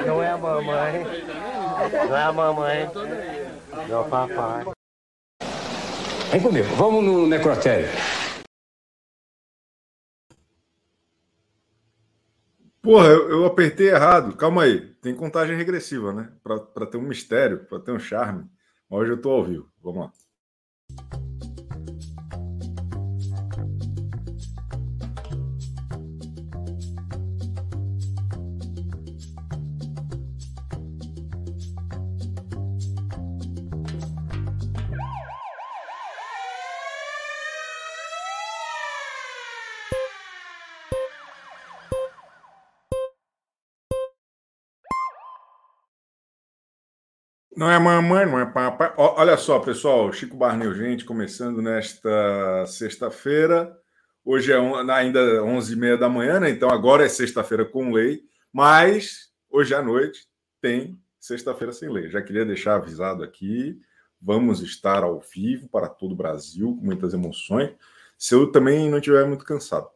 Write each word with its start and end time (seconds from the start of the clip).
Não, 0.00 0.06
não 0.06 0.22
é 0.22 0.30
a 0.30 0.38
mamãe. 0.38 1.04
Não 2.08 2.16
é 2.16 2.22
a 2.22 2.32
mamãe. 2.32 2.90
É 3.88 3.96
o 3.96 4.04
papai. 4.04 4.64
Vem 6.30 6.40
comigo, 6.40 6.68
vamos 6.76 7.04
no 7.04 7.26
necrotério. 7.26 7.88
Porra, 12.82 13.08
eu, 13.08 13.30
eu 13.30 13.46
apertei 13.46 13.90
errado. 13.90 14.36
Calma 14.36 14.62
aí. 14.62 14.94
Tem 15.02 15.14
contagem 15.14 15.56
regressiva, 15.56 16.12
né? 16.12 16.32
Para 16.42 16.86
ter 16.86 16.96
um 16.96 17.02
mistério, 17.02 17.66
para 17.66 17.80
ter 17.80 17.92
um 17.92 17.98
charme. 17.98 18.46
Hoje 18.88 19.12
eu 19.12 19.20
tô 19.20 19.30
ao 19.30 19.44
vivo. 19.44 19.68
Vamos 19.82 20.06
lá. 20.06 21.29
Não 47.60 47.70
é 47.70 47.78
mamãe, 47.78 48.24
não 48.24 48.40
é 48.40 48.46
papai. 48.46 48.90
Olha 48.96 49.36
só, 49.36 49.58
pessoal, 49.58 50.10
Chico 50.14 50.34
Barney 50.34 50.72
gente, 50.72 51.04
começando 51.04 51.60
nesta 51.60 52.64
sexta-feira. 52.66 53.78
Hoje 54.24 54.50
é 54.50 54.56
ainda 54.94 55.42
11h30 55.42 55.98
da 55.98 56.08
manhã, 56.08 56.40
né? 56.40 56.48
Então 56.48 56.70
agora 56.70 57.04
é 57.04 57.08
sexta-feira 57.10 57.66
com 57.66 57.92
lei, 57.92 58.22
mas 58.50 59.30
hoje 59.50 59.74
à 59.74 59.82
noite 59.82 60.26
tem 60.58 60.98
sexta-feira 61.18 61.70
sem 61.70 61.90
lei. 61.90 62.08
Já 62.08 62.22
queria 62.22 62.46
deixar 62.46 62.76
avisado 62.76 63.22
aqui. 63.22 63.78
Vamos 64.18 64.62
estar 64.62 65.02
ao 65.02 65.20
vivo 65.20 65.68
para 65.68 65.86
todo 65.86 66.12
o 66.12 66.16
Brasil, 66.16 66.74
com 66.74 66.86
muitas 66.86 67.12
emoções. 67.12 67.74
Se 68.16 68.34
eu 68.34 68.50
também 68.50 68.88
não 68.88 68.96
estiver 68.96 69.26
muito 69.26 69.44
cansado. 69.44 69.90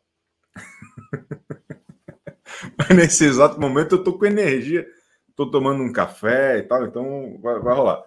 mas 2.77 2.89
nesse 2.91 3.25
exato 3.25 3.59
momento 3.59 3.95
eu 3.95 4.01
estou 4.01 4.19
com 4.19 4.27
energia 4.27 4.87
estou 5.35 5.51
tomando 5.51 5.83
um 5.83 5.93
café 5.93 6.59
e 6.59 6.63
tal, 6.63 6.87
então 6.87 7.39
vai, 7.43 7.59
vai, 7.59 7.75
rolar. 7.75 8.05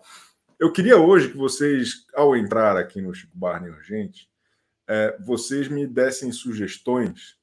Eu 0.57 0.71
queria 0.71 0.97
hoje 0.97 1.29
que 1.29 1.37
vocês, 1.37 2.05
ao 2.15 2.35
entrar 2.35 2.77
aqui 2.77 3.01
no 3.01 3.13
Chico 3.13 3.37
Barney 3.37 3.69
Urgente, 3.69 4.29
é, 4.87 5.17
vocês 5.19 5.67
me 5.67 5.85
dessem 5.85 6.31
sugestões 6.31 7.37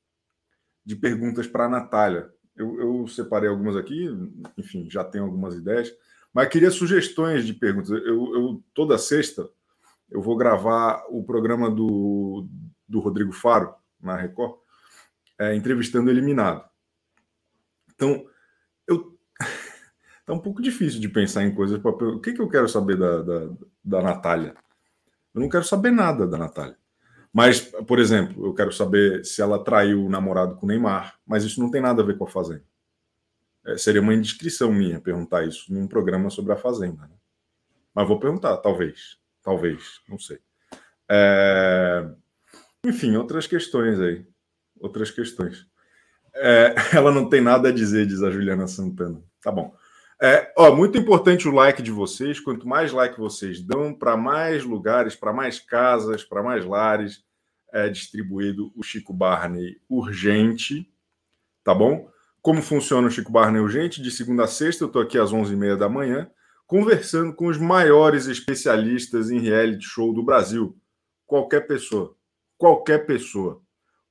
de 0.84 0.96
perguntas 0.96 1.46
para 1.46 1.66
a 1.66 1.68
Natália. 1.68 2.32
Eu, 2.56 2.80
eu, 2.80 3.06
separei 3.06 3.48
algumas 3.48 3.76
aqui, 3.76 4.08
enfim, 4.56 4.88
já 4.90 5.04
tenho 5.04 5.24
algumas 5.24 5.54
ideias, 5.54 5.92
mas 6.32 6.48
queria 6.48 6.70
sugestões 6.70 7.46
de 7.46 7.52
perguntas. 7.52 7.90
Eu, 7.90 8.34
eu 8.34 8.64
toda 8.72 8.96
sexta 8.96 9.48
eu 10.10 10.22
vou 10.22 10.36
gravar 10.36 11.04
o 11.08 11.24
programa 11.24 11.70
do, 11.70 12.48
do 12.88 13.00
Rodrigo 13.00 13.32
Faro 13.32 13.74
na 14.00 14.16
Record, 14.16 14.56
é, 15.38 15.54
entrevistando 15.54 16.08
o 16.08 16.12
eliminado. 16.12 16.64
Então, 17.94 18.24
Tá 20.24 20.32
um 20.32 20.38
pouco 20.38 20.62
difícil 20.62 21.00
de 21.00 21.08
pensar 21.08 21.44
em 21.44 21.54
coisas. 21.54 21.78
Pra... 21.78 21.90
O 21.90 22.20
que, 22.20 22.32
que 22.32 22.40
eu 22.40 22.48
quero 22.48 22.68
saber 22.68 22.96
da, 22.96 23.22
da, 23.22 23.50
da 23.84 24.02
Natália? 24.02 24.54
Eu 25.34 25.40
não 25.40 25.48
quero 25.48 25.64
saber 25.64 25.90
nada 25.90 26.26
da 26.26 26.38
Natália. 26.38 26.76
Mas, 27.32 27.60
por 27.60 27.98
exemplo, 27.98 28.46
eu 28.46 28.54
quero 28.54 28.72
saber 28.72 29.24
se 29.24 29.42
ela 29.42 29.62
traiu 29.62 30.04
o 30.04 30.08
namorado 30.08 30.54
com 30.54 30.66
o 30.66 30.68
Neymar, 30.68 31.18
mas 31.26 31.42
isso 31.42 31.60
não 31.60 31.68
tem 31.70 31.80
nada 31.80 32.00
a 32.00 32.04
ver 32.04 32.16
com 32.16 32.24
a 32.24 32.30
Fazenda. 32.30 32.62
É, 33.66 33.76
seria 33.76 34.00
uma 34.00 34.14
indiscrição 34.14 34.72
minha 34.72 35.00
perguntar 35.00 35.44
isso 35.44 35.72
num 35.72 35.88
programa 35.88 36.30
sobre 36.30 36.52
a 36.52 36.56
Fazenda. 36.56 37.02
Né? 37.02 37.16
Mas 37.92 38.06
vou 38.06 38.20
perguntar, 38.20 38.56
talvez. 38.58 39.18
Talvez, 39.42 40.00
não 40.08 40.18
sei. 40.18 40.38
É... 41.08 42.08
Enfim, 42.84 43.16
outras 43.16 43.46
questões 43.46 43.98
aí. 44.00 44.26
Outras 44.78 45.10
questões. 45.10 45.66
É... 46.34 46.74
Ela 46.96 47.10
não 47.10 47.28
tem 47.28 47.40
nada 47.40 47.68
a 47.68 47.72
dizer, 47.72 48.06
diz 48.06 48.22
a 48.22 48.30
Juliana 48.30 48.66
Santana. 48.66 49.20
Tá 49.42 49.50
bom. 49.50 49.74
É, 50.24 50.50
ó, 50.56 50.74
muito 50.74 50.96
importante 50.96 51.46
o 51.46 51.52
like 51.52 51.82
de 51.82 51.90
vocês. 51.90 52.40
Quanto 52.40 52.66
mais 52.66 52.90
like 52.92 53.20
vocês 53.20 53.60
dão, 53.60 53.92
para 53.92 54.16
mais 54.16 54.64
lugares, 54.64 55.14
para 55.14 55.34
mais 55.34 55.60
casas, 55.60 56.24
para 56.24 56.42
mais 56.42 56.64
lares, 56.64 57.22
é 57.70 57.90
distribuído 57.90 58.72
o 58.74 58.82
Chico 58.82 59.12
Barney 59.12 59.76
Urgente. 59.86 60.90
Tá 61.62 61.74
bom? 61.74 62.08
Como 62.40 62.62
funciona 62.62 63.06
o 63.06 63.10
Chico 63.10 63.30
Barney 63.30 63.60
Urgente? 63.60 64.00
De 64.00 64.10
segunda 64.10 64.44
a 64.44 64.46
sexta, 64.46 64.84
eu 64.84 64.86
estou 64.86 65.02
aqui 65.02 65.18
às 65.18 65.30
11h30 65.30 65.76
da 65.76 65.90
manhã, 65.90 66.30
conversando 66.66 67.34
com 67.34 67.48
os 67.48 67.58
maiores 67.58 68.26
especialistas 68.26 69.30
em 69.30 69.40
reality 69.40 69.84
show 69.84 70.14
do 70.14 70.24
Brasil. 70.24 70.74
Qualquer 71.26 71.66
pessoa. 71.66 72.16
Qualquer 72.56 73.04
pessoa. 73.04 73.60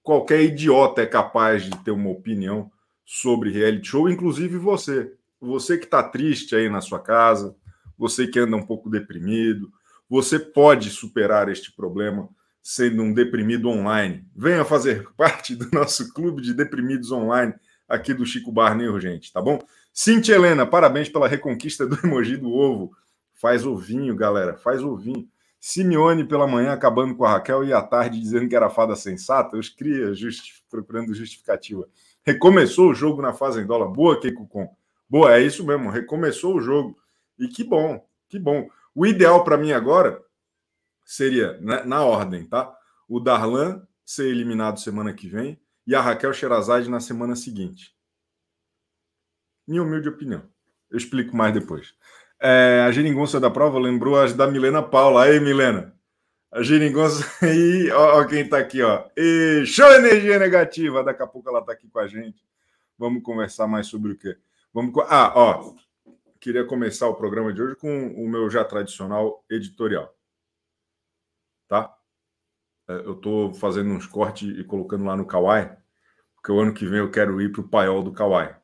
Qualquer 0.03 0.44
idiota 0.44 1.02
é 1.02 1.07
capaz 1.07 1.63
de 1.63 1.75
ter 1.84 1.90
uma 1.90 2.12
opinião 2.12 2.72
sobre 3.03 3.50
reality 3.50 3.88
show, 3.88 4.07
inclusive 4.07 4.59
você 4.59 5.12
você 5.47 5.77
que 5.77 5.85
está 5.85 6.01
triste 6.01 6.55
aí 6.55 6.69
na 6.69 6.81
sua 6.81 6.99
casa, 6.99 7.55
você 7.97 8.27
que 8.27 8.39
anda 8.39 8.55
um 8.55 8.65
pouco 8.65 8.89
deprimido, 8.89 9.71
você 10.09 10.39
pode 10.39 10.89
superar 10.89 11.49
este 11.49 11.71
problema 11.75 12.29
sendo 12.61 13.03
um 13.03 13.13
deprimido 13.13 13.69
online. 13.69 14.25
Venha 14.35 14.63
fazer 14.63 15.07
parte 15.17 15.55
do 15.55 15.69
nosso 15.71 16.13
clube 16.13 16.41
de 16.41 16.53
deprimidos 16.53 17.11
online 17.11 17.53
aqui 17.87 18.13
do 18.13 18.25
Chico 18.25 18.51
Barney 18.51 18.87
Urgente, 18.87 19.31
tá 19.31 19.41
bom? 19.41 19.59
Cintia 19.93 20.35
Helena, 20.35 20.65
parabéns 20.65 21.09
pela 21.09 21.27
reconquista 21.27 21.85
do 21.85 21.99
emoji 22.03 22.37
do 22.37 22.51
ovo. 22.51 22.91
Faz 23.33 23.65
ovinho, 23.65 24.15
galera, 24.15 24.55
faz 24.55 24.81
ovinho. 24.81 25.27
Simeone 25.59 26.25
pela 26.25 26.47
manhã 26.47 26.73
acabando 26.73 27.15
com 27.15 27.23
a 27.23 27.31
Raquel 27.31 27.63
e 27.63 27.71
à 27.71 27.81
tarde 27.81 28.19
dizendo 28.19 28.49
que 28.49 28.55
era 28.55 28.69
fada 28.69 28.95
sensata. 28.95 29.57
Os 29.57 29.69
cria 29.69 30.13
justi 30.13 30.63
procurando 30.69 31.13
justificativa. 31.13 31.87
Recomeçou 32.25 32.89
o 32.89 32.93
jogo 32.93 33.21
na 33.21 33.33
Fazendola. 33.33 33.87
Boa, 33.87 34.19
Keiko 34.19 34.47
Com. 34.47 34.69
Boa, 35.13 35.38
é 35.38 35.41
isso 35.44 35.63
mesmo. 35.63 35.91
Recomeçou 35.91 36.56
o 36.56 36.59
jogo. 36.59 36.97
E 37.38 37.47
que 37.47 37.63
bom, 37.63 38.03
que 38.28 38.40
bom. 38.40 38.68
O 38.96 39.06
ideal 39.06 39.44
para 39.44 39.59
mim 39.59 39.72
agora 39.72 40.19
seria, 41.06 41.56
né, 41.62 41.84
na 41.84 42.03
ordem, 42.03 42.47
tá? 42.47 42.75
O 43.07 43.19
Darlan 43.19 43.88
ser 44.03 44.25
eliminado 44.25 44.79
semana 44.79 45.13
que 45.13 45.28
vem 45.28 45.62
e 45.85 45.94
a 45.94 46.02
Raquel 46.02 46.34
Sherazade 46.34 46.90
na 46.90 47.00
semana 47.00 47.35
seguinte. 47.35 47.96
Minha 49.68 49.84
humilde 49.84 50.09
opinião. 50.09 50.50
Eu 50.90 50.97
explico 50.97 51.38
mais 51.38 51.53
depois. 51.53 51.94
É, 52.40 52.84
a 52.84 52.91
geringonça 52.91 53.40
da 53.40 53.52
prova 53.52 53.78
lembrou 53.78 54.19
as 54.19 54.34
da 54.34 54.47
Milena 54.47 54.81
Paula. 54.81 55.25
Aí, 55.25 55.40
Milena. 55.40 55.96
A 56.52 56.63
geringonça 56.63 57.23
aí, 57.46 57.91
ó, 57.91 58.19
ó 58.19 58.25
quem 58.25 58.50
tá 58.50 58.57
aqui, 58.57 58.81
ó. 58.81 59.07
E 59.16 59.63
show 59.68 59.91
energia 59.94 60.40
negativa. 60.40 61.03
Daqui 61.03 61.22
a 61.22 61.28
pouco 61.28 61.47
ela 61.50 61.63
tá 61.63 61.72
aqui 61.72 61.88
com 61.88 62.00
a 62.00 62.07
gente. 62.07 62.44
Vamos 62.97 63.22
conversar 63.22 63.68
mais 63.68 63.85
sobre 63.85 64.13
o 64.13 64.18
quê? 64.18 64.35
Vamos. 64.73 64.94
Ah, 65.07 65.31
ó. 65.35 65.75
Queria 66.39 66.66
começar 66.66 67.07
o 67.07 67.16
programa 67.16 67.53
de 67.53 67.61
hoje 67.61 67.75
com 67.78 68.07
o 68.07 68.28
meu 68.28 68.50
já 68.50 68.66
tradicional 68.66 69.45
editorial. 69.50 70.13
Tá? 71.69 71.95
É, 72.89 72.94
eu 72.94 73.13
estou 73.13 73.53
fazendo 73.53 73.91
uns 73.91 74.06
cortes 74.07 74.57
e 74.57 74.63
colocando 74.63 75.06
lá 75.06 75.16
no 75.16 75.25
Kawaii, 75.25 75.69
porque 76.35 76.51
o 76.51 76.59
ano 76.59 76.73
que 76.73 76.85
vem 76.85 77.00
eu 77.00 77.11
quero 77.11 77.41
ir 77.41 77.51
para 77.51 77.61
o 77.61 77.67
paiol 77.69 78.03
do 78.03 78.11
Kawaii. 78.13 78.56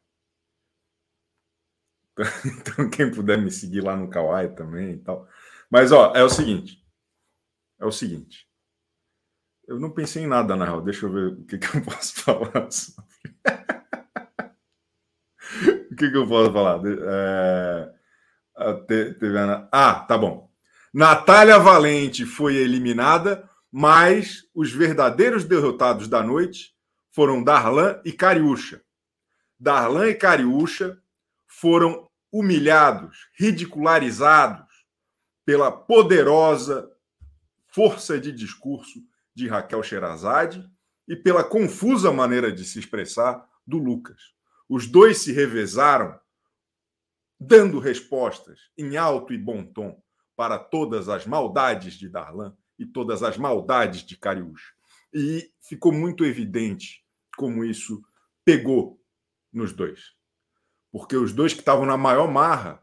Então, 2.46 2.90
quem 2.90 3.09
puder 3.09 3.38
me 3.41 3.50
seguir 3.50 3.81
lá 3.81 3.96
no 3.96 4.09
Kawaii 4.09 4.50
também 4.53 4.91
e 4.91 4.97
tal. 4.97 5.26
Mas, 5.70 5.91
ó, 5.94 6.14
é 6.14 6.24
o 6.24 6.30
seguinte. 6.30 6.84
É 7.80 7.86
o 7.86 7.91
seguinte. 7.91 8.46
Eu 9.66 9.80
não 9.80 9.91
pensei 9.91 10.24
em 10.24 10.28
nada, 10.28 10.56
na 10.56 10.66
real. 10.66 10.81
Deixa 10.81 11.06
eu 11.06 11.12
ver 11.14 11.28
o 11.28 11.46
que, 11.46 11.58
que 11.58 11.78
eu 11.78 11.82
posso 11.82 12.14
falar 12.22 12.70
sobre 12.72 13.09
que, 15.99 16.09
que 16.09 16.17
eu 16.17 16.25
posso 16.25 16.51
falar? 16.51 16.81
É... 16.85 17.93
Ah, 19.72 19.96
tá 20.07 20.17
bom. 20.17 20.49
Natália 20.93 21.59
Valente 21.59 22.25
foi 22.25 22.55
eliminada, 22.55 23.47
mas 23.72 24.46
os 24.55 24.72
verdadeiros 24.72 25.43
derrotados 25.43 26.07
da 26.07 26.23
noite 26.23 26.73
foram 27.11 27.43
Darlan 27.43 28.01
e 28.03 28.11
Cariúcha. 28.11 28.81
Darlan 29.59 30.07
e 30.07 30.16
Cariúcha 30.16 30.97
foram 31.46 32.09
humilhados, 32.31 33.28
ridicularizados 33.37 34.67
pela 35.46 35.72
poderosa 35.72 36.90
força 37.67 38.19
de 38.19 38.31
discurso 38.31 38.99
de 39.35 39.47
Raquel 39.47 39.84
Sherazade 39.84 40.67
e 41.07 41.16
pela 41.16 41.43
confusa 41.43 42.11
maneira 42.11 42.51
de 42.51 42.63
se 42.63 42.79
expressar 42.79 43.46
do 43.66 43.78
Lucas. 43.78 44.39
Os 44.70 44.86
dois 44.86 45.18
se 45.18 45.34
revezaram, 45.34 46.20
dando 47.40 47.80
respostas 47.80 48.70
em 48.78 48.98
alto 48.98 49.34
e 49.34 49.38
bom 49.38 49.64
tom 49.66 50.00
para 50.36 50.60
todas 50.60 51.10
as 51.10 51.26
maldades 51.26 51.96
de 51.96 52.08
Darlan 52.08 52.56
e 52.78 52.86
todas 52.86 53.24
as 53.24 53.36
maldades 53.36 54.04
de 54.04 54.16
Cariúcha. 54.16 54.74
E 55.12 55.52
ficou 55.60 55.92
muito 55.92 56.24
evidente 56.24 57.04
como 57.36 57.66
isso 57.66 58.02
pegou 58.46 59.02
nos 59.52 59.74
dois. 59.74 60.14
Porque 60.92 61.16
os 61.16 61.34
dois 61.34 61.54
que 61.54 61.60
estavam 61.60 61.86
na 61.86 61.98
maior 61.98 62.32
marra 62.32 62.82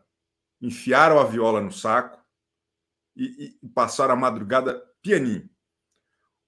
enfiaram 0.61 1.21
a 1.21 1.25
viola 1.25 1.61
no 1.61 1.71
saco 1.71 2.21
e, 3.15 3.57
e 3.63 3.69
passaram 3.69 4.15
a 4.15 4.17
madrugada 4.17 4.83
pianinho. 5.01 5.49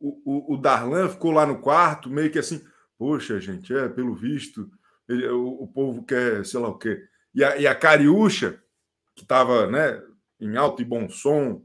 O, 0.01 0.21
o, 0.25 0.55
o, 0.55 0.57
Darlan 0.57 1.09
ficou 1.09 1.31
lá 1.31 1.47
no 1.47 1.61
quarto, 1.61 2.11
meio 2.11 2.31
que 2.31 2.39
assim, 2.39 2.65
poxa, 2.97 3.41
gente, 3.41 3.75
é, 3.75 3.89
pelo 3.89 4.15
visto, 4.15 4.71
o, 5.09 5.65
o, 5.65 5.69
povo 5.69 6.05
quer, 6.05 6.45
sei 6.45 6.61
lá 6.61 6.69
o 6.69 6.79
quê. 6.79 7.03
E 7.35 7.43
a, 7.43 7.57
e 7.57 7.67
a 7.67 7.75
Cariúcha, 7.75 8.63
que 9.15 9.23
estava 9.23 9.67
né, 9.67 10.03
em 10.41 10.57
alto 10.57 10.83
e 10.83 10.85
bom 10.85 11.09
som, 11.09 11.65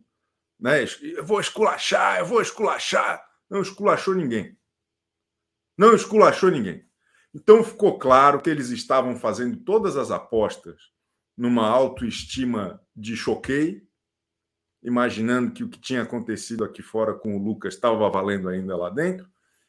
né, 0.59 0.85
eu 1.01 1.25
vou 1.25 1.39
esculachar, 1.39 2.19
eu 2.19 2.25
vou 2.25 2.41
esculachar. 2.41 3.23
Não 3.49 3.61
esculachou 3.61 4.15
ninguém. 4.15 4.57
Não 5.77 5.93
esculachou 5.93 6.49
ninguém. 6.49 6.85
Então 7.33 7.63
ficou 7.63 7.97
claro 7.97 8.41
que 8.41 8.49
eles 8.49 8.69
estavam 8.69 9.15
fazendo 9.15 9.57
todas 9.57 9.97
as 9.97 10.11
apostas 10.11 10.93
numa 11.35 11.67
autoestima 11.67 12.79
de 12.95 13.15
choquei, 13.15 13.81
imaginando 14.83 15.51
que 15.51 15.63
o 15.63 15.69
que 15.69 15.79
tinha 15.79 16.03
acontecido 16.03 16.63
aqui 16.63 16.81
fora 16.81 17.13
com 17.13 17.35
o 17.35 17.43
Lucas 17.43 17.73
estava 17.73 18.07
valendo 18.09 18.49
ainda 18.49 18.77
lá 18.77 18.89
dentro, 18.89 19.27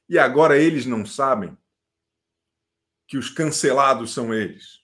e 0.09 0.19
agora 0.19 0.59
eles 0.59 0.85
não 0.85 1.07
sabem 1.07 1.57
que 3.07 3.17
os 3.17 3.31
cancelados 3.31 4.13
são 4.13 4.33
eles. 4.33 4.83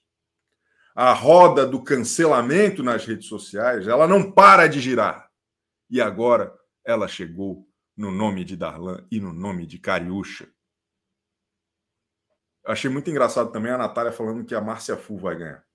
A 0.93 1.13
roda 1.13 1.65
do 1.65 1.83
cancelamento 1.83 2.83
nas 2.83 3.05
redes 3.05 3.27
sociais, 3.27 3.87
ela 3.87 4.07
não 4.07 4.31
para 4.31 4.67
de 4.67 4.79
girar. 4.79 5.29
E 5.89 6.01
agora 6.01 6.53
ela 6.85 7.07
chegou 7.07 7.67
no 7.95 8.11
nome 8.11 8.43
de 8.43 8.55
Darlan 8.55 9.05
e 9.11 9.19
no 9.19 9.33
nome 9.33 9.65
de 9.65 9.77
Cariúcha. 9.77 10.49
Achei 12.65 12.89
muito 12.89 13.09
engraçado 13.09 13.51
também 13.51 13.71
a 13.71 13.77
Natália 13.77 14.11
falando 14.11 14.45
que 14.45 14.53
a 14.53 14.61
Márcia 14.61 14.95
Fu 14.97 15.17
vai 15.17 15.35
ganhar. 15.35 15.65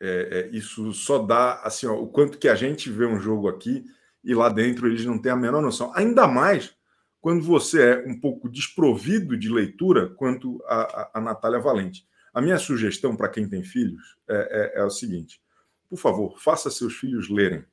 É, 0.00 0.48
é, 0.50 0.56
isso 0.56 0.92
só 0.94 1.18
dá 1.18 1.60
assim 1.62 1.86
ó, 1.86 1.94
o 1.94 2.08
quanto 2.08 2.38
que 2.38 2.48
a 2.48 2.54
gente 2.54 2.90
vê 2.90 3.04
um 3.04 3.20
jogo 3.20 3.48
aqui 3.48 3.84
e 4.24 4.34
lá 4.34 4.48
dentro 4.48 4.86
eles 4.86 5.04
não 5.04 5.20
têm 5.20 5.30
a 5.30 5.36
menor 5.36 5.60
noção. 5.60 5.92
Ainda 5.94 6.26
mais 6.26 6.74
quando 7.20 7.44
você 7.44 7.82
é 7.82 8.06
um 8.06 8.18
pouco 8.18 8.48
desprovido 8.48 9.36
de 9.36 9.48
leitura 9.48 10.08
quanto 10.08 10.62
a, 10.66 10.80
a, 10.80 11.10
a 11.14 11.20
Natália 11.20 11.60
Valente. 11.60 12.08
A 12.32 12.40
minha 12.40 12.58
sugestão 12.58 13.16
para 13.16 13.28
quem 13.28 13.48
tem 13.48 13.62
filhos 13.62 14.16
é, 14.28 14.72
é, 14.76 14.80
é 14.80 14.84
o 14.84 14.90
seguinte: 14.90 15.42
por 15.88 15.98
favor, 15.98 16.40
faça 16.40 16.70
seus 16.70 16.94
filhos 16.96 17.28
lerem. 17.28 17.64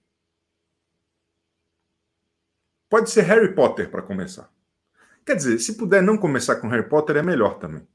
Pode 2.89 3.09
ser 3.09 3.21
Harry 3.23 3.53
Potter 3.53 3.89
para 3.89 4.01
começar. 4.01 4.51
Quer 5.25 5.35
dizer, 5.35 5.59
se 5.59 5.77
puder 5.77 6.01
não 6.01 6.17
começar 6.17 6.55
com 6.55 6.69
Harry 6.69 6.88
Potter, 6.88 7.17
é 7.17 7.21
melhor 7.21 7.59
também. 7.59 7.85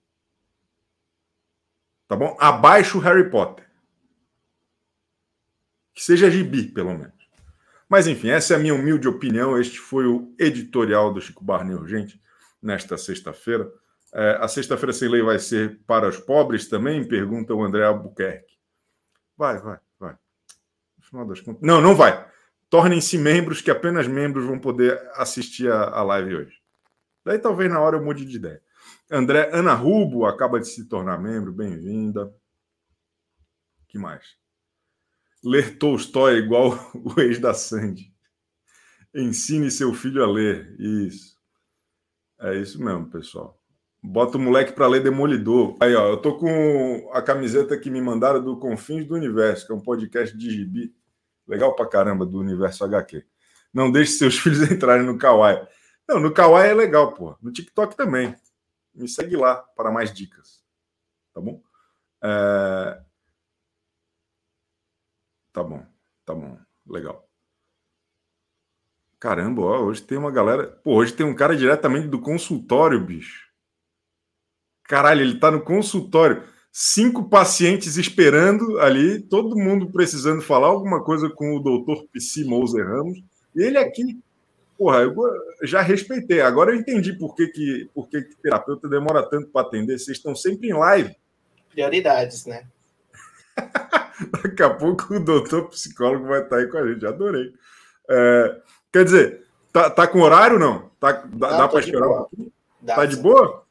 Tá 2.06 2.14
bom? 2.14 2.36
Abaixo 2.38 2.98
Harry 2.98 3.30
Potter. 3.30 3.66
Que 5.94 6.02
seja 6.02 6.30
gibi, 6.30 6.68
pelo 6.68 6.92
menos. 6.96 7.21
Mas, 7.92 8.06
enfim, 8.06 8.30
essa 8.30 8.54
é 8.54 8.56
a 8.56 8.58
minha 8.58 8.74
humilde 8.74 9.06
opinião. 9.06 9.60
Este 9.60 9.78
foi 9.78 10.06
o 10.06 10.34
editorial 10.38 11.12
do 11.12 11.20
Chico 11.20 11.44
Barney 11.44 11.74
Urgente 11.74 12.18
nesta 12.62 12.96
sexta-feira. 12.96 13.70
É, 14.14 14.38
a 14.40 14.48
sexta-feira 14.48 14.94
sem 14.94 15.10
lei 15.10 15.20
vai 15.20 15.38
ser 15.38 15.78
para 15.86 16.08
os 16.08 16.16
pobres 16.16 16.70
também? 16.70 17.06
Pergunta 17.06 17.52
o 17.52 17.62
André 17.62 17.84
Albuquerque. 17.84 18.56
Vai, 19.36 19.58
vai, 19.58 19.78
vai. 20.00 20.16
No 20.96 21.04
final 21.04 21.26
das 21.26 21.42
contas. 21.42 21.60
Não, 21.60 21.82
não 21.82 21.94
vai. 21.94 22.26
Tornem-se 22.70 23.18
membros, 23.18 23.60
que 23.60 23.70
apenas 23.70 24.08
membros 24.08 24.46
vão 24.46 24.58
poder 24.58 24.98
assistir 25.16 25.70
a, 25.70 25.90
a 25.90 26.02
live 26.02 26.34
hoje. 26.34 26.62
Daí 27.22 27.38
talvez 27.38 27.70
na 27.70 27.78
hora 27.78 27.98
eu 27.98 28.02
mude 28.02 28.24
de 28.24 28.36
ideia. 28.36 28.62
André, 29.10 29.50
Ana 29.52 29.74
Rubo 29.74 30.24
acaba 30.24 30.58
de 30.58 30.66
se 30.66 30.88
tornar 30.88 31.18
membro, 31.20 31.52
bem-vinda. 31.52 32.34
que 33.86 33.98
mais? 33.98 34.40
Ler 35.44 35.78
Tolstói 35.78 36.34
é 36.34 36.38
igual 36.38 36.78
o 36.94 37.20
ex 37.20 37.38
da 37.38 37.52
Sandy. 37.52 38.12
Ensine 39.14 39.70
seu 39.70 39.92
filho 39.92 40.22
a 40.22 40.26
ler. 40.26 40.74
Isso. 40.78 41.36
É 42.40 42.56
isso 42.56 42.82
mesmo, 42.82 43.10
pessoal. 43.10 43.60
Bota 44.02 44.36
o 44.36 44.40
moleque 44.40 44.72
para 44.72 44.88
ler 44.88 45.02
Demolidor. 45.02 45.76
Aí, 45.80 45.94
ó, 45.94 46.08
eu 46.08 46.16
tô 46.16 46.36
com 46.36 47.10
a 47.12 47.22
camiseta 47.22 47.78
que 47.78 47.90
me 47.90 48.00
mandaram 48.00 48.42
do 48.42 48.58
Confins 48.58 49.06
do 49.06 49.14
Universo, 49.14 49.66
que 49.66 49.72
é 49.72 49.74
um 49.76 49.80
podcast 49.80 50.36
de 50.36 50.50
gibi. 50.50 50.94
Legal 51.46 51.74
pra 51.76 51.86
caramba 51.86 52.26
do 52.26 52.38
Universo 52.38 52.84
HQ. 52.84 53.24
Não 53.72 53.92
deixe 53.92 54.12
seus 54.12 54.38
filhos 54.40 54.70
entrarem 54.70 55.06
no 55.06 55.18
Kawaii. 55.18 55.66
Não, 56.08 56.18
no 56.18 56.32
Kawaii 56.32 56.70
é 56.70 56.74
legal, 56.74 57.14
pô. 57.14 57.36
No 57.40 57.52
TikTok 57.52 57.96
também. 57.96 58.34
Me 58.94 59.08
segue 59.08 59.36
lá 59.36 59.56
para 59.56 59.90
mais 59.90 60.12
dicas. 60.12 60.62
Tá 61.32 61.40
bom? 61.40 61.62
É... 62.22 63.00
Tá 65.52 65.62
bom, 65.62 65.84
tá 66.24 66.34
bom. 66.34 66.58
Legal. 66.86 67.28
Caramba, 69.20 69.62
ó, 69.62 69.80
hoje 69.82 70.02
tem 70.02 70.18
uma 70.18 70.30
galera. 70.30 70.66
Pô, 70.66 70.94
hoje 70.94 71.12
tem 71.12 71.24
um 71.24 71.34
cara 71.34 71.56
diretamente 71.56 72.08
do 72.08 72.20
consultório, 72.20 73.04
bicho. 73.04 73.48
Caralho, 74.84 75.20
ele 75.20 75.38
tá 75.38 75.50
no 75.50 75.62
consultório. 75.62 76.42
Cinco 76.72 77.28
pacientes 77.28 77.96
esperando 77.96 78.80
ali, 78.80 79.20
todo 79.20 79.56
mundo 79.56 79.92
precisando 79.92 80.42
falar 80.42 80.68
alguma 80.68 81.04
coisa 81.04 81.28
com 81.30 81.54
o 81.54 81.60
doutor 81.60 82.06
Psi 82.08 82.44
Moser 82.44 82.86
Ramos. 82.86 83.22
E 83.54 83.62
ele 83.62 83.78
aqui 83.78 84.20
porra, 84.82 85.02
eu 85.02 85.14
já 85.62 85.80
respeitei. 85.80 86.40
Agora 86.40 86.72
eu 86.72 86.76
entendi 86.76 87.12
por 87.12 87.36
que, 87.36 87.46
que, 87.46 87.88
por 87.94 88.08
que, 88.08 88.22
que 88.22 88.34
terapeuta 88.36 88.88
demora 88.88 89.22
tanto 89.22 89.48
para 89.48 89.64
atender. 89.64 89.96
Vocês 89.96 90.16
estão 90.16 90.34
sempre 90.34 90.68
em 90.68 90.72
live. 90.72 91.14
Prioridades, 91.70 92.46
né? 92.46 92.66
Daqui 94.30 94.62
a 94.62 94.70
pouco 94.70 95.14
o 95.14 95.20
doutor 95.20 95.68
psicólogo 95.68 96.26
vai 96.26 96.42
estar 96.42 96.56
aí 96.56 96.66
com 96.66 96.78
a 96.78 96.86
gente. 96.86 97.06
Adorei. 97.06 97.52
É, 98.08 98.60
quer 98.92 99.04
dizer, 99.04 99.46
tá, 99.72 99.90
tá 99.90 100.06
com 100.06 100.20
horário 100.20 100.58
não? 100.58 100.90
Tá, 101.00 101.12
dá, 101.12 101.56
dá 101.56 101.68
para 101.68 101.80
esperar 101.80 102.08
um 102.08 102.14
pouquinho? 102.14 102.52
Dá, 102.80 102.96
tá 102.96 103.06
de 103.06 103.16
boa? 103.16 103.64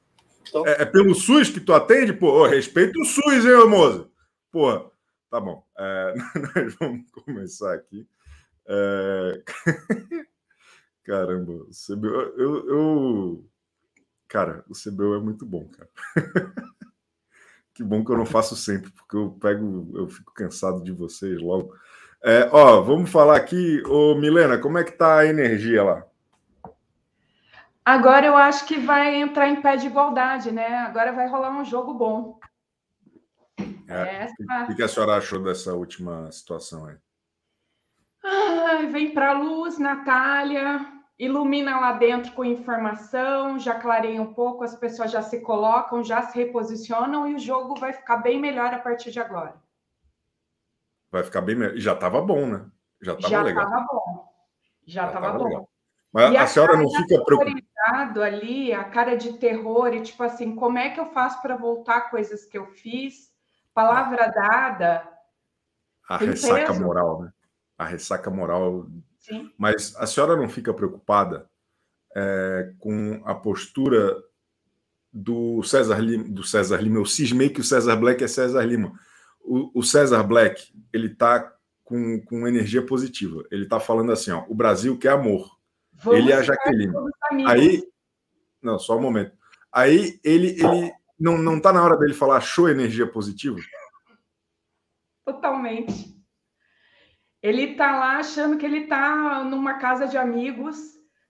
É, 0.66 0.82
é, 0.84 0.86
pelo 0.86 1.16
SUS 1.16 1.50
que 1.50 1.60
tu 1.60 1.74
atende? 1.74 2.14
Pô, 2.14 2.44
oh, 2.44 2.48
respeita 2.48 3.00
o 3.00 3.06
SUS, 3.06 3.46
hein, 3.46 3.68
moça? 3.68 4.08
Pô, 4.52 4.92
tá 5.30 5.40
bom. 5.40 5.64
É, 5.78 6.14
nós 6.56 6.76
vamos 6.80 7.12
começar 7.12 7.74
aqui. 7.74 8.08
É... 8.68 9.42
Caramba, 11.04 11.52
o 11.52 11.70
CBU, 11.72 12.08
eu, 12.08 12.70
eu, 12.70 13.46
Cara, 14.32 14.64
o 14.70 14.74
CBU 14.74 15.16
é 15.16 15.20
muito 15.20 15.46
bom, 15.46 15.68
cara. 15.68 15.90
que 17.82 17.88
bom 17.88 18.06
que 18.06 18.12
eu 18.12 18.18
não 18.18 18.26
faço 18.26 18.56
sempre, 18.56 18.92
porque 18.92 19.18
eu 19.18 19.32
pego, 19.42 19.92
eu 19.96 20.08
fico 20.08 20.32
cansado 20.34 20.84
de 20.84 20.92
vocês 20.92 21.42
logo. 21.42 21.74
É, 22.24 22.48
ó, 22.52 22.80
vamos 22.82 23.10
falar 23.10 23.36
aqui, 23.36 23.82
ô 23.88 24.14
Milena, 24.16 24.60
como 24.60 24.78
é 24.78 24.84
que 24.84 24.92
tá 24.92 25.18
a 25.18 25.26
energia 25.26 25.84
lá? 25.84 26.06
Agora 27.84 28.28
eu 28.28 28.38
acho 28.38 28.68
que 28.68 28.78
vai 28.78 29.16
entrar 29.16 29.48
em 29.48 29.60
pé 29.60 29.76
de 29.76 29.88
igualdade, 29.88 30.52
né? 30.52 30.78
Agora 30.80 31.12
vai 31.12 31.28
rolar 31.28 31.50
um 31.50 31.66
jogo 31.66 31.96
bom. 31.96 32.40
É, 33.88 34.26
Essa... 34.26 34.72
O 34.72 34.76
que 34.76 34.84
a 34.84 34.88
senhora 34.88 35.18
achou 35.18 35.42
dessa 35.42 35.74
última 35.74 36.32
situação 36.32 36.86
aí? 36.86 36.96
Ah, 38.24 38.86
vem 38.92 39.12
para 39.16 39.34
luz, 39.34 39.80
Natália, 39.80 40.86
ilumina 41.22 41.80
lá 41.80 41.92
dentro 41.92 42.32
com 42.32 42.44
informação, 42.44 43.60
já 43.60 43.80
clareia 43.80 44.20
um 44.20 44.34
pouco, 44.34 44.64
as 44.64 44.76
pessoas 44.76 45.12
já 45.12 45.22
se 45.22 45.40
colocam, 45.42 46.04
já 46.04 46.24
se 46.24 46.36
reposicionam 46.36 47.28
e 47.28 47.36
o 47.36 47.40
jogo 47.40 47.76
vai 47.76 47.94
ficar 47.94 48.18
bem 48.18 48.40
melhor 48.40 48.74
a 48.74 48.80
partir 48.80 49.12
de 49.12 49.20
agora. 49.20 49.54
Vai 51.12 51.22
ficar 51.24 51.42
bem 51.42 51.56
melhor. 51.56 51.78
Já 51.78 51.94
estava 51.94 52.20
bom, 52.22 52.48
né? 52.48 52.66
Já 53.00 53.14
estava 53.14 53.44
legal. 53.44 53.64
Já 53.64 53.70
estava 53.70 53.88
bom. 53.92 54.34
Já 54.88 55.08
estava 55.08 55.32
bom. 55.34 55.44
Legal. 55.44 55.70
Mas 56.12 56.34
e 56.34 56.38
a, 56.38 56.44
a 56.44 56.48
senhora 56.48 56.76
não 56.76 56.90
fica 56.90 57.24
preocupada 57.24 58.26
ali, 58.26 58.74
a 58.74 58.84
cara 58.84 59.16
de 59.16 59.34
terror 59.34 59.94
e 59.94 60.02
tipo 60.02 60.24
assim, 60.24 60.56
como 60.56 60.80
é 60.80 60.90
que 60.90 61.00
eu 61.00 61.06
faço 61.12 61.40
para 61.42 61.56
voltar 61.56 62.10
coisas 62.10 62.46
que 62.46 62.58
eu 62.58 62.66
fiz? 62.66 63.32
Palavra 63.76 64.28
dada. 64.28 65.08
A 66.10 66.18
ressaca 66.18 66.68
peso. 66.68 66.84
moral, 66.84 67.22
né? 67.22 67.34
a 67.78 67.86
ressaca 67.86 68.30
moral. 68.32 68.88
Sim. 69.22 69.52
Mas 69.58 69.96
a 69.96 70.06
senhora 70.06 70.36
não 70.36 70.50
fica 70.50 70.74
preocupada 70.74 71.50
é, 72.16 72.74
com 72.80 73.22
a 73.24 73.34
postura 73.36 74.18
do 75.14 75.62
César 75.64 76.00
Lima, 76.00 76.24
do 76.24 76.44
César 76.44 76.82
Lima. 76.82 76.98
Eu 76.98 77.06
cismei 77.06 77.50
que 77.50 77.62
o 77.62 77.64
César 77.64 77.96
Black 77.96 78.24
é 78.24 78.28
César 78.28 78.64
Lima. 78.66 78.94
O, 79.40 79.80
o 79.80 79.84
César 79.84 80.24
Black 80.24 80.74
ele 80.92 81.08
está 81.08 81.56
com, 81.84 82.20
com 82.22 82.48
energia 82.48 82.86
positiva. 82.86 83.44
Ele 83.52 83.64
está 83.64 83.80
falando 83.80 84.12
assim: 84.12 84.32
ó, 84.32 84.44
o 84.48 84.56
Brasil 84.56 84.98
quer 84.98 85.10
amor. 85.10 85.58
Vamos 85.94 86.20
ele 86.20 86.32
é 86.32 86.36
a 86.36 86.42
Jaqueline. 86.42 86.94
Aí, 87.48 87.84
não, 88.62 88.80
só 88.80 88.98
um 88.98 89.02
momento. 89.02 89.34
Aí 89.72 90.20
ele, 90.24 90.60
ele 90.60 90.94
não 91.20 91.38
não 91.38 91.58
está 91.58 91.72
na 91.72 91.84
hora 91.84 91.98
dele 91.98 92.14
falar 92.14 92.42
show 92.42 92.68
energia 92.68 93.06
positiva. 93.06 93.60
Totalmente. 95.24 96.21
Ele 97.42 97.72
está 97.72 97.98
lá 98.00 98.18
achando 98.18 98.58
que 98.58 98.66
ele 98.66 98.84
está 98.84 99.44
numa 99.44 99.80
casa 99.80 100.08
de 100.08 100.18
amigos, 100.18 100.78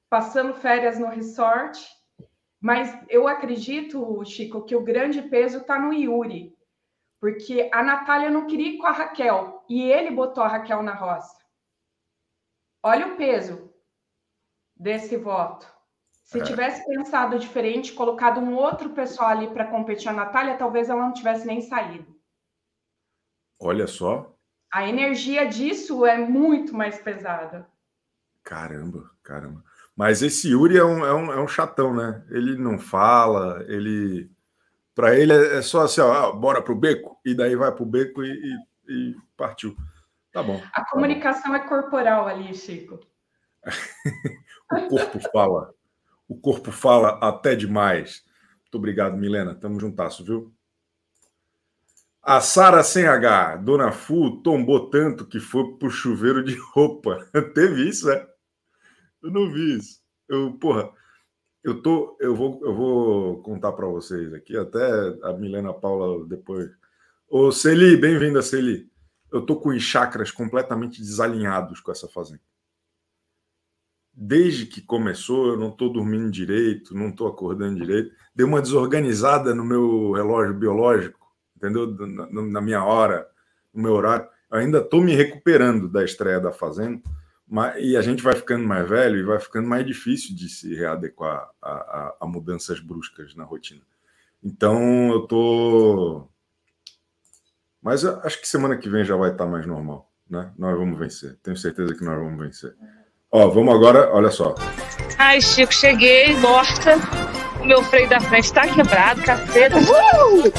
passando 0.09 0.53
férias 0.53 0.99
no 0.99 1.07
resort, 1.07 1.79
Mas 2.63 2.95
eu 3.09 3.27
acredito, 3.27 4.23
Chico, 4.23 4.63
que 4.63 4.75
o 4.75 4.83
grande 4.83 5.23
peso 5.23 5.59
está 5.61 5.79
no 5.79 5.91
Yuri, 5.91 6.55
porque 7.19 7.71
a 7.73 7.81
Natália 7.81 8.29
não 8.29 8.45
queria 8.45 8.73
ir 8.73 8.77
com 8.77 8.85
a 8.85 8.91
Raquel 8.91 9.65
e 9.67 9.81
ele 9.81 10.11
botou 10.11 10.43
a 10.43 10.47
Raquel 10.47 10.83
na 10.83 10.93
roça. 10.93 11.35
Olha 12.83 13.07
o 13.07 13.17
peso 13.17 13.73
desse 14.75 15.17
voto. 15.17 15.65
Se 16.23 16.39
É. 16.39 16.43
tivesse 16.43 16.85
pensado 16.85 17.39
diferente, 17.39 17.93
colocado 17.93 18.39
um 18.39 18.55
outro 18.55 18.91
pessoal 18.91 19.29
ali 19.29 19.51
para 19.51 19.65
competir 19.65 20.09
a 20.09 20.13
Natália, 20.13 20.55
talvez 20.55 20.87
ela 20.87 21.01
não 21.01 21.13
tivesse 21.13 21.47
nem 21.47 21.61
saído. 21.61 22.15
Olha 23.59 23.87
só. 23.87 24.35
A 24.71 24.87
energia 24.87 25.45
disso 25.45 26.05
é 26.05 26.17
muito 26.17 26.73
mais 26.73 26.97
pesada. 26.99 27.67
Caramba, 28.43 29.09
caramba. 29.23 29.63
Mas 29.95 30.21
esse 30.21 30.49
Yuri 30.49 30.77
é 30.77 30.83
um, 30.85 31.05
é 31.05 31.13
um, 31.13 31.31
é 31.33 31.41
um 31.41 31.47
chatão, 31.47 31.93
né? 31.93 32.25
Ele 32.29 32.57
não 32.57 32.79
fala, 32.79 33.63
ele. 33.67 34.31
Para 34.95 35.15
ele 35.17 35.31
é 35.33 35.57
é 35.57 35.61
só 35.61 35.81
assim, 35.81 36.01
ó, 36.01 36.11
ah, 36.29 36.31
bora 36.33 36.61
pro 36.61 36.75
beco, 36.75 37.19
e 37.25 37.33
daí 37.35 37.55
vai 37.55 37.71
pro 37.71 37.85
beco 37.85 38.23
e, 38.23 38.29
e- 38.29 38.57
e 38.93 39.15
partiu. 39.37 39.75
Tá 40.31 40.41
bom. 40.41 40.61
A 40.73 40.85
comunicação 40.89 41.53
é 41.55 41.59
corporal 41.67 42.27
ali, 42.27 42.53
Chico. 42.53 42.99
O 44.71 44.87
corpo 44.87 45.19
fala. 45.33 45.73
O 46.29 46.39
corpo 46.39 46.71
fala 46.71 47.19
até 47.21 47.55
demais. 47.55 48.23
Muito 48.61 48.75
obrigado, 48.77 49.17
Milena. 49.17 49.53
Tamo 49.53 49.77
juntasso, 49.81 50.23
viu? 50.23 50.53
A 52.23 52.39
Sara 52.39 52.83
sem 52.83 53.07
H, 53.07 53.57
Dona 53.57 53.91
Fu, 53.91 54.41
tombou 54.43 54.89
tanto 54.89 55.25
que 55.25 55.39
foi 55.39 55.75
pro 55.77 55.89
chuveiro 55.89 56.43
de 56.43 56.55
roupa. 56.55 57.27
Teve 57.55 57.89
isso, 57.89 58.07
né? 58.07 58.27
Eu 59.23 59.31
não 59.31 59.51
vi 59.51 59.77
isso. 59.77 59.99
Eu, 60.29 60.53
porra, 60.53 60.91
eu 61.63 61.81
tô, 61.81 62.17
eu 62.19 62.35
vou, 62.35 62.59
eu 62.63 62.75
vou 62.75 63.41
contar 63.41 63.71
para 63.71 63.87
vocês 63.87 64.33
aqui, 64.33 64.55
até 64.55 64.81
a 65.23 65.33
Milena 65.33 65.73
Paula 65.73 66.25
depois. 66.27 66.69
Ô, 67.27 67.51
Celi, 67.51 67.97
bem-vinda, 67.97 68.41
Celi. 68.41 68.89
Eu 69.31 69.45
tô 69.45 69.55
com 69.55 69.69
os 69.69 69.81
chakras 69.81 70.29
completamente 70.31 71.01
desalinhados 71.01 71.79
com 71.79 71.91
essa 71.91 72.07
fazenda 72.07 72.41
desde 74.13 74.65
que 74.65 74.81
começou, 74.81 75.47
eu 75.47 75.57
não 75.57 75.69
estou 75.69 75.91
dormindo 75.91 76.29
direito, 76.29 76.93
não 76.93 77.09
estou 77.09 77.27
acordando 77.27 77.79
direito. 77.79 78.13
Deu 78.35 78.47
uma 78.47 78.61
desorganizada 78.61 79.55
no 79.55 79.63
meu 79.63 80.11
relógio 80.11 80.53
biológico, 80.53 81.20
entendeu? 81.61 81.95
Na, 82.07 82.41
na 82.41 82.61
minha 82.61 82.83
hora, 82.83 83.27
no 83.73 83.83
meu 83.83 83.93
horário. 83.93 84.27
Eu 84.51 84.57
ainda 84.57 84.79
estou 84.79 85.01
me 85.01 85.13
recuperando 85.15 85.87
da 85.87 86.03
estreia 86.03 86.39
da 86.39 86.51
Fazenda, 86.51 87.01
mas, 87.47 87.75
e 87.79 87.95
a 87.95 88.01
gente 88.01 88.23
vai 88.23 88.33
ficando 88.33 88.65
mais 88.65 88.87
velho 88.89 89.17
e 89.17 89.23
vai 89.23 89.39
ficando 89.39 89.67
mais 89.67 89.85
difícil 89.85 90.35
de 90.35 90.49
se 90.49 90.73
readequar 90.75 91.49
a, 91.61 91.71
a, 91.71 92.15
a 92.21 92.27
mudanças 92.27 92.79
bruscas 92.79 93.35
na 93.35 93.43
rotina. 93.43 93.81
Então, 94.43 95.11
eu 95.11 95.23
estou. 95.23 96.31
Mas 97.81 98.03
acho 98.03 98.41
que 98.41 98.47
semana 98.47 98.77
que 98.77 98.89
vem 98.89 99.05
já 99.05 99.15
vai 99.15 99.31
estar 99.31 99.45
mais 99.45 99.65
normal, 99.65 100.11
né? 100.29 100.51
Nós 100.57 100.77
vamos 100.77 100.97
vencer. 100.97 101.37
Tenho 101.43 101.57
certeza 101.57 101.95
que 101.95 102.03
nós 102.03 102.17
vamos 102.17 102.39
vencer. 102.39 102.75
Ó, 103.31 103.47
vamos 103.49 103.73
agora, 103.73 104.11
olha 104.13 104.29
só. 104.29 104.55
Ai, 105.17 105.39
Chico, 105.41 105.73
cheguei, 105.73 106.35
morta. 106.37 106.97
O 107.61 107.65
meu 107.65 107.83
freio 107.83 108.09
da 108.09 108.19
frente 108.19 108.51
tá 108.51 108.67
quebrado, 108.67 109.21
caceta. 109.21 109.77
Uh! 109.77 110.51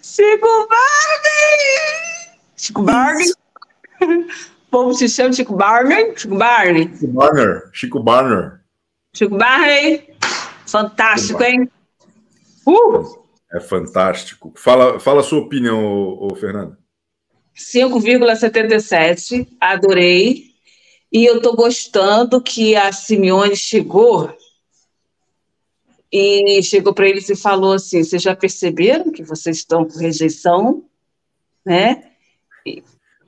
Chico 0.00 0.68
Barney! 0.68 2.38
Chico 2.56 2.82
Barney? 2.82 3.32
O 4.00 4.70
povo 4.70 4.96
te 4.96 5.08
chama 5.08 5.32
Chico 5.32 5.56
Barney? 5.56 6.14
Chico 6.16 6.36
Barney? 6.36 6.94
Chico 6.94 7.12
Barner, 7.12 7.70
Chico 7.72 8.00
Barner. 8.00 8.60
Chico 9.12 9.36
Barney? 9.36 10.14
Fantástico, 10.66 11.42
hein? 11.42 11.68
Uh! 12.64 13.24
É 13.52 13.58
fantástico. 13.58 14.52
Fala, 14.54 15.00
fala 15.00 15.20
a 15.20 15.24
sua 15.24 15.40
opinião, 15.40 15.84
ô, 15.84 16.28
ô, 16.30 16.36
Fernando. 16.36 16.79
5,77, 17.60 19.46
adorei. 19.60 20.50
E 21.12 21.24
eu 21.24 21.40
tô 21.42 21.54
gostando 21.54 22.40
que 22.40 22.74
a 22.76 22.92
Simeone 22.92 23.56
chegou 23.56 24.32
e 26.12 26.62
chegou 26.62 26.92
para 26.92 27.08
eles 27.08 27.28
e 27.28 27.36
falou 27.36 27.74
assim: 27.74 28.02
vocês 28.02 28.22
já 28.22 28.34
perceberam 28.34 29.12
que 29.12 29.22
vocês 29.22 29.58
estão 29.58 29.84
com 29.84 29.98
rejeição, 29.98 30.84
né? 31.64 32.10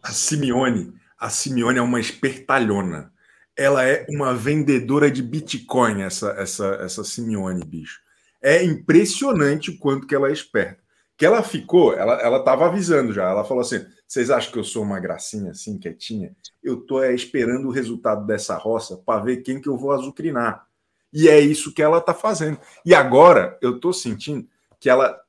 A 0.02 0.12
Simeone, 0.12 0.92
a 1.18 1.30
Simeone 1.30 1.78
é 1.78 1.82
uma 1.82 2.00
espertalhona. 2.00 3.12
Ela 3.56 3.84
é 3.84 4.06
uma 4.08 4.34
vendedora 4.34 5.10
de 5.10 5.22
Bitcoin, 5.22 6.02
essa, 6.02 6.30
essa, 6.38 6.66
essa 6.80 7.04
Simeone, 7.04 7.64
bicho. 7.64 8.00
É 8.42 8.64
impressionante 8.64 9.70
o 9.70 9.78
quanto 9.78 10.06
que 10.06 10.14
ela 10.14 10.28
é 10.28 10.32
esperta. 10.32 10.81
Que 11.16 11.26
ela 11.26 11.42
ficou, 11.42 11.92
ela, 11.94 12.14
ela 12.20 12.42
tava 12.42 12.66
avisando 12.66 13.12
já. 13.12 13.28
Ela 13.30 13.44
falou 13.44 13.60
assim: 13.60 13.84
vocês 14.06 14.30
acham 14.30 14.52
que 14.52 14.58
eu 14.58 14.64
sou 14.64 14.82
uma 14.82 15.00
gracinha 15.00 15.52
assim, 15.52 15.78
quietinha? 15.78 16.34
Eu 16.62 16.80
tô 16.80 17.02
é, 17.02 17.14
esperando 17.14 17.68
o 17.68 17.72
resultado 17.72 18.26
dessa 18.26 18.56
roça 18.56 18.96
para 18.96 19.22
ver 19.22 19.38
quem 19.38 19.60
que 19.60 19.68
eu 19.68 19.76
vou 19.76 19.92
azucrinar. 19.92 20.66
E 21.12 21.28
é 21.28 21.38
isso 21.40 21.72
que 21.72 21.82
ela 21.82 22.00
tá 22.00 22.14
fazendo. 22.14 22.58
E 22.84 22.94
agora 22.94 23.58
eu 23.60 23.78
tô 23.78 23.92
sentindo 23.92 24.48
que 24.80 24.88
ela, 24.88 25.20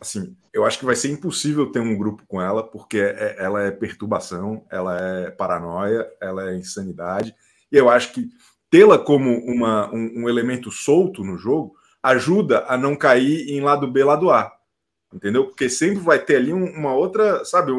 assim, 0.00 0.36
eu 0.52 0.64
acho 0.64 0.78
que 0.78 0.84
vai 0.84 0.96
ser 0.96 1.10
impossível 1.10 1.70
ter 1.72 1.80
um 1.80 1.96
grupo 1.96 2.24
com 2.28 2.40
ela, 2.40 2.62
porque 2.62 2.98
é- 2.98 3.36
ela 3.38 3.62
é 3.62 3.70
perturbação, 3.70 4.64
ela 4.70 4.96
é 5.00 5.30
paranoia, 5.30 6.08
ela 6.20 6.50
é 6.50 6.56
insanidade. 6.56 7.34
E 7.70 7.76
eu 7.76 7.88
acho 7.88 8.12
que 8.12 8.28
tê-la 8.70 8.98
como 8.98 9.38
uma, 9.44 9.92
um, 9.92 10.22
um 10.22 10.28
elemento 10.28 10.70
solto 10.70 11.24
no 11.24 11.36
jogo 11.36 11.74
ajuda 12.02 12.64
a 12.68 12.76
não 12.76 12.94
cair 12.94 13.48
em 13.50 13.60
lado 13.60 13.90
B, 13.90 14.04
lado 14.04 14.30
A. 14.30 14.52
Entendeu? 15.14 15.46
Porque 15.46 15.68
sempre 15.70 16.00
vai 16.00 16.18
ter 16.18 16.36
ali 16.36 16.52
um- 16.52 16.72
uma 16.76 16.92
outra, 16.92 17.44
sabe, 17.44 17.70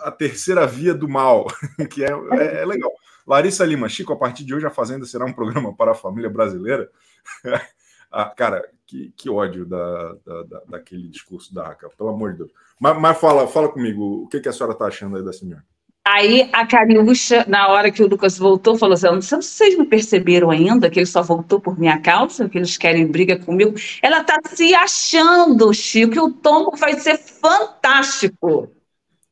a 0.00 0.10
terceira 0.10 0.66
via 0.66 0.94
do 0.94 1.06
mal, 1.08 1.46
que 1.92 2.02
é, 2.02 2.08
é- 2.32 2.62
é 2.62 2.64
legal. 2.64 2.90
Larissa 3.26 3.64
Lima, 3.64 3.88
Chico, 3.88 4.12
a 4.12 4.16
partir 4.16 4.44
de 4.44 4.54
hoje 4.54 4.66
a 4.66 4.70
Fazenda 4.70 5.04
será 5.06 5.24
um 5.26 5.32
programa 5.32 5.74
para 5.76 5.92
a 5.92 5.94
família 5.94 6.30
brasileira. 6.30 6.90
ah, 8.10 8.30
cara, 8.30 8.66
que, 8.86 9.12
que 9.16 9.28
ódio 9.30 9.64
da, 9.66 10.12
da- 10.24 10.42
da- 10.44 10.62
daquele 10.68 11.08
discurso 11.08 11.54
da 11.54 11.64
Raquel, 11.68 11.90
pelo 11.96 12.10
amor 12.10 12.32
de 12.32 12.38
Deus. 12.38 12.50
Mas, 12.80 12.98
mas 12.98 13.18
fala, 13.18 13.46
fala 13.46 13.68
comigo, 13.68 14.24
o 14.24 14.28
que, 14.28 14.40
que 14.40 14.48
a 14.48 14.52
senhora 14.52 14.72
está 14.72 14.86
achando 14.86 15.16
aí 15.16 15.22
da 15.22 15.32
senhora? 15.32 15.64
Aí 16.06 16.50
a 16.52 16.66
Cariúcha, 16.66 17.46
na 17.48 17.68
hora 17.68 17.90
que 17.90 18.02
o 18.02 18.06
Lucas 18.06 18.36
voltou, 18.36 18.76
falou 18.76 18.92
assim: 18.94 19.06
"Não 19.06 19.22
sei 19.22 19.40
se 19.40 19.48
vocês 19.48 19.78
não 19.78 19.86
perceberam 19.86 20.50
ainda 20.50 20.90
que 20.90 20.98
ele 20.98 21.06
só 21.06 21.22
voltou 21.22 21.58
por 21.60 21.78
minha 21.78 21.98
causa, 22.00 22.46
que 22.48 22.58
eles 22.58 22.76
querem 22.76 23.06
briga 23.06 23.38
comigo. 23.38 23.74
Ela 24.02 24.22
tá 24.22 24.38
se 24.44 24.74
achando, 24.74 25.72
Chico, 25.72 26.12
que 26.12 26.20
o 26.20 26.30
tombo 26.30 26.76
vai 26.76 26.94
ser 27.00 27.16
fantástico. 27.16 28.70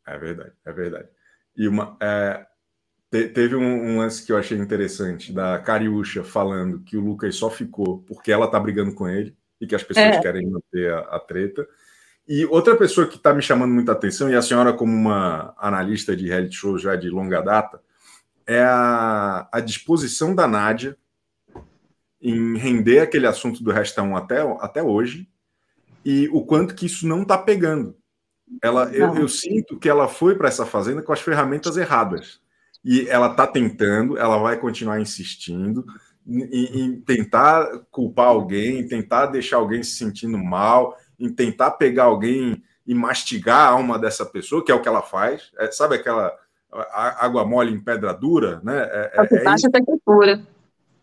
É 0.06 0.18
verdade, 0.18 0.52
é 0.64 0.72
verdade. 0.72 1.08
E 1.56 1.68
uma, 1.68 1.96
é, 2.00 2.46
te- 3.10 3.28
teve 3.28 3.54
um, 3.54 3.62
um 3.90 3.98
lance 3.98 4.24
que 4.24 4.32
eu 4.32 4.38
achei 4.38 4.56
interessante 4.56 5.30
da 5.32 5.58
Cariúcha 5.58 6.24
falando 6.24 6.80
que 6.80 6.96
o 6.96 7.00
Lucas 7.00 7.36
só 7.36 7.50
ficou 7.50 7.98
porque 8.08 8.32
ela 8.32 8.48
tá 8.50 8.58
brigando 8.58 8.94
com 8.94 9.06
ele 9.06 9.36
e 9.60 9.66
que 9.66 9.74
as 9.74 9.82
pessoas 9.82 10.16
É. 10.16 10.20
querem 10.20 10.48
manter 10.50 10.90
a, 10.92 11.00
a 11.00 11.20
treta. 11.20 11.66
E 12.28 12.44
outra 12.46 12.76
pessoa 12.76 13.06
que 13.06 13.16
está 13.16 13.34
me 13.34 13.42
chamando 13.42 13.72
muita 13.72 13.92
atenção, 13.92 14.30
e 14.30 14.36
a 14.36 14.42
senhora, 14.42 14.72
como 14.72 14.92
uma 14.92 15.54
analista 15.58 16.16
de 16.16 16.28
reality 16.28 16.54
show 16.54 16.78
já 16.78 16.94
de 16.94 17.10
longa 17.10 17.40
data, 17.40 17.80
é 18.46 18.62
a, 18.62 19.48
a 19.52 19.60
disposição 19.60 20.34
da 20.34 20.46
Nádia 20.46 20.96
em 22.20 22.56
render 22.56 23.00
aquele 23.00 23.26
assunto 23.26 23.62
do 23.62 23.72
Resta 23.72 24.02
1 24.02 24.16
até, 24.16 24.40
até 24.60 24.82
hoje 24.82 25.28
e 26.04 26.28
o 26.32 26.44
quanto 26.44 26.74
que 26.74 26.86
isso 26.86 27.06
não 27.06 27.22
está 27.22 27.36
pegando. 27.36 27.96
Ela, 28.62 28.90
eu, 28.92 29.14
eu 29.16 29.28
sinto 29.28 29.78
que 29.78 29.88
ela 29.88 30.08
foi 30.08 30.36
para 30.36 30.48
essa 30.48 30.66
fazenda 30.66 31.02
com 31.02 31.12
as 31.12 31.20
ferramentas 31.20 31.76
erradas. 31.76 32.40
E 32.84 33.08
ela 33.08 33.30
está 33.30 33.46
tentando, 33.46 34.18
ela 34.18 34.38
vai 34.38 34.58
continuar 34.58 35.00
insistindo 35.00 35.84
em, 36.26 36.80
em 36.80 37.00
tentar 37.00 37.66
culpar 37.90 38.26
alguém, 38.26 38.86
tentar 38.86 39.26
deixar 39.26 39.56
alguém 39.56 39.82
se 39.82 39.92
sentindo 39.92 40.36
mal, 40.36 40.96
em 41.22 41.32
tentar 41.32 41.72
pegar 41.72 42.04
alguém 42.04 42.62
e 42.84 42.94
mastigar 42.94 43.60
a 43.60 43.70
alma 43.70 43.98
dessa 43.98 44.26
pessoa, 44.26 44.64
que 44.64 44.72
é 44.72 44.74
o 44.74 44.82
que 44.82 44.88
ela 44.88 45.02
faz. 45.02 45.50
É, 45.56 45.70
sabe 45.70 45.94
aquela 45.94 46.36
água 46.92 47.44
mole 47.44 47.72
em 47.72 47.80
pedra 47.80 48.12
dura, 48.12 48.60
né? 48.64 48.76
É, 48.76 49.12
A 49.18 49.24
é- 49.24 49.76
é 49.76 49.84
cultura. 49.84 50.42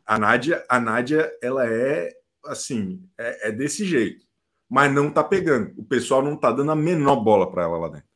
a 0.06 0.20
Nádia, 0.20 0.66
a 0.68 0.80
Nádia, 0.80 1.32
ela 1.42 1.66
é 1.66 2.12
assim, 2.46 3.02
é, 3.18 3.50
é 3.50 3.52
desse 3.52 3.86
jeito, 3.86 4.26
mas 4.70 4.92
não 4.92 5.10
tá 5.10 5.24
pegando. 5.24 5.72
O 5.78 5.84
pessoal 5.84 6.22
não 6.22 6.36
tá 6.36 6.52
dando 6.52 6.72
a 6.72 6.76
menor 6.76 7.18
bola 7.18 7.50
para 7.50 7.64
ela 7.64 7.78
lá 7.78 7.88
dentro. 7.88 8.10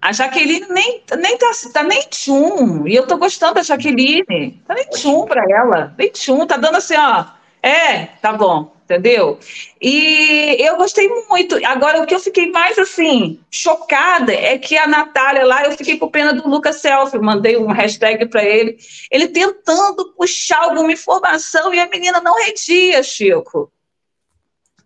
A 0.00 0.12
Jaqueline 0.12 0.66
nem, 0.68 1.04
nem 1.16 1.38
tá, 1.38 1.52
tá 1.72 1.82
nem 1.84 2.02
tchum. 2.10 2.88
E 2.88 2.94
eu 2.96 3.06
tô 3.06 3.16
gostando 3.16 3.54
da 3.54 3.62
Jaqueline. 3.62 4.60
Tá 4.66 4.74
nem 4.74 4.84
tchum 4.90 5.24
pra 5.26 5.44
ela. 5.48 5.94
Nem 5.96 6.10
tchum. 6.10 6.44
Tá 6.44 6.56
dando 6.56 6.76
assim, 6.76 6.96
ó. 6.96 7.24
É, 7.62 8.06
tá 8.20 8.32
bom. 8.32 8.74
Entendeu? 8.92 9.38
E 9.80 10.56
eu 10.60 10.76
gostei 10.76 11.08
muito. 11.28 11.56
Agora, 11.66 12.02
o 12.02 12.06
que 12.06 12.14
eu 12.14 12.20
fiquei 12.20 12.50
mais, 12.50 12.78
assim, 12.78 13.40
chocada 13.50 14.32
é 14.32 14.58
que 14.58 14.76
a 14.76 14.86
Natália 14.86 15.44
lá, 15.44 15.64
eu 15.64 15.72
fiquei 15.72 15.98
com 15.98 16.10
pena 16.10 16.32
do 16.32 16.48
Lucas 16.48 16.76
Selfie, 16.76 17.18
mandei 17.18 17.56
um 17.56 17.72
hashtag 17.72 18.26
para 18.26 18.44
ele, 18.44 18.76
ele 19.10 19.28
tentando 19.28 20.12
puxar 20.12 20.64
alguma 20.64 20.92
informação 20.92 21.72
e 21.72 21.80
a 21.80 21.88
menina 21.88 22.20
não 22.20 22.34
redia, 22.36 23.02
Chico. 23.02 23.72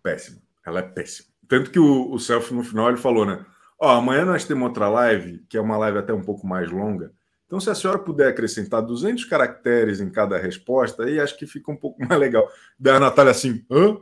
Péssimo, 0.03 0.41
ela 0.65 0.81
é 0.81 0.83
péssima. 0.83 1.29
Tanto 1.49 1.71
que 1.71 1.79
o, 1.79 2.13
o 2.13 2.19
Selfie, 2.19 2.55
no 2.55 2.63
final, 2.63 2.89
ele 2.89 2.97
falou, 2.97 3.25
né? 3.25 3.45
Ó, 3.79 3.91
amanhã 3.91 4.25
nós 4.25 4.45
temos 4.45 4.69
outra 4.69 4.89
live, 4.89 5.45
que 5.49 5.57
é 5.57 5.61
uma 5.61 5.77
live 5.77 5.99
até 5.99 6.13
um 6.13 6.23
pouco 6.23 6.47
mais 6.47 6.71
longa, 6.71 7.13
então, 7.47 7.61
se 7.61 7.71
a 7.71 7.75
senhora 7.75 7.99
puder 7.99 8.29
acrescentar 8.29 8.83
200 8.83 9.25
caracteres 9.25 10.01
em 10.01 10.11
cada 10.11 10.37
resposta, 10.37 11.05
aí 11.05 11.21
acho 11.21 11.39
que 11.39 11.47
fica 11.47 11.71
um 11.71 11.77
pouco 11.77 11.99
mais 12.05 12.21
legal. 12.21 12.49
Da 12.79 12.99
Natália 12.99 13.31
assim, 13.31 13.65
hã? 13.71 13.97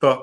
Tá. 0.00 0.18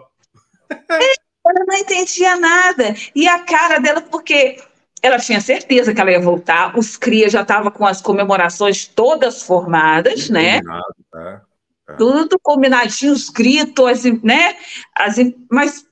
Ela 1.46 1.66
não 1.68 1.76
entendia 1.76 2.38
nada. 2.38 2.96
E 3.14 3.28
a 3.28 3.40
cara 3.40 3.78
dela, 3.78 4.02
porque 4.02 4.64
ela 5.02 5.20
tinha 5.20 5.42
certeza 5.42 5.94
que 5.94 6.00
ela 6.00 6.12
ia 6.12 6.20
voltar, 6.22 6.80
os 6.80 6.96
CRIA 6.96 7.30
já 7.30 7.42
estavam 7.42 7.70
com 7.70 7.86
as 7.86 8.02
comemorações 8.02 8.88
todas 8.88 9.44
formadas, 9.44 10.28
Tudo 10.28 10.34
né? 10.34 10.62
Combinado, 10.62 10.96
tá? 11.12 11.42
Tá. 11.86 11.96
Tudo 11.96 12.40
combinadinho, 12.42 13.12
os 13.12 13.30
gritos, 13.30 13.86
as, 13.86 14.04
né? 14.24 14.56
As, 14.96 15.18
mas, 15.52 15.86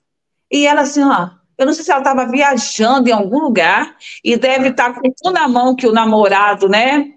e 0.49 0.65
ela 0.65 0.81
assim, 0.81 1.03
ó, 1.03 1.31
eu 1.57 1.65
não 1.65 1.73
sei 1.73 1.83
se 1.83 1.91
ela 1.91 2.01
estava 2.01 2.25
viajando 2.29 3.09
em 3.09 3.11
algum 3.11 3.39
lugar 3.39 3.95
e 4.23 4.35
deve 4.35 4.69
estar 4.69 4.93
tá 4.93 4.99
com 4.99 5.11
tudo 5.11 5.33
na 5.33 5.47
mão 5.47 5.75
que 5.75 5.87
o 5.87 5.91
namorado, 5.91 6.67
né? 6.67 7.13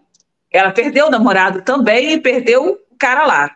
Ela 0.51 0.71
perdeu 0.71 1.07
o 1.07 1.11
namorado 1.11 1.63
também 1.63 2.13
e 2.13 2.21
perdeu 2.21 2.73
o 2.91 2.97
cara 2.97 3.27
lá. 3.27 3.51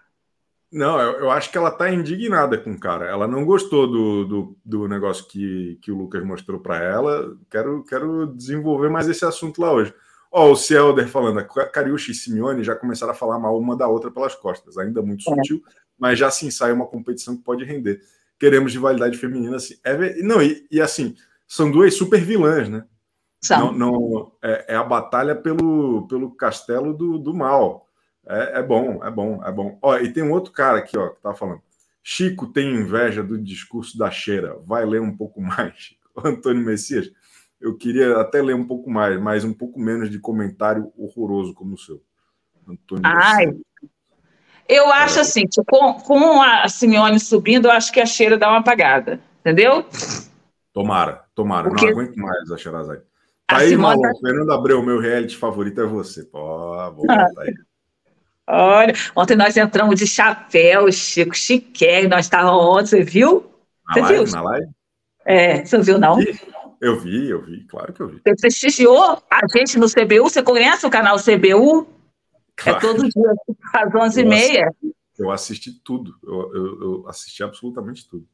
Não, 0.70 1.00
eu, 1.00 1.20
eu 1.20 1.30
acho 1.30 1.50
que 1.50 1.56
ela 1.56 1.70
está 1.70 1.90
indignada 1.90 2.58
com 2.58 2.72
o 2.72 2.78
cara. 2.78 3.06
Ela 3.06 3.26
não 3.26 3.44
gostou 3.44 3.86
do, 3.86 4.24
do, 4.24 4.56
do 4.64 4.88
negócio 4.88 5.26
que, 5.26 5.78
que 5.82 5.90
o 5.90 5.96
Lucas 5.96 6.22
mostrou 6.24 6.60
para 6.60 6.82
ela. 6.82 7.34
Quero, 7.50 7.82
quero 7.84 8.26
desenvolver 8.26 8.90
mais 8.90 9.08
esse 9.08 9.24
assunto 9.24 9.62
lá 9.62 9.72
hoje. 9.72 9.94
Ó, 10.30 10.50
o 10.50 10.56
Cielder 10.56 11.08
falando, 11.08 11.38
a 11.38 11.44
Cariúcha 11.44 12.10
e 12.10 12.14
Simeone 12.14 12.62
já 12.62 12.74
começaram 12.74 13.12
a 13.12 13.16
falar 13.16 13.38
mal 13.38 13.58
uma 13.58 13.74
da 13.74 13.88
outra 13.88 14.10
pelas 14.10 14.34
costas. 14.34 14.76
Ainda 14.76 15.00
muito 15.00 15.22
é. 15.30 15.34
sutil, 15.34 15.62
mas 15.98 16.18
já 16.18 16.30
se 16.30 16.44
ensaia 16.44 16.74
uma 16.74 16.86
competição 16.86 17.34
que 17.34 17.42
pode 17.42 17.64
render 17.64 18.00
queremos 18.38 18.72
rivalidade 18.72 19.18
feminina. 19.18 19.56
Assim. 19.56 19.74
É, 19.84 20.22
não, 20.22 20.42
e, 20.42 20.66
e, 20.70 20.80
assim, 20.80 21.14
são 21.46 21.70
duas 21.70 21.94
super 21.94 22.20
vilãs, 22.20 22.68
né? 22.68 22.84
Não, 23.50 23.72
não, 23.72 24.32
é, 24.42 24.74
é, 24.74 24.76
a 24.76 24.82
batalha 24.82 25.34
pelo, 25.34 26.08
pelo 26.08 26.34
castelo 26.34 26.92
do, 26.92 27.18
do 27.18 27.32
mal. 27.32 27.86
É, 28.26 28.58
é, 28.58 28.62
bom, 28.62 29.04
é 29.04 29.10
bom, 29.10 29.44
é 29.44 29.52
bom. 29.52 29.78
Ó, 29.80 29.96
e 29.96 30.12
tem 30.12 30.22
um 30.22 30.32
outro 30.32 30.52
cara 30.52 30.78
aqui, 30.78 30.98
ó, 30.98 31.10
que 31.10 31.22
tá 31.22 31.32
falando. 31.34 31.62
Chico 32.02 32.46
tem 32.46 32.74
inveja 32.74 33.22
do 33.22 33.38
discurso 33.38 33.96
da 33.96 34.10
Cheira. 34.10 34.58
Vai 34.66 34.84
ler 34.84 35.00
um 35.00 35.16
pouco 35.16 35.40
mais. 35.40 35.94
Antônio 36.24 36.64
Messias, 36.64 37.10
eu 37.60 37.76
queria 37.76 38.18
até 38.18 38.42
ler 38.42 38.54
um 38.54 38.66
pouco 38.66 38.90
mais, 38.90 39.20
mas 39.20 39.44
um 39.44 39.52
pouco 39.52 39.78
menos 39.80 40.10
de 40.10 40.18
comentário 40.18 40.92
horroroso 40.96 41.54
como 41.54 41.74
o 41.74 41.78
seu. 41.78 42.02
Antônio 42.66 43.02
Ai, 43.06 43.46
Messias. 43.46 43.62
Eu 44.68 44.92
acho 44.92 45.20
assim, 45.20 45.46
que 45.46 45.62
com, 45.64 45.94
com 45.94 46.42
a 46.42 46.68
Simeone 46.68 47.18
subindo, 47.18 47.66
eu 47.66 47.72
acho 47.72 47.90
que 47.90 48.00
a 48.00 48.06
cheira 48.06 48.36
dá 48.36 48.50
uma 48.50 48.58
apagada, 48.58 49.18
entendeu? 49.40 49.86
Tomara, 50.74 51.24
tomara. 51.34 51.68
Porque... 51.70 51.86
Não 51.86 51.92
aguento 51.92 52.16
mais 52.16 52.50
a 52.50 52.56
Xerazade. 52.58 53.02
Tá 53.46 53.56
aí, 53.56 53.70
Simone... 53.70 54.02
Malon, 54.02 54.18
Fernando 54.20 54.52
Abreu, 54.52 54.82
meu 54.82 55.00
reality 55.00 55.36
favorito 55.36 55.80
é 55.80 55.86
você. 55.86 56.22
Pô, 56.24 56.38
vou 56.92 57.06
ah. 57.08 57.26
aí. 57.38 57.54
Olha, 58.50 58.94
ontem 59.16 59.36
nós 59.36 59.56
entramos 59.56 59.98
de 59.98 60.06
chapéu, 60.06 60.90
Chico, 60.92 61.34
chiquérrimo, 61.34 62.10
nós 62.10 62.26
estávamos 62.26 62.64
ontem, 62.64 62.86
você 62.86 63.02
viu? 63.02 63.50
Na 63.86 63.94
você 63.94 64.00
live, 64.00 64.24
viu? 64.24 64.32
Na 64.32 64.42
live? 64.42 64.68
É, 65.26 65.64
você 65.64 65.78
viu, 65.80 65.98
não? 65.98 66.18
Eu 66.80 66.98
vi, 66.98 67.28
eu 67.28 67.42
vi, 67.42 67.64
claro 67.64 67.92
que 67.92 68.00
eu 68.00 68.08
vi. 68.08 68.20
Você 68.24 68.34
prestigiou 68.36 69.22
a 69.30 69.40
gente 69.54 69.78
no 69.78 69.86
CBU, 69.86 70.22
você 70.30 70.42
conhece 70.42 70.86
o 70.86 70.90
canal 70.90 71.16
CBU? 71.16 71.86
Claro. 72.58 72.78
É 72.78 72.80
todo 72.80 73.08
dia, 73.08 73.34
às 73.72 73.92
11h30. 73.92 74.70
Eu 75.16 75.30
assisti 75.30 75.72
tudo, 75.72 76.14
eu, 76.22 76.54
eu, 76.54 76.82
eu, 76.82 77.08
assisti 77.08 77.42
absolutamente 77.42 78.08
tudo. 78.08 78.26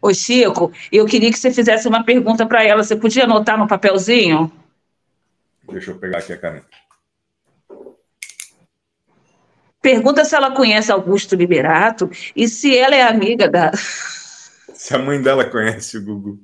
Ô, 0.00 0.12
Chico, 0.12 0.72
eu 0.92 1.06
queria 1.06 1.30
que 1.30 1.38
você 1.38 1.50
fizesse 1.50 1.88
uma 1.88 2.04
pergunta 2.04 2.46
para 2.46 2.62
ela. 2.62 2.82
Você 2.82 2.96
podia 2.96 3.24
anotar 3.24 3.58
no 3.58 3.66
papelzinho? 3.66 4.52
Deixa 5.70 5.90
eu 5.90 5.98
pegar 5.98 6.18
aqui 6.18 6.32
a 6.32 6.38
caneta. 6.38 6.66
Pergunta 9.80 10.24
se 10.24 10.34
ela 10.34 10.50
conhece 10.54 10.92
Augusto 10.92 11.34
Liberato 11.34 12.10
e 12.34 12.48
se 12.48 12.76
ela 12.76 12.94
é 12.94 13.02
amiga 13.02 13.48
da. 13.48 13.72
Se 13.74 14.94
a 14.94 14.98
mãe 14.98 15.20
dela 15.20 15.44
conhece 15.44 15.98
o 15.98 16.04
Gugu. 16.04 16.40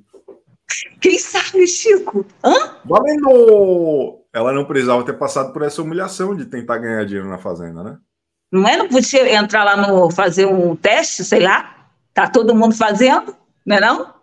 Quem 0.99 1.17
sabe, 1.17 1.67
Chico? 1.67 2.25
Hã? 2.43 2.77
Valendo! 2.85 4.21
ela 4.33 4.53
não 4.53 4.65
precisava 4.65 5.03
ter 5.03 5.13
passado 5.13 5.51
por 5.51 5.61
essa 5.61 5.81
humilhação 5.81 6.35
de 6.35 6.45
tentar 6.45 6.77
ganhar 6.77 7.05
dinheiro 7.05 7.29
na 7.29 7.37
fazenda, 7.37 7.83
né? 7.83 7.97
Não 8.51 8.67
é? 8.67 8.77
Não 8.77 8.87
podia 8.87 9.33
entrar 9.33 9.63
lá 9.63 9.75
no 9.75 10.09
fazer 10.09 10.45
um 10.45 10.75
teste, 10.75 11.23
sei 11.23 11.41
lá? 11.41 11.89
Tá 12.13 12.29
todo 12.29 12.55
mundo 12.55 12.75
fazendo, 12.75 13.35
não 13.65 13.75
é 13.75 13.79
não? 13.79 14.13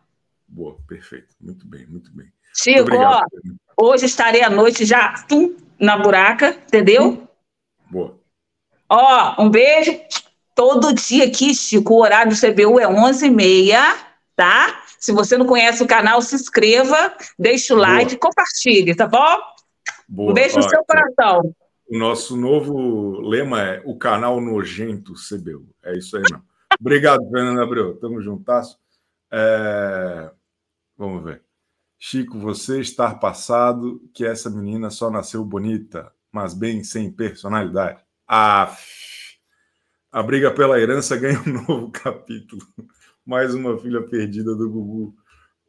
Boa, 0.47 0.77
perfeito. 0.87 1.35
Muito 1.41 1.67
bem, 1.67 1.87
muito 1.87 2.11
bem. 2.13 2.27
Chico, 2.55 2.81
obrigado, 2.81 3.27
ó, 3.77 3.85
hoje 3.85 4.07
estarei 4.07 4.43
à 4.43 4.51
noite 4.51 4.85
já 4.85 5.13
tum, 5.29 5.55
na 5.79 5.97
buraca, 5.97 6.51
entendeu? 6.67 7.29
Boa. 7.91 8.19
Ó, 8.89 9.43
um 9.43 9.51
beijo. 9.51 9.99
Todo 10.55 10.93
dia 10.93 11.25
aqui, 11.27 11.55
Chico, 11.55 11.95
o 11.95 12.03
horário 12.03 12.33
do 12.33 12.37
CBU 12.37 12.81
é 12.81 12.87
11h30, 12.87 13.77
tá? 14.35 14.83
Se 14.99 15.13
você 15.13 15.39
não 15.39 15.47
conhece 15.47 15.83
o 15.83 15.87
canal, 15.87 16.21
se 16.21 16.35
inscreva, 16.35 17.15
deixa 17.39 17.75
o 17.75 17.79
like, 17.79 18.17
Boa. 18.17 18.21
compartilhe, 18.21 18.95
tá 18.95 19.07
bom? 19.07 19.39
Boa. 20.09 20.31
Um 20.31 20.35
beijo 20.35 20.57
no 20.57 20.69
seu 20.69 20.85
coração. 20.85 21.55
O 21.89 21.97
nosso 21.97 22.37
novo 22.37 23.21
lema 23.21 23.63
é 23.63 23.83
o 23.85 23.97
canal 23.97 24.41
nojento 24.41 25.15
CBU. 25.15 25.69
É 25.83 25.97
isso 25.97 26.17
aí, 26.17 26.23
não. 26.31 26.43
Obrigado, 26.79 27.29
Fernando 27.31 27.63
Abreu. 27.63 27.97
Tamo 27.97 28.21
juntasso. 28.21 28.79
É... 29.33 30.31
Vamos 30.97 31.25
ver. 31.25 31.43
Chico, 31.99 32.39
você 32.39 32.81
estar 32.81 33.19
passado 33.19 34.01
que 34.13 34.25
essa 34.25 34.51
menina 34.51 34.91
só 34.91 35.11
nasceu 35.11 35.45
bonita, 35.45 36.13
mas 36.31 36.55
bem 36.55 36.85
sem 36.85 37.11
personalidade. 37.11 38.01
Ah, 38.27 38.77
a 40.11 40.23
briga 40.23 40.51
pela 40.51 40.81
herança 40.81 41.17
ganha 41.17 41.41
um 41.41 41.53
novo 41.67 41.91
capítulo. 41.91 42.63
Mais 43.25 43.55
uma 43.55 43.79
filha 43.79 44.03
perdida 44.03 44.55
do 44.55 44.71
Gugu. 44.71 45.15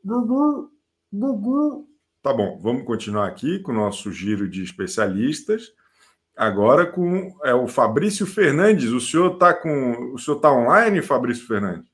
Gugu, 0.04 0.72
Gugu, 1.12 1.90
Tá 2.22 2.34
bom, 2.34 2.60
vamos 2.60 2.84
continuar 2.84 3.28
aqui 3.28 3.60
com 3.60 3.72
o 3.72 3.76
nosso 3.76 4.12
giro 4.12 4.50
de 4.50 4.62
especialistas. 4.62 5.72
Agora 6.36 6.86
com 6.86 7.34
é, 7.44 7.54
o 7.54 7.68
Fabrício 7.68 8.26
Fernandes. 8.26 8.92
O 8.92 9.00
senhor 9.00 9.34
está 9.34 9.54
com. 9.54 10.14
O 10.14 10.18
senhor 10.18 10.38
está 10.38 10.52
online, 10.52 11.02
Fabrício 11.02 11.48
Fernandes? 11.48 11.90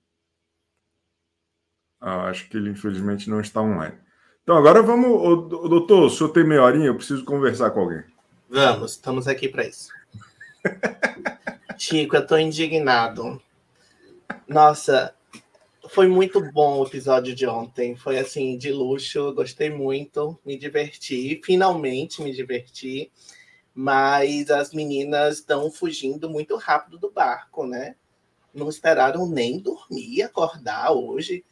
Ah, 2.02 2.28
acho 2.28 2.50
que 2.50 2.58
ele, 2.58 2.72
infelizmente, 2.72 3.30
não 3.30 3.40
está 3.40 3.62
online. 3.62 3.96
Então, 4.42 4.58
agora 4.58 4.82
vamos. 4.82 5.10
Ô, 5.10 5.36
doutor, 5.36 6.06
o 6.06 6.10
senhor 6.10 6.30
tem 6.30 6.44
meia 6.44 6.64
horinha? 6.64 6.88
Eu 6.88 6.96
preciso 6.96 7.24
conversar 7.24 7.70
com 7.72 7.82
alguém. 7.82 8.04
Vamos, 8.50 8.92
estamos 8.92 9.28
aqui 9.28 9.48
para 9.48 9.68
isso. 9.68 9.90
Chico, 11.88 12.16
eu 12.16 12.22
estou 12.22 12.40
indignado. 12.40 13.40
Nossa, 14.48 15.14
foi 15.88 16.08
muito 16.08 16.42
bom 16.52 16.80
o 16.80 16.88
episódio 16.88 17.36
de 17.36 17.46
ontem. 17.46 17.96
Foi 17.96 18.18
assim, 18.18 18.58
de 18.58 18.72
luxo. 18.72 19.32
Gostei 19.36 19.70
muito, 19.70 20.36
me 20.44 20.58
diverti. 20.58 21.40
Finalmente 21.46 22.24
me 22.24 22.34
diverti. 22.34 23.12
Mas 23.72 24.50
as 24.50 24.74
meninas 24.74 25.38
estão 25.38 25.70
fugindo 25.70 26.28
muito 26.28 26.56
rápido 26.56 26.98
do 26.98 27.12
barco, 27.12 27.68
né? 27.68 27.96
Não 28.52 28.68
esperaram 28.68 29.30
nem 29.30 29.60
dormir, 29.60 30.24
acordar 30.24 30.92
hoje. 30.92 31.46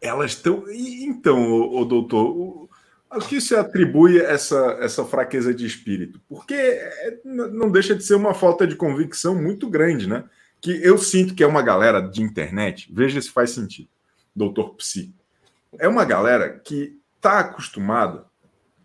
Elas 0.00 0.32
estão. 0.32 0.64
Então, 0.68 1.48
o, 1.72 1.84
doutor, 1.84 2.68
a 3.10 3.18
que 3.18 3.40
se 3.40 3.56
atribui 3.56 4.20
essa, 4.20 4.78
essa 4.80 5.04
fraqueza 5.04 5.52
de 5.52 5.66
espírito? 5.66 6.20
Porque 6.28 6.54
é, 6.54 7.18
não 7.24 7.70
deixa 7.70 7.94
de 7.94 8.04
ser 8.04 8.14
uma 8.14 8.34
falta 8.34 8.66
de 8.66 8.76
convicção 8.76 9.34
muito 9.34 9.68
grande, 9.68 10.08
né? 10.08 10.24
que 10.60 10.84
eu 10.84 10.98
sinto 10.98 11.34
que 11.34 11.42
é 11.42 11.46
uma 11.46 11.62
galera 11.62 12.00
de 12.00 12.22
internet, 12.22 12.90
veja 12.92 13.20
se 13.20 13.30
faz 13.30 13.50
sentido, 13.50 13.88
doutor 14.36 14.74
Psi. 14.74 15.14
É 15.78 15.88
uma 15.88 16.04
galera 16.04 16.50
que 16.50 16.98
está 17.16 17.40
acostumada 17.40 18.26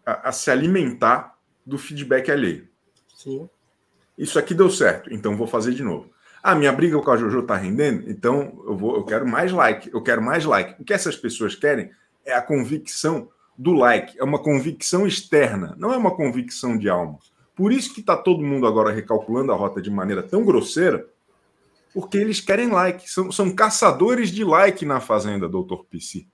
a, 0.05 0.29
a, 0.29 0.31
se 0.31 0.49
alimentar 0.49 1.37
do 1.65 1.77
feedback 1.77 2.31
alheio. 2.31 2.67
Sim. 3.13 3.49
Isso 4.17 4.39
aqui 4.39 4.53
deu 4.53 4.69
certo, 4.69 5.13
então 5.13 5.35
vou 5.35 5.47
fazer 5.47 5.73
de 5.73 5.83
novo. 5.83 6.09
Ah, 6.41 6.55
minha 6.55 6.71
briga 6.71 7.01
com 7.01 7.11
a 7.11 7.17
Jojo 7.17 7.39
está 7.39 7.55
rendendo, 7.55 8.09
então 8.09 8.63
eu, 8.65 8.77
vou, 8.77 8.95
eu 8.95 9.03
quero 9.03 9.27
mais 9.27 9.51
like, 9.51 9.89
eu 9.91 10.01
quero 10.01 10.21
mais 10.21 10.45
like. 10.45 10.79
O 10.79 10.85
que 10.85 10.93
essas 10.93 11.17
pessoas 11.17 11.55
querem 11.55 11.91
é 12.23 12.33
a 12.33 12.41
convicção 12.41 13.29
do 13.57 13.73
like, 13.73 14.17
é 14.19 14.23
uma 14.23 14.39
convicção 14.39 15.07
externa, 15.07 15.75
não 15.77 15.93
é 15.93 15.97
uma 15.97 16.15
convicção 16.15 16.77
de 16.77 16.89
alma. 16.89 17.17
Por 17.55 17.71
isso 17.71 17.93
que 17.93 18.01
está 18.01 18.17
todo 18.17 18.43
mundo 18.43 18.67
agora 18.67 18.91
recalculando 18.91 19.51
a 19.51 19.55
rota 19.55 19.81
de 19.81 19.89
maneira 19.89 20.21
tão 20.21 20.43
grosseira, 20.43 21.07
porque 21.93 22.17
eles 22.17 22.41
querem 22.41 22.67
like. 22.67 23.09
São, 23.09 23.31
são 23.31 23.55
caçadores 23.55 24.29
de 24.29 24.43
like 24.43 24.85
na 24.85 24.99
Fazenda, 24.99 25.47
doutor 25.47 25.85
PC. 25.85 26.27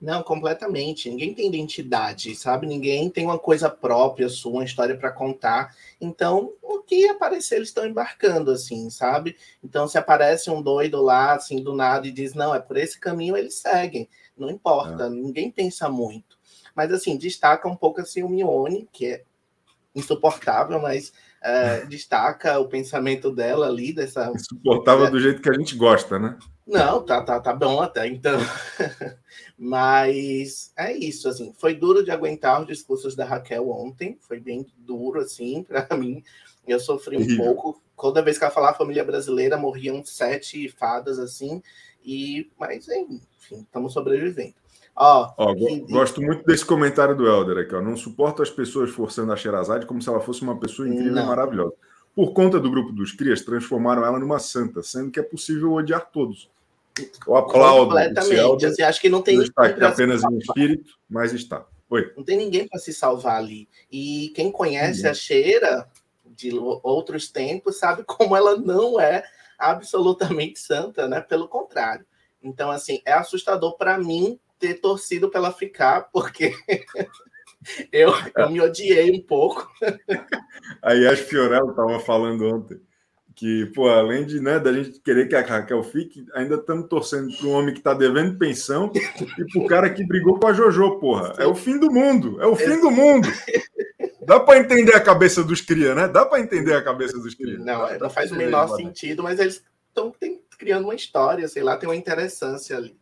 Não, 0.00 0.22
completamente. 0.22 1.10
Ninguém 1.10 1.34
tem 1.34 1.48
identidade, 1.48 2.34
sabe? 2.36 2.66
Ninguém 2.66 3.10
tem 3.10 3.24
uma 3.24 3.38
coisa 3.38 3.68
própria 3.68 4.28
sua, 4.28 4.52
uma 4.52 4.64
história 4.64 4.96
para 4.96 5.10
contar. 5.10 5.74
Então, 6.00 6.52
o 6.62 6.80
que 6.82 7.08
aparecer, 7.08 7.56
eles 7.56 7.68
estão 7.68 7.86
embarcando, 7.86 8.50
assim, 8.50 8.90
sabe? 8.90 9.36
Então, 9.64 9.88
se 9.88 9.96
aparece 9.96 10.50
um 10.50 10.62
doido 10.62 11.02
lá, 11.02 11.34
assim, 11.34 11.62
do 11.62 11.74
nada, 11.74 12.06
e 12.06 12.12
diz, 12.12 12.34
não, 12.34 12.54
é 12.54 12.60
por 12.60 12.76
esse 12.76 13.00
caminho, 13.00 13.36
eles 13.36 13.54
seguem. 13.54 14.08
Não 14.36 14.50
importa, 14.50 15.06
é. 15.06 15.10
ninguém 15.10 15.50
pensa 15.50 15.88
muito. 15.88 16.35
Mas, 16.76 16.92
assim, 16.92 17.16
destaca 17.16 17.66
um 17.66 17.74
pouco, 17.74 18.00
assim, 18.00 18.22
o 18.22 18.28
Mione, 18.28 18.86
que 18.92 19.06
é 19.06 19.22
insuportável, 19.94 20.78
mas 20.78 21.10
é, 21.42 21.86
destaca 21.86 22.58
o 22.58 22.68
pensamento 22.68 23.32
dela 23.32 23.66
ali, 23.66 23.94
dessa... 23.94 24.30
Insuportável 24.30 25.06
é, 25.06 25.10
do 25.10 25.18
jeito 25.18 25.40
que 25.40 25.48
a 25.48 25.54
gente 25.54 25.74
gosta, 25.74 26.18
né? 26.18 26.38
Não, 26.66 27.02
tá, 27.02 27.22
tá, 27.22 27.38
tá 27.38 27.54
bom 27.54 27.80
até, 27.80 28.08
então. 28.08 28.38
Mas 29.56 30.72
é 30.76 30.92
isso, 30.92 31.28
assim. 31.28 31.54
Foi 31.56 31.74
duro 31.74 32.04
de 32.04 32.10
aguentar 32.10 32.60
os 32.60 32.66
discursos 32.66 33.14
da 33.14 33.24
Raquel 33.24 33.70
ontem. 33.70 34.18
Foi 34.20 34.40
bem 34.40 34.66
duro, 34.76 35.20
assim, 35.20 35.62
para 35.64 35.96
mim. 35.96 36.24
Eu 36.66 36.80
sofri 36.80 37.16
um 37.16 37.36
pouco. 37.36 37.80
Toda 37.96 38.20
vez 38.20 38.36
que 38.36 38.44
ela 38.44 38.52
falava 38.52 38.76
família 38.76 39.04
brasileira, 39.04 39.56
morriam 39.56 40.04
sete 40.04 40.68
fadas, 40.68 41.20
assim. 41.20 41.62
E, 42.04 42.50
mas, 42.58 42.88
enfim, 42.88 43.60
estamos 43.62 43.92
sobrevivendo. 43.92 44.54
Ó, 44.96 45.34
ó 45.36 45.54
Gosto 45.90 46.22
muito 46.22 46.44
desse 46.44 46.64
comentário 46.64 47.14
do 47.14 47.26
Helder 47.26 47.58
aqui, 47.58 47.74
ó. 47.74 47.82
Não 47.82 47.96
suporto 47.96 48.42
as 48.42 48.50
pessoas 48.50 48.90
forçando 48.90 49.32
a 49.32 49.36
Sherazade 49.36 49.84
como 49.84 50.00
se 50.00 50.08
ela 50.08 50.20
fosse 50.20 50.42
uma 50.42 50.58
pessoa 50.58 50.88
incrível 50.88 51.12
Não. 51.12 51.24
e 51.24 51.26
maravilhosa. 51.26 51.74
Por 52.14 52.32
conta 52.32 52.58
do 52.58 52.70
grupo 52.70 52.92
dos 52.92 53.12
Crias, 53.12 53.42
transformaram 53.42 54.04
ela 54.04 54.18
numa 54.18 54.38
santa, 54.38 54.82
sendo 54.82 55.10
que 55.10 55.20
é 55.20 55.22
possível 55.22 55.72
odiar 55.72 56.10
todos. 56.10 56.50
Eu 57.26 57.36
aplaudo. 57.36 57.90
Completamente. 57.90 58.64
Assim, 58.64 58.82
acho 58.82 59.00
que 59.00 59.10
não 59.10 59.20
tem. 59.20 59.36
Não 59.36 59.44
está 59.44 59.66
aqui 59.66 59.84
apenas 59.84 60.24
em 60.24 60.38
espírito, 60.38 60.94
mas 61.08 61.34
está. 61.34 61.66
Oi. 61.90 62.10
Não 62.16 62.24
tem 62.24 62.38
ninguém 62.38 62.66
para 62.66 62.80
se 62.80 62.90
salvar 62.92 63.36
ali. 63.36 63.68
E 63.92 64.32
quem 64.34 64.50
conhece 64.50 65.06
a 65.06 65.12
Cheira 65.12 65.86
de 66.24 66.50
outros 66.82 67.30
tempos 67.30 67.78
sabe 67.78 68.02
como 68.08 68.34
ela 68.34 68.56
não 68.56 68.98
é 68.98 69.22
absolutamente 69.58 70.58
santa, 70.58 71.06
né? 71.06 71.20
Pelo 71.20 71.48
contrário. 71.48 72.06
Então, 72.42 72.70
assim, 72.70 73.02
é 73.04 73.12
assustador 73.12 73.76
para 73.76 73.98
mim 73.98 74.38
ter 74.58 74.74
torcido 74.74 75.28
para 75.28 75.40
ela 75.40 75.52
ficar, 75.52 76.08
porque 76.12 76.54
eu, 77.92 78.12
eu 78.36 78.50
me 78.50 78.60
odiei 78.60 79.10
um 79.10 79.22
pouco. 79.22 79.70
Aí 80.82 81.06
a 81.06 81.16
Fiorello 81.16 81.70
estava 81.70 81.98
falando 82.00 82.46
ontem 82.46 82.80
que, 83.36 83.66
pô, 83.66 83.86
além 83.86 84.24
de, 84.24 84.40
né, 84.40 84.58
da 84.58 84.72
gente 84.72 84.98
querer 84.98 85.28
que 85.28 85.36
a 85.36 85.42
Raquel 85.42 85.82
fique, 85.84 86.24
ainda 86.34 86.54
estamos 86.54 86.88
torcendo 86.88 87.36
para 87.36 87.46
um 87.46 87.52
homem 87.52 87.74
que 87.74 87.80
está 87.80 87.92
devendo 87.92 88.38
pensão 88.38 88.90
e 88.94 89.44
para 89.44 89.62
o 89.62 89.66
cara 89.66 89.90
que 89.90 90.02
brigou 90.06 90.40
com 90.40 90.46
a 90.46 90.54
Jojo, 90.54 90.98
porra. 90.98 91.34
É 91.38 91.44
o 91.44 91.54
fim 91.54 91.78
do 91.78 91.92
mundo, 91.92 92.40
é 92.40 92.46
o 92.46 92.56
fim 92.56 92.80
do 92.80 92.90
mundo. 92.90 93.28
Dá 94.22 94.40
para 94.40 94.58
entender 94.58 94.94
a 94.94 95.00
cabeça 95.00 95.44
dos 95.44 95.60
cria, 95.60 95.94
né? 95.94 96.08
Dá 96.08 96.24
para 96.24 96.40
entender 96.40 96.74
a 96.74 96.82
cabeça 96.82 97.18
dos 97.18 97.34
cria. 97.34 97.58
Não, 97.58 97.98
não 97.98 98.08
faz 98.08 98.32
o 98.32 98.36
menor 98.36 98.74
sentido, 98.74 99.22
mas 99.22 99.38
eles 99.38 99.62
estão 99.88 100.14
criando 100.58 100.84
uma 100.84 100.94
história, 100.94 101.46
sei 101.46 101.62
lá, 101.62 101.76
tem 101.76 101.88
uma 101.88 101.94
interessância 101.94 102.74
ali. 102.74 102.98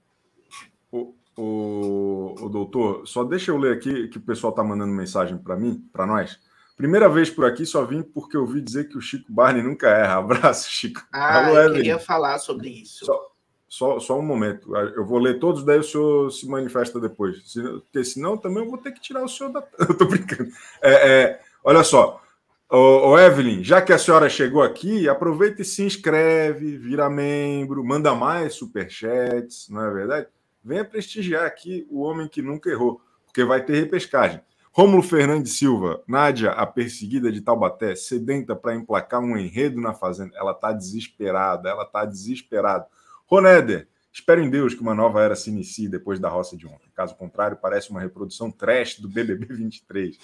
O, 0.90 1.14
o, 1.36 2.34
o 2.40 2.48
doutor, 2.48 3.06
só 3.06 3.24
deixa 3.24 3.50
eu 3.50 3.58
ler 3.58 3.76
aqui 3.76 4.08
que 4.08 4.18
o 4.18 4.22
pessoal 4.22 4.50
está 4.50 4.62
mandando 4.62 4.92
mensagem 4.92 5.36
para 5.36 5.56
mim, 5.56 5.86
para 5.92 6.06
nós. 6.06 6.38
Primeira 6.76 7.08
vez 7.08 7.30
por 7.30 7.44
aqui, 7.44 7.64
só 7.64 7.84
vim 7.84 8.02
porque 8.02 8.36
ouvi 8.36 8.60
dizer 8.60 8.88
que 8.88 8.98
o 8.98 9.00
Chico 9.00 9.32
Barney 9.32 9.62
nunca 9.62 9.88
erra. 9.88 10.18
Abraço, 10.18 10.68
Chico. 10.70 11.02
Ah, 11.12 11.46
Alô, 11.46 11.58
eu 11.58 11.72
queria 11.72 11.98
falar 11.98 12.38
sobre 12.38 12.68
isso. 12.68 13.04
Só, 13.04 13.30
só, 13.68 14.00
só, 14.00 14.18
um 14.18 14.22
momento. 14.22 14.74
Eu 14.76 15.04
vou 15.04 15.18
ler 15.18 15.38
todos, 15.38 15.64
daí 15.64 15.78
o 15.78 15.84
senhor 15.84 16.30
se 16.30 16.48
manifesta 16.48 16.98
depois. 17.00 17.54
Porque 17.54 18.04
senão 18.04 18.36
também 18.36 18.64
eu 18.64 18.70
vou 18.70 18.78
ter 18.78 18.92
que 18.92 19.00
tirar 19.00 19.22
o 19.22 19.28
senhor 19.28 19.52
da. 19.52 19.62
Eu 19.78 19.96
tô 19.96 20.06
brincando. 20.06 20.50
É, 20.82 21.10
é, 21.10 21.40
olha 21.62 21.84
só. 21.84 22.20
Ô, 22.68 23.10
ô, 23.10 23.18
Evelyn, 23.18 23.62
já 23.62 23.80
que 23.80 23.92
a 23.92 23.98
senhora 23.98 24.28
chegou 24.28 24.62
aqui, 24.62 25.08
aproveita 25.08 25.62
e 25.62 25.64
se 25.64 25.84
inscreve, 25.84 26.76
vira 26.76 27.08
membro, 27.08 27.84
manda 27.84 28.14
mais 28.16 28.54
superchats, 28.54 29.68
não 29.68 29.84
é 29.84 29.90
verdade? 29.92 30.26
Venha 30.64 30.84
prestigiar 30.84 31.44
aqui 31.44 31.86
o 31.90 32.00
homem 32.00 32.26
que 32.26 32.40
nunca 32.40 32.70
errou, 32.70 33.00
porque 33.26 33.44
vai 33.44 33.62
ter 33.62 33.74
repescagem. 33.74 34.40
Rômulo 34.72 35.02
Fernandes 35.02 35.56
Silva, 35.56 36.02
Nádia, 36.08 36.50
a 36.50 36.66
perseguida 36.66 37.30
de 37.30 37.40
Taubaté, 37.40 37.94
sedenta 37.94 38.56
para 38.56 38.74
emplacar 38.74 39.20
um 39.20 39.36
enredo 39.36 39.80
na 39.80 39.94
fazenda. 39.94 40.36
Ela 40.36 40.50
está 40.50 40.72
desesperada, 40.72 41.68
ela 41.68 41.84
está 41.84 42.04
desesperada. 42.04 42.86
Ronéder, 43.26 43.86
espero 44.12 44.40
em 44.40 44.50
Deus 44.50 44.74
que 44.74 44.80
uma 44.80 44.94
nova 44.94 45.22
era 45.22 45.36
se 45.36 45.50
inicie 45.50 45.88
depois 45.88 46.18
da 46.18 46.28
roça 46.28 46.56
de 46.56 46.66
ontem. 46.66 46.90
Caso 46.92 47.14
contrário, 47.14 47.58
parece 47.60 47.90
uma 47.90 48.00
reprodução 48.00 48.50
trash 48.50 48.98
do 48.98 49.08
BBB 49.08 49.46
23. 49.54 50.18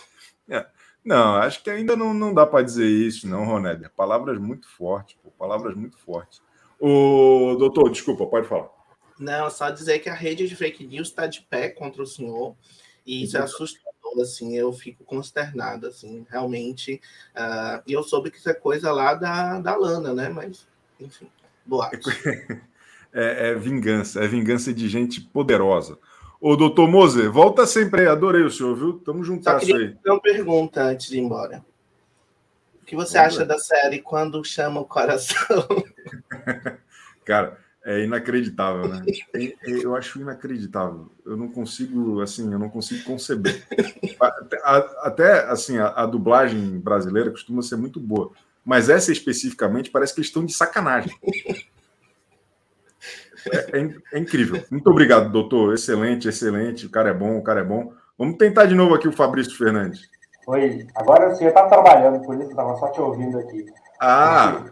É. 0.48 0.66
Não, 1.04 1.36
acho 1.36 1.62
que 1.62 1.70
ainda 1.70 1.94
não, 1.94 2.12
não 2.12 2.34
dá 2.34 2.44
para 2.44 2.64
dizer 2.64 2.88
isso, 2.88 3.28
não, 3.28 3.44
Ronéder. 3.44 3.90
Palavras 3.96 4.38
muito 4.38 4.68
fortes, 4.68 5.16
pô, 5.22 5.30
palavras 5.30 5.76
muito 5.76 5.96
fortes. 5.96 6.42
O 6.80 7.54
doutor, 7.56 7.90
desculpa, 7.90 8.26
pode 8.26 8.48
falar. 8.48 8.79
Não, 9.20 9.50
só 9.50 9.68
dizer 9.68 9.98
que 9.98 10.08
a 10.08 10.14
rede 10.14 10.48
de 10.48 10.56
fake 10.56 10.86
news 10.86 11.08
está 11.08 11.26
de 11.26 11.42
pé 11.42 11.68
contra 11.68 12.02
o 12.02 12.06
senhor 12.06 12.56
e 13.04 13.22
isso 13.22 13.36
é 13.36 13.40
assustador 13.40 13.90
assim, 14.22 14.56
eu 14.56 14.72
fico 14.72 15.04
consternado, 15.04 15.86
assim, 15.86 16.26
realmente. 16.28 17.00
Uh, 17.36 17.82
e 17.86 17.92
eu 17.92 18.02
soube 18.02 18.30
que 18.30 18.38
isso 18.38 18.48
é 18.50 18.54
coisa 18.54 18.90
lá 18.92 19.14
da, 19.14 19.60
da 19.60 19.76
Lana, 19.76 20.14
né? 20.14 20.28
Mas, 20.28 20.66
enfim, 20.98 21.28
boa. 21.64 21.90
É, 23.12 23.48
é, 23.48 23.54
vingança, 23.56 24.22
é 24.22 24.28
vingança 24.28 24.72
de 24.72 24.88
gente 24.88 25.20
poderosa. 25.20 25.98
Ô, 26.40 26.54
doutor 26.54 26.88
Moser, 26.88 27.28
volta 27.28 27.66
sempre 27.66 28.02
aí, 28.02 28.06
adorei 28.06 28.44
o 28.44 28.50
senhor, 28.52 28.76
viu? 28.76 29.00
Tamo 29.00 29.24
juntas 29.24 29.64
aí. 29.64 29.96
uma 30.06 30.20
pergunta 30.20 30.80
antes 30.84 31.08
de 31.08 31.16
ir 31.16 31.20
embora. 31.20 31.64
O 32.80 32.86
que 32.86 32.94
você 32.94 33.18
Vamos 33.18 33.34
acha 33.34 33.38
ver. 33.40 33.48
da 33.48 33.58
série 33.58 34.00
Quando 34.00 34.44
Chama 34.44 34.80
o 34.80 34.84
Coração? 34.84 35.66
Cara, 37.26 37.58
é 37.84 38.04
inacreditável, 38.04 38.88
né? 38.88 39.02
Eu 39.62 39.96
acho 39.96 40.20
inacreditável. 40.20 41.10
Eu 41.24 41.36
não 41.36 41.48
consigo, 41.48 42.20
assim, 42.20 42.52
eu 42.52 42.58
não 42.58 42.68
consigo 42.68 43.04
conceber. 43.04 43.64
Até, 45.02 45.44
assim, 45.44 45.78
a, 45.78 45.88
a, 45.88 46.06
dublagem 46.06 46.78
brasileira 46.78 47.30
costuma 47.30 47.62
ser 47.62 47.76
muito 47.76 47.98
boa, 47.98 48.32
mas 48.64 48.88
essa 48.90 49.10
especificamente 49.10 49.90
parece 49.90 50.14
que 50.14 50.20
eles 50.20 50.28
estão 50.28 50.44
de 50.44 50.52
sacanagem. 50.52 51.12
É, 53.50 53.78
é, 53.78 53.94
é, 54.12 54.18
incrível. 54.18 54.62
Muito 54.70 54.90
obrigado, 54.90 55.32
doutor. 55.32 55.72
Excelente, 55.72 56.28
excelente. 56.28 56.84
O 56.84 56.90
cara 56.90 57.08
é 57.08 57.14
bom, 57.14 57.38
o 57.38 57.42
cara 57.42 57.60
é 57.60 57.64
bom. 57.64 57.94
Vamos 58.18 58.36
tentar 58.36 58.66
de 58.66 58.74
novo 58.74 58.94
aqui 58.94 59.08
o 59.08 59.12
Fabrício 59.12 59.56
Fernandes. 59.56 60.02
Oi, 60.46 60.86
agora 60.94 61.30
você 61.30 61.46
está 61.46 61.66
trabalhando, 61.68 62.22
por 62.22 62.34
isso 62.34 62.44
eu 62.44 62.50
estava 62.50 62.76
só 62.76 62.88
te 62.88 63.00
ouvindo 63.00 63.38
aqui. 63.38 63.64
Ah, 64.00 64.64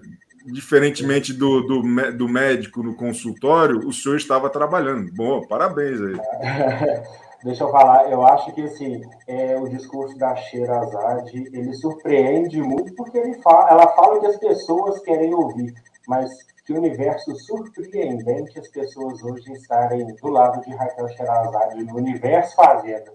diferentemente 0.53 1.33
do, 1.33 1.63
do, 1.63 2.13
do, 2.13 2.29
médico 2.29 2.83
no 2.83 2.95
consultório, 2.95 3.87
o 3.87 3.93
senhor 3.93 4.17
estava 4.17 4.49
trabalhando. 4.49 5.13
Bom, 5.13 5.47
parabéns 5.47 6.01
aí. 6.01 6.17
Deixa 7.45 7.63
eu 7.63 7.71
falar, 7.71 8.11
eu 8.11 8.27
acho 8.27 8.53
que 8.53 8.63
assim, 8.63 9.01
é, 9.29 9.57
o 9.57 9.69
discurso 9.69 10.19
da 10.19 10.35
Sherazade, 10.35 11.49
ele 11.53 11.73
surpreende 11.73 12.61
muito 12.61 12.93
porque 12.95 13.17
ele 13.17 13.35
fala, 13.43 13.71
ela 13.71 13.95
fala 13.95 14.19
que 14.19 14.27
as 14.27 14.37
pessoas 14.37 14.99
querem 15.03 15.33
ouvir, 15.33 15.73
mas 16.09 16.29
que 16.67 16.73
universo 16.73 17.37
surpreendente 17.37 18.59
as 18.59 18.67
pessoas 18.69 19.23
hoje 19.23 19.53
estarem 19.53 20.05
do 20.17 20.29
lado 20.29 20.61
de 20.65 20.75
Raquel 20.75 21.09
Sherazade, 21.11 21.85
no 21.85 21.97
universo 21.97 22.57
fazenda. 22.57 23.13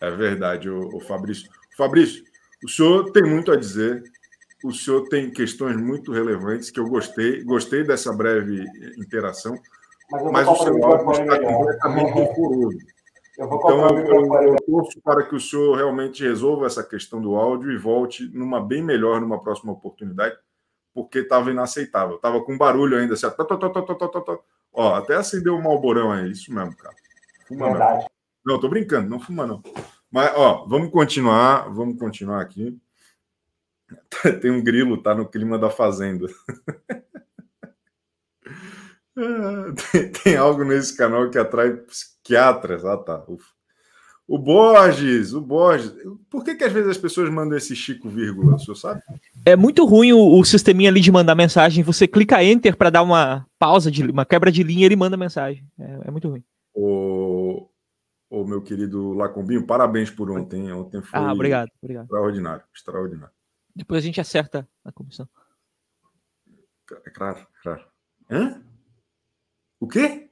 É 0.00 0.10
verdade, 0.10 0.68
o, 0.68 0.96
o 0.96 1.00
Fabrício. 1.00 1.48
Fabrício, 1.76 2.24
o 2.64 2.68
senhor 2.68 3.12
tem 3.12 3.22
muito 3.22 3.52
a 3.52 3.56
dizer, 3.56 4.02
o 4.64 4.72
senhor 4.72 5.08
tem 5.08 5.30
questões 5.30 5.76
muito 5.76 6.12
relevantes 6.12 6.70
que 6.70 6.80
eu 6.80 6.88
gostei, 6.88 7.44
gostei 7.44 7.84
dessa 7.84 8.12
breve 8.12 8.64
interação, 8.98 9.56
mas, 10.10 10.22
mas 10.32 10.48
o 10.48 10.56
seu 10.56 10.84
áudio 10.84 11.10
está 11.12 11.38
completamente 11.38 12.12
confuso. 12.12 12.78
então, 13.34 13.88
eu, 13.98 14.34
eu, 14.42 14.56
torço 14.66 15.00
para 15.02 15.22
que 15.22 15.34
o 15.34 15.40
senhor 15.40 15.76
realmente 15.76 16.24
resolva 16.24 16.66
essa 16.66 16.82
questão 16.82 17.20
do 17.20 17.36
áudio 17.36 17.70
e 17.70 17.78
volte 17.78 18.28
numa 18.34 18.60
bem 18.60 18.82
melhor 18.82 19.20
numa 19.20 19.40
próxima 19.40 19.72
oportunidade, 19.72 20.36
porque 20.94 21.20
estava 21.20 21.50
inaceitável. 21.50 22.16
Estava 22.16 22.42
com 22.42 22.58
barulho 22.58 22.98
ainda. 22.98 23.14
Assim, 23.14 23.30
tó, 23.30 23.44
tó, 23.44 23.56
tó, 23.58 24.44
ó, 24.72 24.94
até 24.94 25.14
acendeu 25.14 25.54
o 25.54 25.58
um 25.58 25.62
malborão 25.62 26.10
aí, 26.10 26.30
isso 26.30 26.52
mesmo, 26.52 26.76
cara. 26.76 26.94
Fuma 27.46 27.66
Verdade. 27.66 28.00
não. 28.00 28.08
Não, 28.54 28.60
tô 28.60 28.68
brincando, 28.68 29.10
não 29.10 29.20
fuma 29.20 29.46
não. 29.46 29.62
Mas, 30.10 30.32
ó, 30.34 30.64
vamos 30.66 30.90
continuar, 30.90 31.68
vamos 31.68 31.98
continuar 31.98 32.40
aqui. 32.40 32.78
Tem 34.40 34.50
um 34.50 34.62
grilo, 34.62 35.02
tá 35.02 35.14
no 35.14 35.28
clima 35.28 35.58
da 35.58 35.70
fazenda. 35.70 36.26
tem, 39.92 40.12
tem, 40.24 40.36
algo 40.36 40.64
nesse 40.64 40.96
canal 40.96 41.30
que 41.30 41.38
atrai 41.38 41.72
psiquiatras. 41.72 42.84
Ah, 42.84 42.96
tá. 42.96 43.24
Ufa. 43.28 43.58
O 44.26 44.36
Borges, 44.36 45.32
o 45.32 45.40
Borges. 45.40 45.90
Por 46.28 46.44
que, 46.44 46.54
que 46.54 46.62
às 46.62 46.72
vezes 46.72 46.90
as 46.90 46.98
pessoas 46.98 47.30
mandam 47.30 47.56
esse 47.56 47.74
Chico 47.74 48.10
vírgula, 48.10 48.56
o 48.56 48.58
senhor 48.58 48.74
sabe? 48.74 49.00
É 49.46 49.56
muito 49.56 49.86
ruim 49.86 50.12
o, 50.12 50.38
o 50.38 50.44
sisteminha 50.44 50.90
ali 50.90 51.00
de 51.00 51.10
mandar 51.10 51.34
mensagem. 51.34 51.82
Você 51.82 52.06
clica 52.06 52.44
Enter 52.44 52.76
para 52.76 52.90
dar 52.90 53.02
uma 53.02 53.46
pausa, 53.58 53.90
de, 53.90 54.02
uma 54.04 54.26
quebra 54.26 54.52
de 54.52 54.62
linha, 54.62 54.84
ele 54.84 54.96
manda 54.96 55.16
mensagem. 55.16 55.64
É, 55.80 56.08
é 56.08 56.10
muito 56.10 56.28
ruim. 56.28 56.44
O, 56.74 57.70
o 58.28 58.44
meu 58.44 58.60
querido 58.60 59.14
Lacombinho, 59.14 59.66
parabéns 59.66 60.10
por 60.10 60.30
ontem. 60.30 60.70
Ontem 60.72 61.00
foi 61.00 61.18
ah, 61.18 61.32
obrigado, 61.32 61.70
obrigado. 61.82 62.04
extraordinário. 62.04 62.62
Extraordinário. 62.74 63.37
Depois 63.78 64.02
a 64.02 64.06
gente 64.06 64.20
acerta 64.20 64.68
a 64.84 64.90
comissão. 64.90 65.28
É 67.06 67.10
claro, 67.10 67.46
claro. 67.62 67.84
Hã? 68.28 68.60
O 69.78 69.86
quê? 69.86 70.28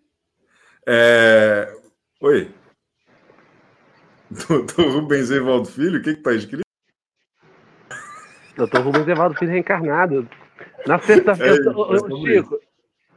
É... 0.84 1.72
Oi. 2.20 2.52
Doutor 4.48 4.90
Rubens 4.90 5.30
Evaldo 5.30 5.68
Filho, 5.68 6.00
o 6.00 6.02
que 6.02 6.10
está 6.10 6.32
escrito? 6.32 6.62
Doutor 8.56 8.80
Rubens 8.80 9.06
Evaldo 9.06 9.38
Filho 9.38 9.52
reencarnado. 9.52 10.28
Na 10.84 10.98
sexta-feira, 10.98 11.54
é, 11.54 12.16
Chico, 12.16 12.60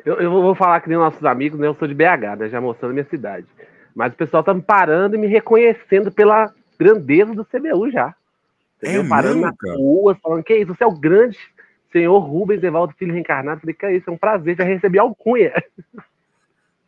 eu, 0.05 0.21
eu, 0.21 0.29
vou 0.29 0.53
falar 0.53 0.79
que 0.81 0.89
nem 0.89 0.97
nossos 0.97 1.25
amigos, 1.25 1.59
né? 1.59 1.65
Eu 1.65 1.73
sou 1.73 1.87
de 1.87 1.95
BH, 1.95 2.37
né? 2.37 2.49
Já 2.49 2.61
mostrando 2.61 2.91
a 2.91 2.93
minha 2.93 3.09
cidade. 3.09 3.47
Mas 3.95 4.13
o 4.13 4.17
pessoal 4.17 4.43
tá 4.43 4.53
me 4.53 4.61
parando 4.61 5.15
e 5.15 5.17
me 5.17 5.25
reconhecendo 5.25 6.11
pela 6.11 6.53
grandeza 6.77 7.33
do 7.33 7.43
CBU 7.43 7.89
já. 7.89 8.15
Entendeu? 8.81 9.03
É 9.03 9.07
parando 9.07 9.41
nas 9.41 9.55
ruas, 9.75 10.17
falando 10.19 10.43
que 10.43 10.53
é 10.53 10.61
isso, 10.61 10.73
você 10.73 10.83
é 10.83 10.87
o 10.87 10.97
grande 10.97 11.37
senhor 11.91 12.19
Rubens 12.19 12.63
Evaldo 12.63 12.93
Filho 12.97 13.13
reencarnado. 13.13 13.61
Falei, 13.61 13.75
que 13.75 13.85
é 13.85 13.95
isso, 13.95 14.09
é 14.09 14.13
um 14.13 14.17
prazer, 14.17 14.55
já 14.55 14.63
recebi 14.63 14.97
alcunha. 14.97 15.53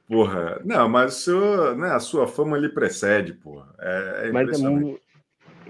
Porra, 0.08 0.60
não, 0.65 0.89
mas 0.89 1.15
seu, 1.15 1.73
né, 1.77 1.91
a 1.91 1.99
sua 1.99 2.27
fama 2.27 2.58
lhe 2.58 2.67
precede, 2.67 3.32
porra. 3.32 3.73
É, 3.80 4.23
é 4.25 4.32
mas 4.34 4.49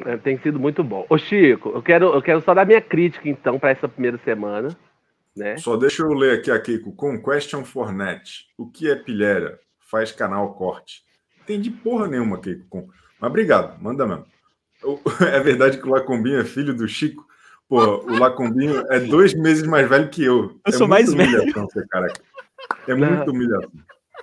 é, 0.04 0.18
tem 0.18 0.40
sido 0.40 0.60
muito 0.60 0.84
bom. 0.84 1.06
Ô, 1.08 1.16
Chico, 1.16 1.70
eu 1.70 1.82
quero, 1.84 2.06
eu 2.08 2.22
quero 2.24 2.42
só 2.42 2.52
dar 2.56 2.66
minha 2.66 2.82
crítica, 2.82 3.30
então, 3.30 3.60
para 3.60 3.70
essa 3.70 3.88
primeira 3.88 4.18
semana. 4.26 4.76
Né? 5.38 5.58
Só 5.58 5.78
deixa 5.78 6.02
eu 6.02 6.12
ler 6.14 6.40
aqui 6.40 6.50
a 6.50 6.60
Keiko. 6.60 6.92
Com 6.92 7.22
question 7.22 7.64
for 7.64 7.94
net. 7.94 8.48
O 8.58 8.66
que 8.66 8.90
é 8.90 8.96
pilheira? 8.96 9.60
Faz 9.80 10.12
canal 10.12 10.54
corte. 10.56 11.04
Entendi 11.44 11.70
porra 11.70 12.08
nenhuma, 12.08 12.40
Keiko. 12.40 12.90
Mas 13.20 13.30
obrigado, 13.30 13.80
manda 13.80 14.08
mesmo. 14.08 14.26
É 15.22 15.39
verdade 15.39 15.78
que 15.78 15.88
o 15.88 15.91
Lacombinho 15.91 16.39
é 16.39 16.46
filho 16.46 16.74
do 16.74 16.88
Chico? 16.88 17.26
Pô, 17.67 18.00
o 18.00 18.20
Lacombinho 18.20 18.84
é 18.89 19.00
dois 19.00 19.34
meses 19.34 19.65
mais 19.65 19.88
velho 19.88 20.10
que 20.10 20.24
eu. 20.24 20.44
Eu 20.44 20.62
é 20.65 20.72
sou 20.72 20.88
mais 20.88 21.13
velho. 21.13 21.54
Cara. 21.89 22.12
É 22.88 22.94
muita 22.94 23.32
humilhação. 23.32 23.72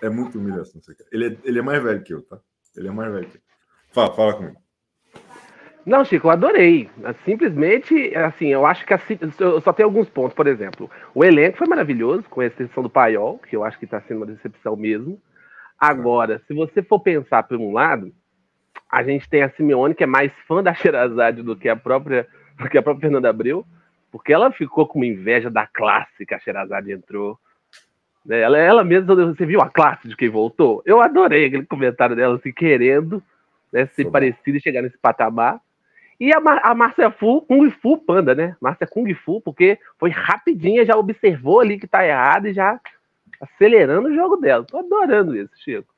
É 0.03 0.09
muita 0.09 0.38
humilhação. 0.38 0.81
Ele 1.11 1.27
é, 1.29 1.37
ele 1.44 1.59
é 1.59 1.62
mais 1.62 1.83
velho 1.83 2.03
que 2.03 2.12
eu, 2.12 2.23
tá? 2.23 2.38
Ele 2.77 2.88
é 2.88 2.90
mais 2.90 3.12
velho 3.12 3.27
que 3.27 3.37
eu. 3.37 3.40
Fala, 3.90 4.14
fala 4.14 4.35
comigo. 4.35 4.57
Não, 5.87 6.05
Chico, 6.05 6.27
eu 6.27 6.31
adorei. 6.31 6.90
Simplesmente, 7.25 8.14
assim, 8.14 8.49
eu 8.49 8.66
acho 8.66 8.85
que 8.85 8.92
assim, 8.92 9.18
eu 9.38 9.61
só 9.62 9.73
tenho 9.73 9.88
alguns 9.88 10.09
pontos, 10.11 10.35
por 10.35 10.47
exemplo. 10.47 10.90
O 11.14 11.25
elenco 11.25 11.57
foi 11.57 11.66
maravilhoso, 11.66 12.25
com 12.25 12.42
a 12.42 12.47
exceção 12.47 12.83
do 12.83 12.90
Paiol, 12.90 13.38
que 13.38 13.57
eu 13.57 13.64
acho 13.64 13.79
que 13.79 13.87
está 13.87 13.99
sendo 14.03 14.18
uma 14.18 14.27
decepção 14.27 14.77
mesmo. 14.77 15.18
Agora, 15.81 16.42
se 16.47 16.53
você 16.53 16.83
for 16.83 17.01
pensar 17.01 17.44
por 17.44 17.57
um 17.57 17.73
lado, 17.73 18.12
a 18.90 19.03
gente 19.03 19.29
tem 19.29 19.42
a 19.42 19.51
Simeone, 19.51 19.94
que 19.94 20.05
é 20.05 20.07
mais 20.07 20.33
fã 20.46 20.62
da 20.62 20.74
Xerazade 20.74 21.42
do 21.42 21.55
que 21.55 21.68
a 21.68 21.77
própria, 21.77 22.27
do 22.59 22.68
que 22.68 22.79
a 22.79 22.83
própria 22.83 23.09
Fernanda 23.09 23.29
Abreu, 23.29 23.64
porque 24.11 24.33
ela 24.33 24.51
ficou 24.51 24.87
com 24.87 24.98
uma 24.98 25.07
inveja 25.07 25.51
da 25.51 25.66
classe 25.66 26.24
que 26.24 26.35
a 26.35 26.38
Xerazade 26.38 26.90
entrou. 26.90 27.38
Né? 28.24 28.40
Ela, 28.40 28.59
ela 28.59 28.85
mesma, 28.85 29.14
você 29.14 29.44
viu 29.44 29.61
a 29.61 29.68
classe 29.68 30.09
de 30.09 30.16
quem 30.16 30.29
voltou? 30.29 30.83
Eu 30.87 31.01
adorei 31.01 31.46
aquele 31.46 31.66
comentário 31.66 32.16
dela, 32.16 32.37
assim, 32.37 32.53
querendo 32.53 33.22
né, 33.72 33.87
ser 33.87 34.11
parecida 34.11 34.57
e 34.57 34.62
chegar 34.62 34.83
nesse 34.83 34.96
patamar. 34.96 35.61
E 36.18 36.33
a, 36.33 36.38
a 36.38 36.74
Márcia 36.74 37.11
Fu, 37.11 37.42
Kung 37.42 37.70
Fu 37.70 37.96
Panda, 37.96 38.35
né? 38.35 38.57
Márcia 38.61 38.87
Kung 38.87 39.12
Fu, 39.14 39.40
porque 39.40 39.79
foi 39.98 40.11
rapidinha, 40.11 40.85
já 40.85 40.96
observou 40.96 41.61
ali 41.61 41.79
que 41.79 41.87
tá 41.87 42.05
errado 42.05 42.48
e 42.48 42.55
já 42.55 42.81
acelerando 43.40 44.09
o 44.09 44.14
jogo 44.14 44.37
dela. 44.37 44.64
Tô 44.64 44.79
adorando 44.79 45.37
isso, 45.37 45.53
Chico. 45.62 45.94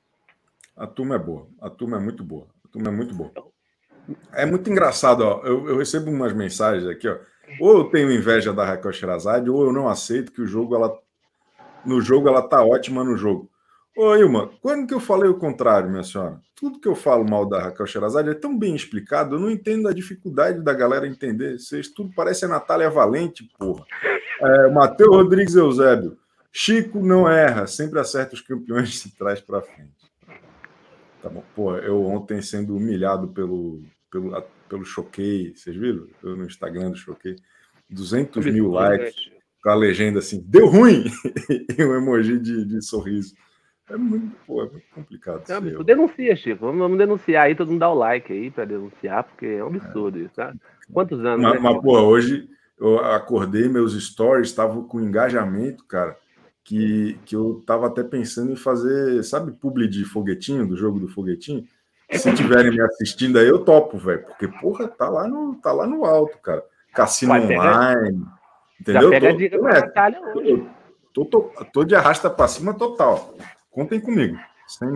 A 0.76 0.86
turma 0.86 1.14
é 1.14 1.18
boa. 1.18 1.46
A 1.60 1.70
turma 1.70 1.96
é 1.96 2.00
muito 2.00 2.22
boa. 2.22 2.46
Turma 2.72 2.88
é 2.88 2.92
muito 2.92 3.14
boa. 3.14 3.30
É 4.32 4.46
muito 4.46 4.70
engraçado, 4.70 5.22
ó. 5.22 5.40
Eu, 5.44 5.68
eu 5.68 5.78
recebo 5.78 6.10
umas 6.10 6.32
mensagens 6.32 6.86
aqui, 6.86 7.08
ó. 7.08 7.18
Ou 7.60 7.78
eu 7.78 7.84
tenho 7.84 8.12
inveja 8.12 8.52
da 8.52 8.64
Raquel 8.64 8.92
Sherazade, 8.92 9.50
ou 9.50 9.64
eu 9.64 9.72
não 9.72 9.88
aceito 9.88 10.32
que 10.32 10.40
o 10.40 10.46
jogo, 10.46 10.74
ela. 10.74 10.96
No 11.84 12.00
jogo, 12.00 12.28
ela 12.28 12.42
tá 12.42 12.62
ótima 12.62 13.02
no 13.02 13.16
jogo. 13.16 13.50
Ô, 13.96 14.14
Ilma, 14.14 14.50
quando 14.60 14.86
que 14.86 14.94
eu 14.94 15.00
falei 15.00 15.28
o 15.28 15.38
contrário, 15.38 15.90
minha 15.90 16.02
senhora? 16.04 16.40
Tudo 16.54 16.78
que 16.78 16.86
eu 16.86 16.94
falo 16.94 17.28
mal 17.28 17.44
da 17.46 17.60
Raquel 17.60 17.86
Sherazade 17.86 18.30
é 18.30 18.34
tão 18.34 18.56
bem 18.56 18.74
explicado, 18.74 19.34
eu 19.36 19.40
não 19.40 19.50
entendo 19.50 19.88
a 19.88 19.92
dificuldade 19.92 20.62
da 20.62 20.72
galera 20.72 21.06
entender. 21.06 21.58
Vocês 21.58 21.88
tudo 21.88 22.12
parece 22.14 22.44
a 22.44 22.48
Natália 22.48 22.88
Valente, 22.88 23.50
porra. 23.58 23.84
É, 24.40 24.70
Matheus 24.70 25.14
Rodrigues 25.14 25.54
Eusébio. 25.54 26.16
Chico 26.52 27.00
não 27.00 27.28
erra, 27.28 27.66
sempre 27.66 27.98
acerta 27.98 28.34
os 28.34 28.40
campeões 28.40 28.90
de 28.90 29.14
trás 29.16 29.40
para 29.40 29.62
frente. 29.62 29.99
Tá 31.22 31.28
bom. 31.28 31.44
Pô, 31.54 31.76
eu 31.76 32.02
ontem 32.04 32.40
sendo 32.40 32.76
humilhado 32.76 33.28
pelo, 33.28 33.82
pelo, 34.10 34.42
pelo 34.68 34.84
Choquei, 34.84 35.54
vocês 35.54 35.76
viram? 35.76 36.06
Eu 36.22 36.36
no 36.36 36.44
Instagram 36.44 36.90
do 36.90 36.96
Choquei. 36.96 37.36
200 37.88 38.46
mil 38.46 38.70
likes 38.70 39.30
com 39.62 39.70
a 39.70 39.74
legenda 39.74 40.20
assim, 40.20 40.42
deu 40.46 40.66
ruim! 40.66 41.04
e 41.76 41.84
um 41.84 41.94
emoji 41.94 42.38
de, 42.38 42.64
de 42.64 42.82
sorriso. 42.82 43.34
É 43.90 43.96
muito, 43.96 44.34
pô, 44.46 44.62
é 44.62 44.70
muito 44.70 44.86
complicado. 44.94 45.42
É 45.50 45.54
absurdo. 45.54 45.84
Denuncia, 45.84 46.36
Chico. 46.36 46.66
Vamos, 46.66 46.78
vamos, 46.78 46.98
denunciar 46.98 47.46
aí, 47.46 47.54
todo 47.54 47.68
mundo 47.68 47.80
dá 47.80 47.90
o 47.90 47.94
like 47.94 48.32
aí 48.32 48.50
para 48.50 48.64
denunciar, 48.64 49.24
porque 49.24 49.46
é 49.46 49.64
um 49.64 49.66
absurdo 49.66 50.18
é. 50.18 50.22
isso, 50.22 50.34
tá? 50.34 50.54
Quantos 50.92 51.18
anos? 51.24 51.42
Mas, 51.42 51.54
né? 51.54 51.60
mas 51.60 51.82
pô, 51.82 51.98
hoje 52.00 52.48
eu 52.78 52.98
acordei, 53.00 53.68
meus 53.68 54.00
stories 54.00 54.48
estavam 54.48 54.84
com 54.84 55.00
engajamento, 55.00 55.84
cara, 55.84 56.16
que, 56.70 57.18
que 57.26 57.34
eu 57.34 57.60
tava 57.66 57.88
até 57.88 58.04
pensando 58.04 58.52
em 58.52 58.56
fazer, 58.56 59.24
sabe, 59.24 59.50
publi 59.50 59.88
de 59.88 60.04
foguetinho, 60.04 60.64
do 60.64 60.76
jogo 60.76 61.00
do 61.00 61.08
foguetinho? 61.08 61.64
Se 62.12 62.32
tiverem 62.32 62.70
me 62.70 62.80
assistindo 62.80 63.40
aí, 63.40 63.48
eu 63.48 63.64
topo, 63.64 63.98
velho, 63.98 64.22
porque, 64.22 64.46
porra, 64.46 64.86
tá 64.86 65.08
lá 65.08 65.26
no, 65.26 65.56
tá 65.56 65.72
lá 65.72 65.84
no 65.84 66.04
alto, 66.04 66.38
cara. 66.38 66.62
Cassino 66.94 67.32
Vai, 67.32 67.42
online, 67.42 68.24
entendeu? 68.80 69.02
Já 69.02 69.10
pega 69.10 69.28
tô, 69.28 69.34
a 69.34 69.36
dica 69.36 69.56
é, 69.56 69.60
Natália 69.60 70.20
hoje. 70.20 70.66
Tô, 71.12 71.24
tô, 71.24 71.40
tô 71.72 71.84
de 71.84 71.96
arrasta 71.96 72.30
para 72.30 72.46
cima 72.46 72.72
total. 72.72 73.34
Contem 73.72 74.00
comigo. 74.00 74.38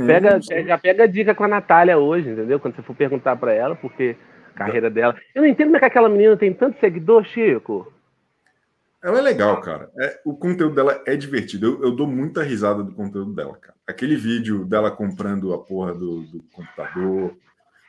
Pega, 0.07 0.41
já 0.41 0.79
pega 0.79 1.05
a 1.05 1.09
dica 1.09 1.35
com 1.35 1.43
a 1.43 1.49
Natália 1.49 1.99
hoje, 1.99 2.31
entendeu? 2.31 2.61
Quando 2.61 2.77
você 2.77 2.83
for 2.83 2.95
perguntar 2.95 3.35
para 3.35 3.53
ela, 3.53 3.75
porque 3.75 4.17
a 4.55 4.59
carreira 4.59 4.89
dela. 4.89 5.17
Eu 5.35 5.43
não 5.43 5.49
entendo 5.49 5.67
como 5.67 5.77
é 5.77 5.81
que 5.81 5.87
aquela 5.87 6.09
menina 6.09 6.37
tem 6.37 6.53
tanto 6.53 6.79
seguidor, 6.79 7.25
Chico. 7.25 7.93
Ela 9.05 9.19
é 9.19 9.23
legal, 9.23 9.61
cara. 9.61 9.91
É, 10.01 10.19
o 10.25 10.35
conteúdo 10.35 10.75
dela 10.75 11.03
é 11.07 11.15
divertido. 11.15 11.67
Eu, 11.67 11.85
eu, 11.85 11.91
dou 11.91 12.07
muita 12.07 12.43
risada 12.43 12.83
do 12.83 12.91
conteúdo 12.93 13.35
dela, 13.35 13.55
cara. 13.61 13.75
Aquele 13.87 14.17
vídeo 14.17 14.65
dela 14.65 14.91
comprando 14.91 15.53
a 15.53 15.59
porra 15.59 15.93
do, 15.93 16.23
do 16.23 16.43
computador. 16.55 17.37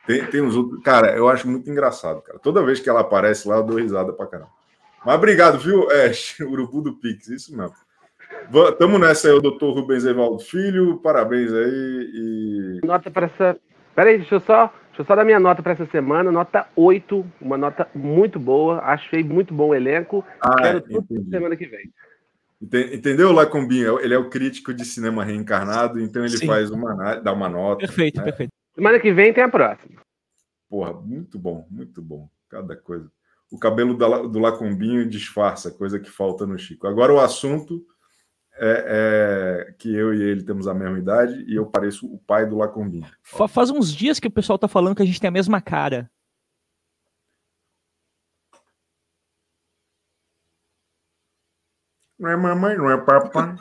Tem, 0.05 0.25
tem 0.25 0.41
uns 0.41 0.57
outros. 0.57 0.83
Cara, 0.83 1.15
eu 1.15 1.29
acho 1.29 1.47
muito 1.47 1.71
engraçado, 1.71 2.21
cara. 2.21 2.37
Toda 2.39 2.65
vez 2.65 2.81
que 2.81 2.89
ela 2.89 2.99
aparece 2.99 3.47
lá, 3.47 3.55
eu 3.55 3.63
dou 3.63 3.77
risada 3.77 4.11
pra 4.11 4.27
caramba. 4.27 4.49
Mas 5.05 5.15
obrigado, 5.15 5.57
viu, 5.57 5.87
Ash? 6.03 6.37
Urubu 6.41 6.81
do 6.81 6.93
Pix, 6.97 7.29
isso 7.29 7.55
mesmo. 7.55 7.77
Tamo 8.77 8.99
nessa 8.99 9.29
aí, 9.29 9.33
o 9.33 9.39
doutor 9.39 9.73
Rubens 9.73 10.03
Evaldo 10.03 10.39
Filho. 10.39 10.97
Parabéns 10.97 11.53
aí. 11.53 12.11
E... 12.13 12.85
Nota 12.85 13.09
para 13.09 13.27
essa. 13.27 13.57
Peraí, 13.95 14.17
deixa 14.17 14.35
eu 14.35 14.41
só. 14.41 14.69
Deixa 14.95 15.01
eu 15.01 15.07
só 15.07 15.15
dar 15.17 15.25
minha 15.25 15.41
nota 15.41 15.61
para 15.61 15.73
essa 15.73 15.85
semana. 15.87 16.31
Nota 16.31 16.69
8, 16.73 17.25
uma 17.41 17.57
nota 17.57 17.85
muito 17.93 18.39
boa. 18.39 18.79
Achei 18.79 19.25
muito 19.25 19.53
bom 19.53 19.67
o 19.67 19.75
elenco. 19.75 20.23
Ah, 20.39 20.55
Quero 20.55 20.79
tudo 20.79 21.29
semana 21.29 21.57
que 21.57 21.65
vem. 21.65 21.91
Entendeu, 22.61 23.33
Lacombinho? 23.33 23.99
Ele 23.99 24.13
é 24.13 24.17
o 24.17 24.29
crítico 24.29 24.73
de 24.73 24.85
cinema 24.85 25.25
reencarnado, 25.25 25.99
então 25.99 26.23
ele 26.23 26.37
Sim. 26.37 26.47
faz 26.47 26.71
uma, 26.71 27.15
dá 27.15 27.33
uma 27.33 27.49
nota. 27.49 27.85
Perfeito, 27.85 28.19
né? 28.19 28.23
perfeito. 28.23 28.53
Semana 28.73 28.97
que 28.97 29.11
vem 29.11 29.33
tem 29.33 29.43
a 29.43 29.49
próxima. 29.49 30.01
Porra, 30.69 30.93
muito 30.93 31.37
bom, 31.37 31.67
muito 31.69 32.01
bom. 32.01 32.29
Cada 32.49 32.77
coisa. 32.77 33.11
O 33.51 33.59
cabelo 33.59 33.95
do 34.29 34.39
Lacombinho 34.39 35.09
disfarça, 35.09 35.71
coisa 35.71 35.99
que 35.99 36.09
falta 36.09 36.45
no 36.45 36.57
Chico. 36.57 36.87
Agora 36.87 37.11
o 37.11 37.19
assunto 37.19 37.85
é, 38.57 39.65
é, 39.67 39.71
que 39.73 39.93
eu 39.93 40.13
e 40.13 40.21
ele 40.21 40.43
temos 40.43 40.67
a 40.67 40.73
mesma 40.73 40.97
idade 40.97 41.43
e 41.47 41.55
eu 41.55 41.65
pareço 41.65 42.07
o 42.07 42.17
pai 42.19 42.45
do 42.45 42.57
Lacombinho. 42.57 43.09
Faz 43.23 43.69
uns 43.69 43.93
dias 43.93 44.19
que 44.19 44.27
o 44.27 44.31
pessoal 44.31 44.57
tá 44.57 44.67
falando 44.67 44.95
que 44.95 45.01
a 45.01 45.05
gente 45.05 45.19
tem 45.19 45.27
a 45.27 45.31
mesma 45.31 45.61
cara. 45.61 46.09
Não 52.17 52.29
é 52.29 52.35
mamãe, 52.37 52.77
não 52.77 52.89
é 52.89 52.97
papai. 52.97 53.57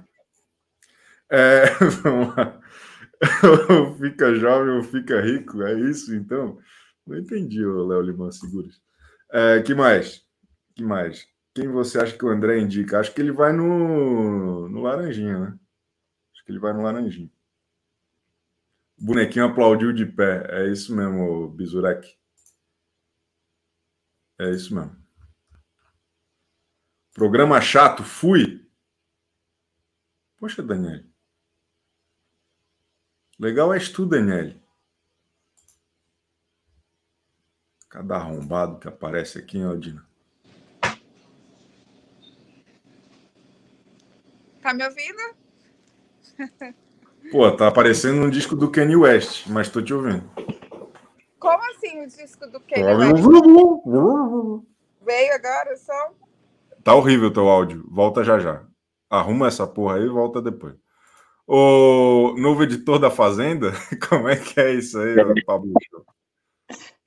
É, 1.28 1.64
fica 3.98 4.34
jovem 4.36 4.76
ou 4.76 4.82
fica 4.84 5.20
rico, 5.20 5.62
é 5.62 5.74
isso 5.74 6.14
então? 6.14 6.56
Não 7.04 7.18
entendi, 7.18 7.64
Léo 7.64 8.00
Limão 8.00 8.30
Seguros. 8.30 8.80
É, 9.32 9.60
que 9.62 9.74
mais? 9.74 10.22
Que 10.76 10.84
mais? 10.84 11.26
Quem 11.54 11.68
você 11.68 12.00
acha 12.00 12.18
que 12.18 12.24
o 12.24 12.28
André 12.28 12.58
indica? 12.58 12.98
Acho 12.98 13.14
que 13.14 13.20
ele 13.20 13.30
vai 13.30 13.52
no, 13.52 14.68
no 14.68 14.82
Laranjinha, 14.82 15.38
né? 15.38 15.58
Acho 16.32 16.44
que 16.44 16.50
ele 16.50 16.58
vai 16.58 16.72
no 16.72 16.82
Laranjinha. 16.82 17.30
O 18.98 19.04
bonequinho 19.04 19.44
aplaudiu 19.44 19.92
de 19.92 20.04
pé. 20.04 20.46
É 20.50 20.68
isso 20.68 20.94
mesmo, 20.94 21.48
Bizurek. 21.50 22.18
É 24.40 24.50
isso 24.50 24.74
mesmo. 24.74 24.96
Programa 27.12 27.60
chato, 27.60 28.02
fui. 28.02 28.68
Poxa, 30.36 30.60
Daniel. 30.60 31.04
Legal 33.38 33.72
és 33.72 33.88
tu, 33.88 34.04
Daniel. 34.04 34.60
Cada 37.88 38.16
arrombado 38.16 38.80
que 38.80 38.88
aparece 38.88 39.38
aqui, 39.38 39.58
hein, 39.58 39.66
Aldina? 39.66 40.13
Tá 44.74 44.76
me 44.76 44.84
ouvindo? 44.84 46.74
Pô, 47.30 47.50
tá 47.52 47.68
aparecendo 47.68 48.22
um 48.22 48.30
disco 48.30 48.56
do 48.56 48.70
Kanye 48.70 48.96
West, 48.96 49.46
mas 49.48 49.68
tô 49.68 49.80
te 49.80 49.94
ouvindo. 49.94 50.28
Como 51.38 51.62
assim 51.70 52.02
o 52.02 52.06
disco 52.08 52.46
do 52.48 52.58
Kanye 52.60 52.94
West? 52.94 53.22
Veio 55.04 55.34
agora 55.34 55.74
o 55.74 55.76
som? 55.76 56.14
Tá 56.82 56.94
horrível 56.94 57.32
teu 57.32 57.48
áudio. 57.48 57.84
Volta 57.88 58.24
já 58.24 58.38
já. 58.40 58.64
Arruma 59.08 59.46
essa 59.46 59.66
porra 59.66 59.96
aí 59.96 60.02
e 60.02 60.08
volta 60.08 60.42
depois. 60.42 60.74
O 61.46 62.34
novo 62.36 62.64
editor 62.64 62.98
da 62.98 63.10
Fazenda, 63.10 63.72
como 64.08 64.28
é 64.28 64.36
que 64.36 64.58
é 64.58 64.74
isso 64.74 64.98
aí, 64.98 65.44
Pablo? 65.44 65.72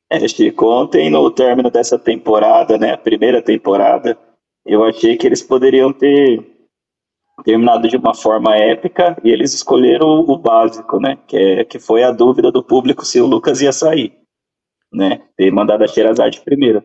É, 0.09 0.25
Chico, 0.27 0.67
ontem 0.67 1.09
no 1.09 1.29
término 1.31 1.69
dessa 1.69 1.99
temporada, 1.99 2.77
né, 2.77 2.93
a 2.93 2.97
primeira 2.97 3.41
temporada, 3.41 4.17
eu 4.65 4.85
achei 4.85 5.17
que 5.17 5.27
eles 5.27 5.41
poderiam 5.41 5.91
ter 5.91 6.56
terminado 7.43 7.87
de 7.87 7.97
uma 7.97 8.13
forma 8.13 8.55
épica 8.55 9.17
e 9.23 9.29
eles 9.29 9.53
escolheram 9.53 10.07
o, 10.07 10.37
básico, 10.37 10.99
né, 10.99 11.17
que, 11.27 11.37
é, 11.37 11.65
que 11.65 11.79
foi 11.79 12.03
a 12.03 12.11
dúvida 12.11 12.51
do 12.51 12.63
público 12.63 13.05
se 13.05 13.21
o 13.21 13.27
Lucas 13.27 13.61
ia 13.61 13.71
sair, 13.71 14.17
né, 14.91 15.23
ter 15.35 15.51
mandado 15.51 15.83
a 15.83 15.87
Sherazade 15.87 16.41
primeiro. 16.41 16.83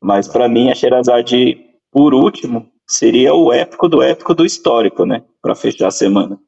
Mas 0.00 0.28
para 0.28 0.48
mim 0.48 0.70
a 0.70 0.74
Sherazade 0.74 1.64
por 1.90 2.14
último 2.14 2.70
seria 2.86 3.34
o 3.34 3.52
épico 3.52 3.88
do 3.88 4.02
épico 4.02 4.34
do 4.34 4.44
histórico, 4.44 5.04
né, 5.04 5.24
para 5.40 5.54
fechar 5.54 5.88
a 5.88 5.92
semana. 5.92 6.38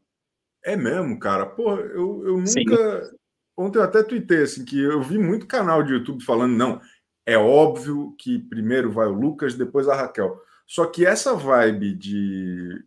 É 0.64 0.76
mesmo, 0.76 1.18
cara. 1.18 1.46
Porra, 1.46 1.80
eu, 1.80 2.26
eu 2.26 2.46
Sim. 2.46 2.64
nunca. 2.64 3.10
Ontem 3.56 3.78
eu 3.78 3.82
até 3.82 4.02
tuitei 4.02 4.42
assim, 4.42 4.64
que 4.64 4.80
eu 4.80 5.02
vi 5.02 5.18
muito 5.18 5.46
canal 5.46 5.82
de 5.82 5.92
YouTube 5.92 6.24
falando, 6.24 6.56
não, 6.56 6.80
é 7.26 7.36
óbvio 7.36 8.14
que 8.18 8.38
primeiro 8.38 8.90
vai 8.90 9.06
o 9.06 9.12
Lucas, 9.12 9.54
depois 9.54 9.88
a 9.88 9.94
Raquel. 9.94 10.40
Só 10.66 10.86
que 10.86 11.04
essa 11.04 11.34
vibe 11.34 11.94
de, 11.94 12.84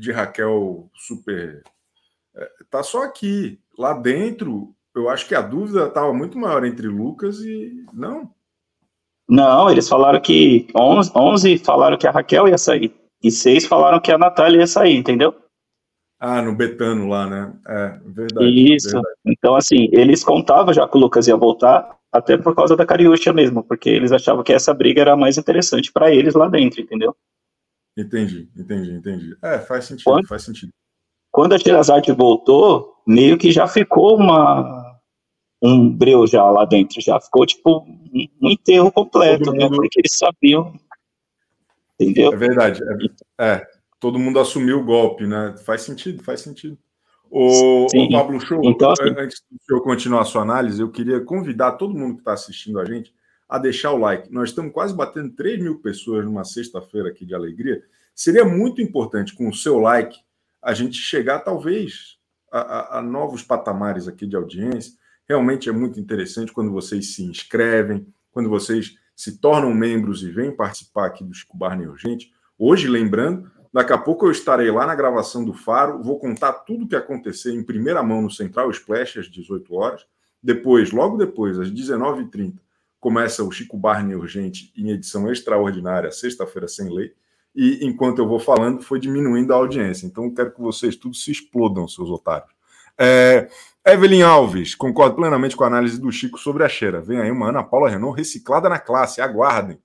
de 0.00 0.12
Raquel 0.12 0.88
super. 0.94 1.62
é, 2.34 2.50
tá 2.70 2.82
só 2.82 3.02
aqui. 3.02 3.60
Lá 3.78 3.92
dentro, 3.92 4.74
eu 4.94 5.08
acho 5.08 5.26
que 5.26 5.34
a 5.34 5.40
dúvida 5.40 5.86
estava 5.86 6.12
muito 6.12 6.38
maior 6.38 6.64
entre 6.64 6.88
Lucas 6.88 7.40
e. 7.40 7.84
Não. 7.92 8.30
Não, 9.28 9.70
eles 9.70 9.88
falaram 9.88 10.20
que 10.20 10.66
11, 10.74 11.12
11 11.14 11.58
falaram 11.58 11.96
que 11.96 12.06
a 12.06 12.10
Raquel 12.10 12.48
ia 12.48 12.58
sair 12.58 12.92
e 13.22 13.30
seis 13.30 13.66
falaram 13.66 14.00
que 14.00 14.10
a 14.10 14.18
Natália 14.18 14.58
ia 14.58 14.66
sair, 14.66 14.96
entendeu? 14.96 15.34
Ah, 16.18 16.42
no 16.42 16.54
Betano 16.54 17.08
lá, 17.08 17.26
né? 17.26 17.52
É, 17.66 17.98
verdade. 18.04 18.74
Isso. 18.74 18.90
verdade. 18.90 19.14
Então, 19.24 19.54
assim, 19.54 19.88
eles 19.92 20.24
contavam 20.24 20.72
já 20.72 20.86
que 20.86 20.96
o 20.96 21.00
Lucas 21.00 21.26
ia 21.28 21.36
voltar, 21.36 21.96
até 22.12 22.36
por 22.36 22.54
causa 22.54 22.76
da 22.76 22.84
Cariúcha 22.84 23.32
mesmo, 23.32 23.62
porque 23.62 23.88
eles 23.88 24.12
achavam 24.12 24.42
que 24.42 24.52
essa 24.52 24.74
briga 24.74 25.00
era 25.00 25.16
mais 25.16 25.38
interessante 25.38 25.92
para 25.92 26.12
eles 26.12 26.34
lá 26.34 26.48
dentro, 26.48 26.80
entendeu? 26.80 27.14
Entendi, 28.00 28.48
entendi, 28.56 28.92
entendi. 28.92 29.36
É, 29.42 29.58
faz 29.58 29.84
sentido, 29.84 30.04
Quando- 30.04 30.26
faz 30.28 30.42
sentido. 30.42 30.72
Quando 31.30 31.52
a 31.54 31.58
Sherazade 31.58 32.10
voltou, 32.12 32.94
meio 33.06 33.38
que 33.38 33.52
já 33.52 33.66
ficou 33.68 34.16
uma 34.16 34.90
um 35.62 35.94
breu 35.94 36.26
já 36.26 36.42
lá 36.50 36.64
dentro, 36.64 37.00
já 37.02 37.20
ficou 37.20 37.44
tipo 37.44 37.84
um, 37.86 38.50
enterro 38.50 38.90
completo, 38.90 39.44
Todo 39.44 39.56
né? 39.56 39.64
mundo- 39.64 39.76
Porque 39.76 40.00
eles 40.00 40.16
sabiam, 40.16 40.72
entendeu? 42.00 42.32
É 42.32 42.36
verdade. 42.36 42.80
É, 43.38 43.46
é, 43.56 43.66
todo 44.00 44.18
mundo 44.18 44.40
assumiu 44.40 44.80
o 44.80 44.84
golpe, 44.84 45.26
né? 45.26 45.54
Faz 45.64 45.82
sentido, 45.82 46.22
faz 46.24 46.40
sentido. 46.40 46.78
O, 47.30 47.84
o 47.86 48.10
Pablo 48.10 48.40
Show, 48.40 48.60
Então, 48.64 48.90
assim- 48.90 49.14
antes 49.16 49.42
do 49.50 49.58
senhor 49.62 49.82
continuar 49.82 50.22
a 50.22 50.24
sua 50.24 50.42
análise, 50.42 50.80
eu 50.80 50.90
queria 50.90 51.20
convidar 51.20 51.72
todo 51.72 51.94
mundo 51.94 52.14
que 52.14 52.20
está 52.22 52.32
assistindo 52.32 52.80
a 52.80 52.84
gente 52.84 53.12
a 53.50 53.58
deixar 53.58 53.92
o 53.92 53.98
like. 53.98 54.32
Nós 54.32 54.50
estamos 54.50 54.72
quase 54.72 54.94
batendo 54.94 55.30
3 55.34 55.60
mil 55.60 55.80
pessoas 55.80 56.24
numa 56.24 56.44
sexta-feira 56.44 57.08
aqui 57.08 57.26
de 57.26 57.34
alegria. 57.34 57.82
Seria 58.14 58.44
muito 58.44 58.80
importante, 58.80 59.34
com 59.34 59.48
o 59.48 59.54
seu 59.54 59.78
like, 59.78 60.18
a 60.62 60.72
gente 60.72 60.96
chegar, 60.96 61.40
talvez, 61.40 62.16
a, 62.52 62.60
a- 62.60 62.98
a 62.98 63.02
novos 63.02 63.42
patamares 63.42 64.06
aqui 64.06 64.26
de 64.26 64.36
audiência. 64.36 64.92
Realmente 65.28 65.68
é 65.68 65.72
muito 65.72 65.98
interessante 65.98 66.52
quando 66.52 66.70
vocês 66.70 67.14
se 67.14 67.22
inscrevem, 67.24 68.06
quando 68.30 68.48
vocês 68.48 68.96
se 69.16 69.38
tornam 69.38 69.74
membros 69.74 70.22
e 70.22 70.30
vêm 70.30 70.54
participar 70.54 71.06
aqui 71.06 71.24
do 71.24 71.34
Chico 71.34 71.56
Barney 71.56 71.86
Urgente. 71.86 72.30
Hoje, 72.58 72.88
lembrando, 72.88 73.50
daqui 73.72 73.92
a 73.92 73.98
pouco 73.98 74.26
eu 74.26 74.30
estarei 74.30 74.70
lá 74.70 74.86
na 74.86 74.94
gravação 74.94 75.44
do 75.44 75.52
Faro, 75.54 76.02
vou 76.02 76.18
contar 76.18 76.52
tudo 76.52 76.84
o 76.84 76.88
que 76.88 76.96
aconteceu 76.96 77.52
em 77.54 77.62
primeira 77.62 78.02
mão 78.02 78.22
no 78.22 78.30
Central 78.30 78.70
Splash 78.70 79.18
às 79.18 79.26
18 79.26 79.74
horas. 79.74 80.04
Depois, 80.42 80.90
logo 80.90 81.16
depois, 81.16 81.58
às 81.58 81.70
19h30, 81.70 82.54
começa 83.00 83.42
o 83.42 83.50
Chico 83.50 83.76
Barney 83.76 84.14
Urgente 84.14 84.72
em 84.76 84.90
edição 84.90 85.30
extraordinária, 85.32 86.12
sexta-feira 86.12 86.68
sem 86.68 86.88
lei. 86.88 87.12
E 87.56 87.84
enquanto 87.84 88.18
eu 88.18 88.28
vou 88.28 88.38
falando, 88.38 88.82
foi 88.82 89.00
diminuindo 89.00 89.52
a 89.52 89.56
audiência. 89.56 90.06
Então, 90.06 90.32
quero 90.32 90.52
que 90.52 90.60
vocês 90.60 90.94
tudo 90.94 91.16
se 91.16 91.32
explodam, 91.32 91.88
seus 91.88 92.10
otários. 92.10 92.50
É, 92.96 93.48
Evelyn 93.84 94.22
Alves, 94.22 94.74
concordo 94.74 95.16
plenamente 95.16 95.56
com 95.56 95.64
a 95.64 95.66
análise 95.66 96.00
do 96.00 96.12
Chico 96.12 96.38
sobre 96.38 96.62
a 96.62 96.68
Xera. 96.68 97.00
Vem 97.00 97.18
aí 97.18 97.30
uma 97.30 97.48
Ana 97.48 97.64
Paula 97.64 97.88
Renault 97.88 98.16
reciclada 98.16 98.68
na 98.68 98.78
classe, 98.78 99.20
aguardem. 99.20 99.80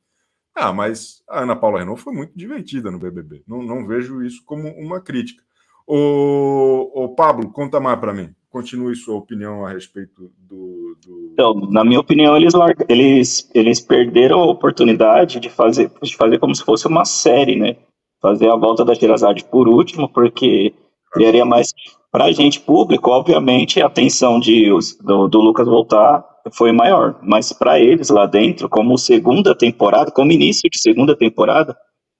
Ah, 0.53 0.71
mas 0.71 1.23
a 1.27 1.41
Ana 1.41 1.55
Paula 1.55 1.79
Renault 1.79 2.01
foi 2.01 2.13
muito 2.13 2.33
divertida 2.35 2.91
no 2.91 2.99
BBB. 2.99 3.43
Não, 3.47 3.63
não 3.63 3.87
vejo 3.87 4.21
isso 4.21 4.43
como 4.45 4.69
uma 4.69 5.01
crítica. 5.01 5.43
O, 5.87 6.91
o 6.93 7.15
Pablo, 7.15 7.51
conta 7.51 7.79
mais 7.79 7.99
para 7.99 8.13
mim. 8.13 8.35
Continue 8.55 8.95
sua 8.95 9.17
opinião 9.17 9.65
a 9.65 9.73
respeito 9.73 10.31
do. 10.39 10.97
do... 11.05 11.31
Então, 11.33 11.53
na 11.69 11.83
minha 11.83 11.99
opinião, 11.99 12.37
eles, 12.37 12.53
eles, 12.87 13.51
eles 13.53 13.81
perderam 13.81 14.39
a 14.39 14.45
oportunidade 14.45 15.41
de 15.41 15.49
fazer, 15.49 15.91
de 16.01 16.15
fazer 16.15 16.39
como 16.39 16.55
se 16.55 16.63
fosse 16.63 16.87
uma 16.87 17.03
série, 17.03 17.57
né? 17.57 17.75
Fazer 18.21 18.49
a 18.49 18.55
volta 18.55 18.85
da 18.85 18.95
Sherazade 18.95 19.43
por 19.43 19.67
último, 19.67 20.07
porque 20.07 20.73
criaria 21.11 21.43
mais 21.43 21.73
para 22.09 22.23
a 22.23 22.31
gente 22.31 22.61
público, 22.61 23.11
obviamente, 23.11 23.81
a 23.81 23.87
atenção 23.87 24.39
de, 24.39 24.69
do, 25.01 25.27
do 25.27 25.41
Lucas 25.41 25.67
voltar 25.67 26.23
foi 26.53 26.71
maior, 26.71 27.19
mas 27.21 27.51
para 27.51 27.77
eles 27.77 28.09
lá 28.09 28.25
dentro, 28.25 28.69
como 28.69 28.97
segunda 28.97 29.53
temporada, 29.53 30.11
como 30.11 30.31
início 30.31 30.69
de 30.69 30.79
segunda 30.79 31.13
temporada, 31.13 31.75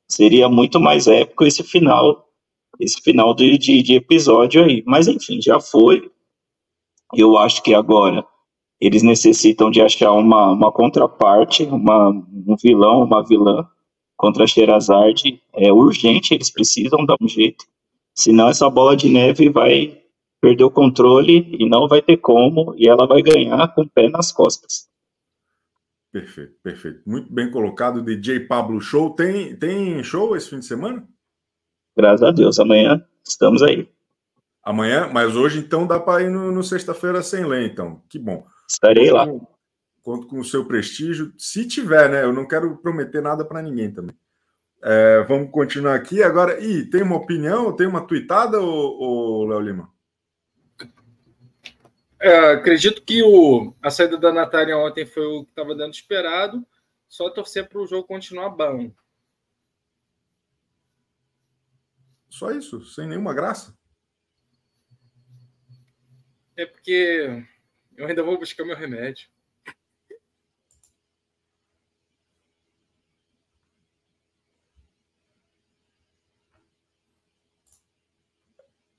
seria 0.06 0.50
muito 0.50 0.82
mais 0.82 1.08
épico 1.08 1.46
esse 1.46 1.64
final, 1.64 2.26
esse 2.78 3.02
final 3.02 3.34
de, 3.34 3.58
de, 3.58 3.82
de 3.82 3.96
episódio 3.96 4.66
aí. 4.66 4.84
Mas 4.86 5.08
enfim, 5.08 5.42
já 5.42 5.62
foi. 5.62 6.12
Eu 7.16 7.38
acho 7.38 7.64
que 7.64 7.74
agora 7.74 8.26
eles 8.80 9.04
necessitam 9.04 9.72
de 9.72 9.82
achar 9.82 10.12
uma, 10.12 10.52
uma 10.52 10.72
contraparte, 10.72 11.64
uma, 11.64 12.10
um 12.10 12.56
vilão, 12.62 13.04
uma 13.04 13.24
vilã 13.24 13.68
contra 14.18 14.44
a 14.44 14.48
Sherazade. 14.48 15.42
É 15.54 15.72
urgente, 15.72 16.34
eles 16.34 16.52
precisam 16.52 17.06
dar 17.06 17.16
um 17.22 17.28
jeito. 17.28 17.66
Senão 18.14 18.50
essa 18.50 18.70
bola 18.70 18.96
de 18.96 19.10
neve 19.10 19.50
vai 19.50 20.02
perder 20.42 20.64
o 20.64 20.72
controle 20.72 21.56
e 21.58 21.68
não 21.68 21.88
vai 21.88 22.02
ter 22.02 22.18
como, 22.18 22.76
e 22.78 22.88
ela 22.88 23.08
vai 23.08 23.22
ganhar 23.22 23.68
com 23.74 23.82
o 23.82 23.90
pé 23.90 24.10
nas 24.10 24.32
costas. 24.32 24.88
Perfeito, 26.12 26.54
perfeito. 26.64 27.02
Muito 27.06 27.34
bem 27.34 27.52
colocado, 27.52 28.02
DJ 28.02 28.42
Pablo 28.42 28.80
Show. 28.80 29.10
Tem, 29.16 29.56
tem 29.56 30.02
show 30.04 30.36
esse 30.36 30.50
fim 30.50 30.60
de 30.60 30.66
semana? 30.66 31.06
Graças 31.98 32.24
a 32.24 32.32
Deus, 32.32 32.60
amanhã 32.60 33.06
estamos 33.26 33.62
aí. 33.64 33.90
Amanhã, 34.66 35.08
mas 35.14 35.36
hoje 35.36 35.60
então 35.60 35.86
dá 35.86 36.00
para 36.00 36.24
ir 36.24 36.30
no, 36.32 36.52
no 36.52 36.64
sexta-feira 36.64 37.22
sem 37.22 37.46
lei, 37.46 37.68
então. 37.68 38.02
Que 38.10 38.18
bom. 38.18 38.46
Estarei 38.68 39.12
lá. 39.12 39.28
Conto 39.28 39.40
com- 39.46 39.56
Conto 40.02 40.28
com 40.28 40.40
o 40.40 40.44
seu 40.46 40.66
prestígio, 40.66 41.34
se 41.38 41.68
tiver, 41.68 42.10
né? 42.10 42.24
Eu 42.24 42.32
não 42.34 42.48
quero 42.48 42.78
prometer 42.78 43.22
nada 43.24 43.44
para 43.46 43.62
ninguém 43.62 43.92
também. 43.92 44.16
É, 44.84 45.24
vamos 45.24 45.50
continuar 45.52 45.96
aqui 45.96 46.22
agora. 46.22 46.60
Ih, 46.64 46.86
tem 46.88 47.02
uma 47.02 47.16
opinião? 47.16 47.76
Tem 47.76 47.88
uma 47.88 48.06
tuitada, 48.06 48.62
ô, 48.62 49.40
ô 49.40 49.46
Léo 49.46 49.60
Lima? 49.62 49.92
É, 52.20 52.52
acredito 52.54 53.04
que 53.04 53.24
o, 53.24 53.74
a 53.82 53.90
saída 53.90 54.16
da 54.18 54.32
Natália 54.32 54.78
ontem 54.78 55.06
foi 55.08 55.26
o 55.26 55.44
que 55.44 55.50
estava 55.52 55.74
dando 55.76 55.94
esperado. 55.94 56.64
Só 57.08 57.30
torcer 57.32 57.68
para 57.68 57.80
o 57.82 57.88
jogo 57.88 58.08
continuar 58.08 58.50
bom. 58.50 58.92
Só 62.30 62.52
isso, 62.52 62.84
sem 62.86 63.08
nenhuma 63.08 63.34
graça. 63.34 63.76
É 66.58 66.66
porque 66.66 67.46
eu 67.98 68.08
ainda 68.08 68.24
vou 68.24 68.40
buscar 68.40 68.64
meu 68.66 68.76
remédio. 68.76 69.28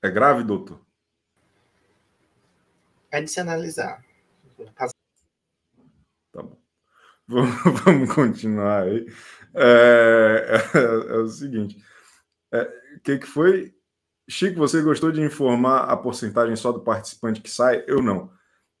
É 0.03 0.09
grave, 0.09 0.43
doutor? 0.43 0.85
É 3.11 3.21
de 3.21 3.29
se 3.29 3.39
analisar. 3.39 4.05
Tá 4.75 6.43
bom. 6.43 6.61
Vamos, 7.27 7.55
vamos 7.83 8.13
continuar 8.13 8.83
aí. 8.83 9.07
É, 9.55 10.53
é, 10.77 11.15
é 11.15 11.17
o 11.17 11.27
seguinte: 11.27 11.77
o 12.51 12.55
é, 12.55 12.99
que, 13.03 13.19
que 13.19 13.25
foi? 13.25 13.76
Chico, 14.29 14.57
você 14.57 14.81
gostou 14.81 15.11
de 15.11 15.21
informar 15.21 15.85
a 15.85 15.95
porcentagem 15.95 16.55
só 16.55 16.71
do 16.71 16.81
participante 16.81 17.41
que 17.41 17.49
sai? 17.49 17.83
Eu 17.87 18.01
não. 18.01 18.29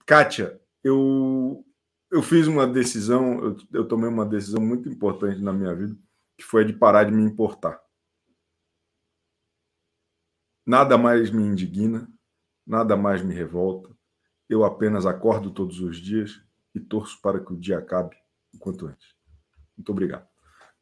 Kátia, 0.05 0.59
eu, 0.83 1.65
eu 2.11 2.21
fiz 2.21 2.47
uma 2.47 2.67
decisão, 2.67 3.43
eu, 3.43 3.57
eu 3.73 3.87
tomei 3.87 4.09
uma 4.09 4.25
decisão 4.25 4.61
muito 4.61 4.89
importante 4.89 5.41
na 5.41 5.53
minha 5.53 5.73
vida, 5.73 5.95
que 6.37 6.43
foi 6.43 6.65
de 6.65 6.73
parar 6.73 7.05
de 7.05 7.11
me 7.13 7.23
importar. 7.23 7.81
Nada 10.65 10.97
mais 10.97 11.31
me 11.31 11.43
indigna, 11.43 12.11
nada 12.65 12.97
mais 12.97 13.21
me 13.21 13.33
revolta. 13.33 13.89
Eu 14.49 14.65
apenas 14.65 15.05
acordo 15.05 15.49
todos 15.49 15.79
os 15.79 15.97
dias 15.97 16.41
e 16.75 16.79
torço 16.79 17.21
para 17.21 17.39
que 17.39 17.53
o 17.53 17.57
dia 17.57 17.77
acabe 17.77 18.17
o 18.53 18.57
quanto 18.57 18.85
antes. 18.85 19.15
Muito 19.77 19.91
obrigado. 19.93 20.27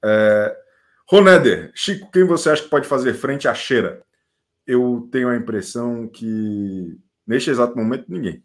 É... 0.04 0.58
Roneder, 1.08 1.72
Chico, 1.76 2.10
quem 2.12 2.24
você 2.24 2.50
acha 2.50 2.64
que 2.64 2.70
pode 2.70 2.88
fazer 2.88 3.14
frente 3.14 3.48
à 3.48 3.54
cheira? 3.54 4.04
Eu 4.66 5.08
tenho 5.12 5.30
a 5.30 5.36
impressão 5.36 6.08
que, 6.08 6.98
neste 7.26 7.50
exato 7.50 7.78
momento, 7.78 8.06
ninguém. 8.10 8.44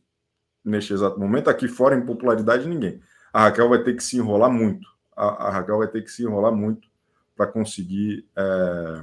Neste 0.65 0.93
exato 0.93 1.19
momento, 1.19 1.49
aqui 1.49 1.67
fora, 1.67 1.97
em 1.97 2.05
popularidade, 2.05 2.69
ninguém. 2.69 3.01
A 3.33 3.45
Raquel 3.45 3.69
vai 3.69 3.83
ter 3.83 3.95
que 3.95 4.05
se 4.05 4.17
enrolar 4.17 4.51
muito. 4.51 4.87
A, 5.17 5.49
a 5.49 5.51
Raquel 5.51 5.79
vai 5.79 5.89
ter 5.89 6.03
que 6.03 6.11
se 6.11 6.23
enrolar 6.23 6.53
muito 6.53 6.89
para 7.37 7.47
conseguir 7.47 8.29
é, 8.37 9.03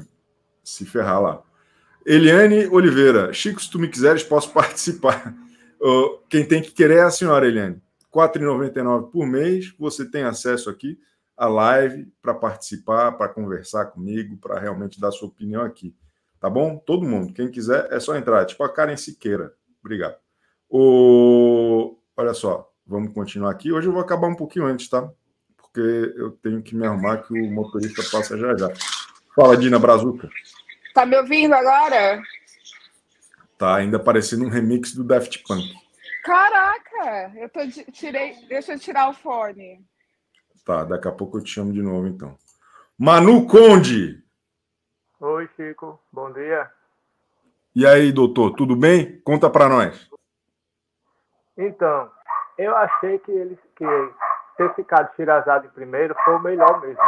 se 0.64 0.86
ferrar 0.86 1.22
lá. 1.22 1.44
Eliane 2.06 2.68
Oliveira, 2.68 3.34
Chico, 3.34 3.62
se 3.62 3.70
tu 3.70 3.80
me 3.80 3.88
quiseres, 3.88 4.24
posso 4.24 4.52
participar. 4.54 5.36
Quem 6.30 6.46
tem 6.46 6.62
que 6.62 6.72
querer 6.72 6.98
é 6.98 7.04
a 7.04 7.12
senhora, 7.12 7.48
Eliane. 7.48 7.82
R$ 8.14 8.22
4,99 8.22 9.12
por 9.12 9.26
mês, 9.26 9.74
você 9.78 10.10
tem 10.10 10.24
acesso 10.24 10.70
aqui 10.70 10.98
à 11.36 11.48
live 11.48 12.12
para 12.22 12.34
participar, 12.34 13.12
para 13.12 13.30
conversar 13.30 13.88
comigo, 13.88 14.38
para 14.38 14.60
realmente 14.60 15.00
dar 15.00 15.12
sua 15.12 15.28
opinião 15.28 15.62
aqui. 15.62 15.96
Tá 16.40 16.50
bom? 16.50 16.78
Todo 16.78 17.08
mundo. 17.08 17.34
Quem 17.34 17.50
quiser, 17.50 17.92
é 17.92 18.00
só 18.00 18.16
entrar. 18.16 18.46
Tipo 18.46 18.64
a 18.64 18.74
Karen 18.74 18.98
Siqueira. 18.98 19.54
Obrigado. 19.80 20.18
O... 20.70 21.98
Olha 22.16 22.34
só, 22.34 22.72
vamos 22.86 23.14
continuar 23.14 23.52
aqui. 23.52 23.72
Hoje 23.72 23.88
eu 23.88 23.94
vou 23.94 24.02
acabar 24.02 24.28
um 24.28 24.36
pouquinho 24.36 24.66
antes, 24.66 24.90
tá? 24.90 25.10
Porque 25.56 26.14
eu 26.16 26.32
tenho 26.32 26.62
que 26.62 26.76
me 26.76 26.86
arrumar 26.86 27.18
que 27.18 27.34
o 27.34 27.52
motorista 27.52 28.04
passa 28.12 28.38
já 28.38 28.56
já. 28.58 28.72
Fala, 29.36 29.56
Dina 29.56 29.80
Brazuca. 29.80 30.30
Tá 30.94 31.06
me 31.06 31.16
ouvindo 31.16 31.54
agora? 31.54 32.22
Tá 33.58 33.76
ainda 33.76 34.00
parecendo 34.00 34.46
um 34.46 34.50
remix 34.50 34.94
do 34.94 35.04
Daft 35.04 35.44
Punk. 35.48 35.74
Caraca, 36.24 37.34
eu 37.38 37.48
tô 37.50 37.60
tirei, 37.92 38.36
deixa 38.48 38.74
eu 38.74 38.80
tirar 38.80 39.10
o 39.10 39.14
fone. 39.14 39.80
Tá, 40.66 40.84
daqui 40.84 41.08
a 41.08 41.12
pouco 41.12 41.38
eu 41.38 41.44
te 41.44 41.52
chamo 41.52 41.72
de 41.72 41.82
novo 41.82 42.08
então. 42.08 42.38
Manu 42.98 43.48
Conde. 43.48 44.22
Oi, 45.20 45.50
Chico. 45.56 46.00
Bom 46.14 46.32
dia. 46.32 46.70
E 47.76 47.88
aí, 47.88 48.12
doutor, 48.12 48.52
tudo 48.52 48.76
bem? 48.76 49.20
Conta 49.22 49.50
para 49.50 49.68
nós. 49.68 50.08
Então, 51.58 52.12
eu 52.56 52.76
achei 52.76 53.18
que 53.20 53.32
ele 53.32 53.58
que 53.76 53.86
ter 54.58 54.76
ficado 54.76 55.12
Shirazade 55.16 55.70
primeiro 55.70 56.16
foi 56.24 56.36
o 56.36 56.40
melhor 56.40 56.80
mesmo. 56.82 57.02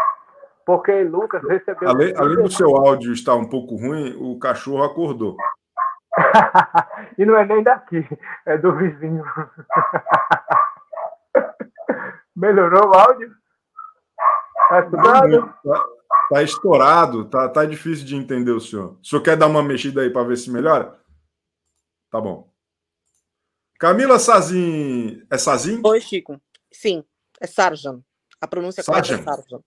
Porque 0.66 1.04
Lucas 1.04 1.44
recebeu. 1.44 1.88
Além, 1.88 2.16
além 2.18 2.44
do 2.44 2.52
seu 2.52 2.76
áudio 2.76 3.14
estar 3.14 3.36
um 3.36 3.48
pouco 3.48 3.76
ruim, 3.76 4.18
o 4.20 4.40
cachorro 4.40 4.84
acordou. 4.84 5.38
e 7.16 7.24
não 7.26 7.38
é 7.38 7.46
nem 7.46 7.62
daqui, 7.62 8.04
é 8.48 8.58
do 8.58 8.76
vizinho. 8.76 9.24
Melhorou 12.36 12.90
o 12.90 12.98
áudio? 12.98 13.32
Tá 14.68 14.80
escutando? 14.80 15.54
Tá, 16.30 16.44
estourado, 16.44 17.26
tá, 17.26 17.50
tá 17.50 17.66
difícil 17.66 18.06
de 18.06 18.16
entender 18.16 18.52
o 18.52 18.60
senhor. 18.60 18.98
O 19.02 19.06
senhor 19.06 19.22
quer 19.22 19.36
dar 19.36 19.48
uma 19.48 19.64
mexida 19.64 20.02
aí 20.02 20.10
para 20.12 20.24
ver 20.28 20.38
se 20.38 20.52
melhora? 20.52 21.00
Tá 22.12 22.22
bom. 22.22 22.52
Camila 23.80 24.20
Sazin. 24.20 25.26
É 25.30 25.38
Sazin? 25.38 25.82
Oi, 25.84 26.02
Chico. 26.02 26.40
Sim, 26.72 27.04
é 27.40 27.48
Sarjan. 27.48 28.04
A 28.40 28.48
pronúncia 28.48 28.84
Sarjan. 28.84 29.18
correta 29.24 29.32
é 29.32 29.36
Sarjan. 29.36 29.60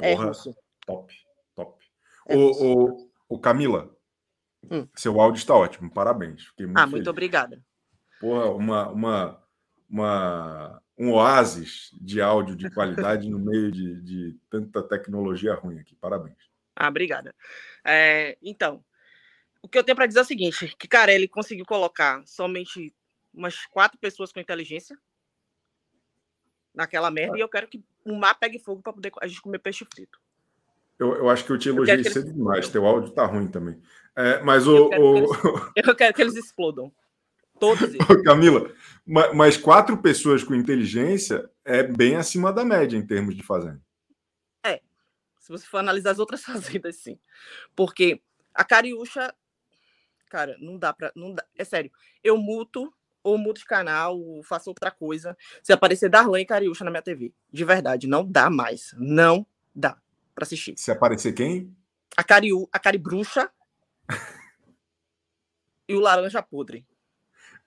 É 0.00 0.14
Porra, 0.14 0.26
russo. 0.28 0.56
Top, 0.86 1.14
top. 1.56 1.84
É 2.28 2.36
o, 2.36 2.50
o, 2.50 3.10
o 3.28 3.38
Camila, 3.38 3.90
Hum. 4.70 4.88
seu 4.96 5.20
áudio 5.20 5.38
está 5.38 5.54
ótimo, 5.54 5.90
parabéns. 5.92 6.44
Fiquei 6.46 6.64
muito 6.66 6.78
Ah, 6.78 6.82
feliz. 6.82 6.92
muito 6.92 7.10
obrigada. 7.10 7.62
Porra, 8.18 8.46
uma, 8.50 8.88
uma, 8.88 9.43
uma, 9.94 10.82
um 10.98 11.12
oásis 11.12 11.90
de 12.00 12.20
áudio 12.20 12.56
de 12.56 12.68
qualidade 12.68 13.30
no 13.30 13.38
meio 13.38 13.70
de, 13.70 14.00
de 14.02 14.36
tanta 14.50 14.82
tecnologia 14.82 15.54
ruim 15.54 15.78
aqui. 15.78 15.94
Parabéns. 15.94 16.36
Ah, 16.74 16.88
obrigada. 16.88 17.32
É, 17.84 18.36
então, 18.42 18.84
o 19.62 19.68
que 19.68 19.78
eu 19.78 19.84
tenho 19.84 19.94
para 19.94 20.06
dizer 20.06 20.18
é 20.18 20.22
o 20.22 20.26
seguinte: 20.26 20.74
que, 20.76 20.88
cara, 20.88 21.12
ele 21.12 21.28
conseguiu 21.28 21.64
colocar 21.64 22.26
somente 22.26 22.92
umas 23.32 23.66
quatro 23.66 23.96
pessoas 23.98 24.32
com 24.32 24.40
inteligência 24.40 24.98
naquela 26.74 27.08
merda, 27.08 27.38
e 27.38 27.40
eu 27.40 27.48
quero 27.48 27.68
que 27.68 27.84
o 28.04 28.16
mar 28.16 28.34
pegue 28.34 28.58
fogo 28.58 28.82
para 28.82 28.92
poder 28.92 29.12
a 29.20 29.28
gente 29.28 29.40
comer 29.40 29.60
peixe 29.60 29.86
frito. 29.94 30.18
Eu, 30.98 31.14
eu 31.14 31.30
acho 31.30 31.44
que 31.44 31.52
eu 31.52 31.58
te 31.58 31.68
elogiei 31.68 32.02
cedo 32.02 32.32
demais. 32.32 32.68
Teu 32.68 32.84
áudio 32.84 33.10
tá 33.12 33.24
ruim 33.24 33.46
também. 33.46 33.80
É, 34.16 34.40
mas 34.42 34.66
o, 34.66 34.76
Eu 34.76 34.86
o- 34.86 34.90
quero, 34.90 35.12
que 35.12 35.18
eles, 35.18 35.30
eu 35.88 35.94
quero 35.96 36.14
que 36.14 36.22
eles 36.22 36.36
explodam. 36.36 36.92
Todos 37.58 37.82
eles. 37.94 38.06
Camila, 38.24 38.72
ma- 39.06 39.32
mas 39.32 39.56
quatro 39.56 39.96
pessoas 39.98 40.42
com 40.42 40.54
inteligência 40.54 41.48
é 41.64 41.82
bem 41.82 42.16
acima 42.16 42.52
da 42.52 42.64
média 42.64 42.96
em 42.96 43.06
termos 43.06 43.34
de 43.36 43.42
fazenda. 43.42 43.80
É. 44.64 44.80
Se 45.38 45.50
você 45.50 45.66
for 45.66 45.78
analisar 45.78 46.10
as 46.12 46.18
outras 46.18 46.42
fazendas, 46.44 46.96
sim. 46.96 47.18
Porque 47.76 48.20
a 48.52 48.64
Cariúcha, 48.64 49.34
cara, 50.28 50.56
não 50.60 50.78
dá 50.78 50.92
pra. 50.92 51.12
Não 51.14 51.32
dá, 51.34 51.44
é 51.56 51.64
sério. 51.64 51.90
Eu 52.22 52.36
muto, 52.36 52.92
ou 53.22 53.38
mudo 53.38 53.58
de 53.58 53.64
canal, 53.64 54.18
ou 54.18 54.42
faço 54.42 54.70
outra 54.70 54.90
coisa. 54.90 55.36
Se 55.62 55.72
aparecer 55.72 56.08
Darlan 56.10 56.40
e 56.40 56.46
Cariúcha 56.46 56.84
na 56.84 56.90
minha 56.90 57.02
TV. 57.02 57.32
De 57.52 57.64
verdade, 57.64 58.06
não 58.06 58.24
dá 58.26 58.50
mais. 58.50 58.94
Não 58.98 59.46
dá 59.74 59.96
pra 60.34 60.42
assistir. 60.44 60.74
Se 60.76 60.90
aparecer 60.90 61.32
quem? 61.32 61.74
A 62.16 62.22
Cariú, 62.24 62.68
a 62.72 62.78
Caribruxa 62.78 63.50
e 65.88 65.94
o 65.94 66.00
Laranja 66.00 66.42
Podre. 66.42 66.86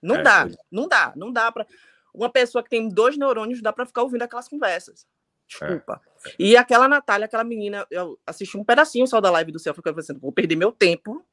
Não 0.02 0.16
É, 0.16 0.22
dá, 0.22 0.42
pois 0.42 0.56
não 0.70 0.88
dá, 0.88 1.12
não 1.16 1.32
dá 1.32 1.50
pra. 1.52 1.66
Uma 2.14 2.30
pessoa 2.30 2.62
que 2.62 2.70
tem 2.70 2.88
dois 2.88 3.16
neurônios 3.16 3.60
dá 3.62 3.72
pra 3.72 3.86
ficar 3.86 4.02
ouvindo 4.02 4.22
aquelas 4.22 4.48
conversas. 4.48 5.06
Desculpa. 5.46 6.00
E 6.38 6.56
aquela 6.56 6.88
Natália, 6.88 7.24
aquela 7.26 7.44
menina, 7.44 7.86
eu 7.90 8.18
assisti 8.26 8.56
um 8.56 8.64
pedacinho 8.64 9.06
só 9.06 9.20
da 9.20 9.30
live 9.30 9.52
do 9.52 9.58
céu, 9.58 9.72
fiquei 9.74 9.92
pensando, 9.92 10.20
vou 10.20 10.32
perder 10.32 10.56
meu 10.56 10.70
tempo, 10.72 11.24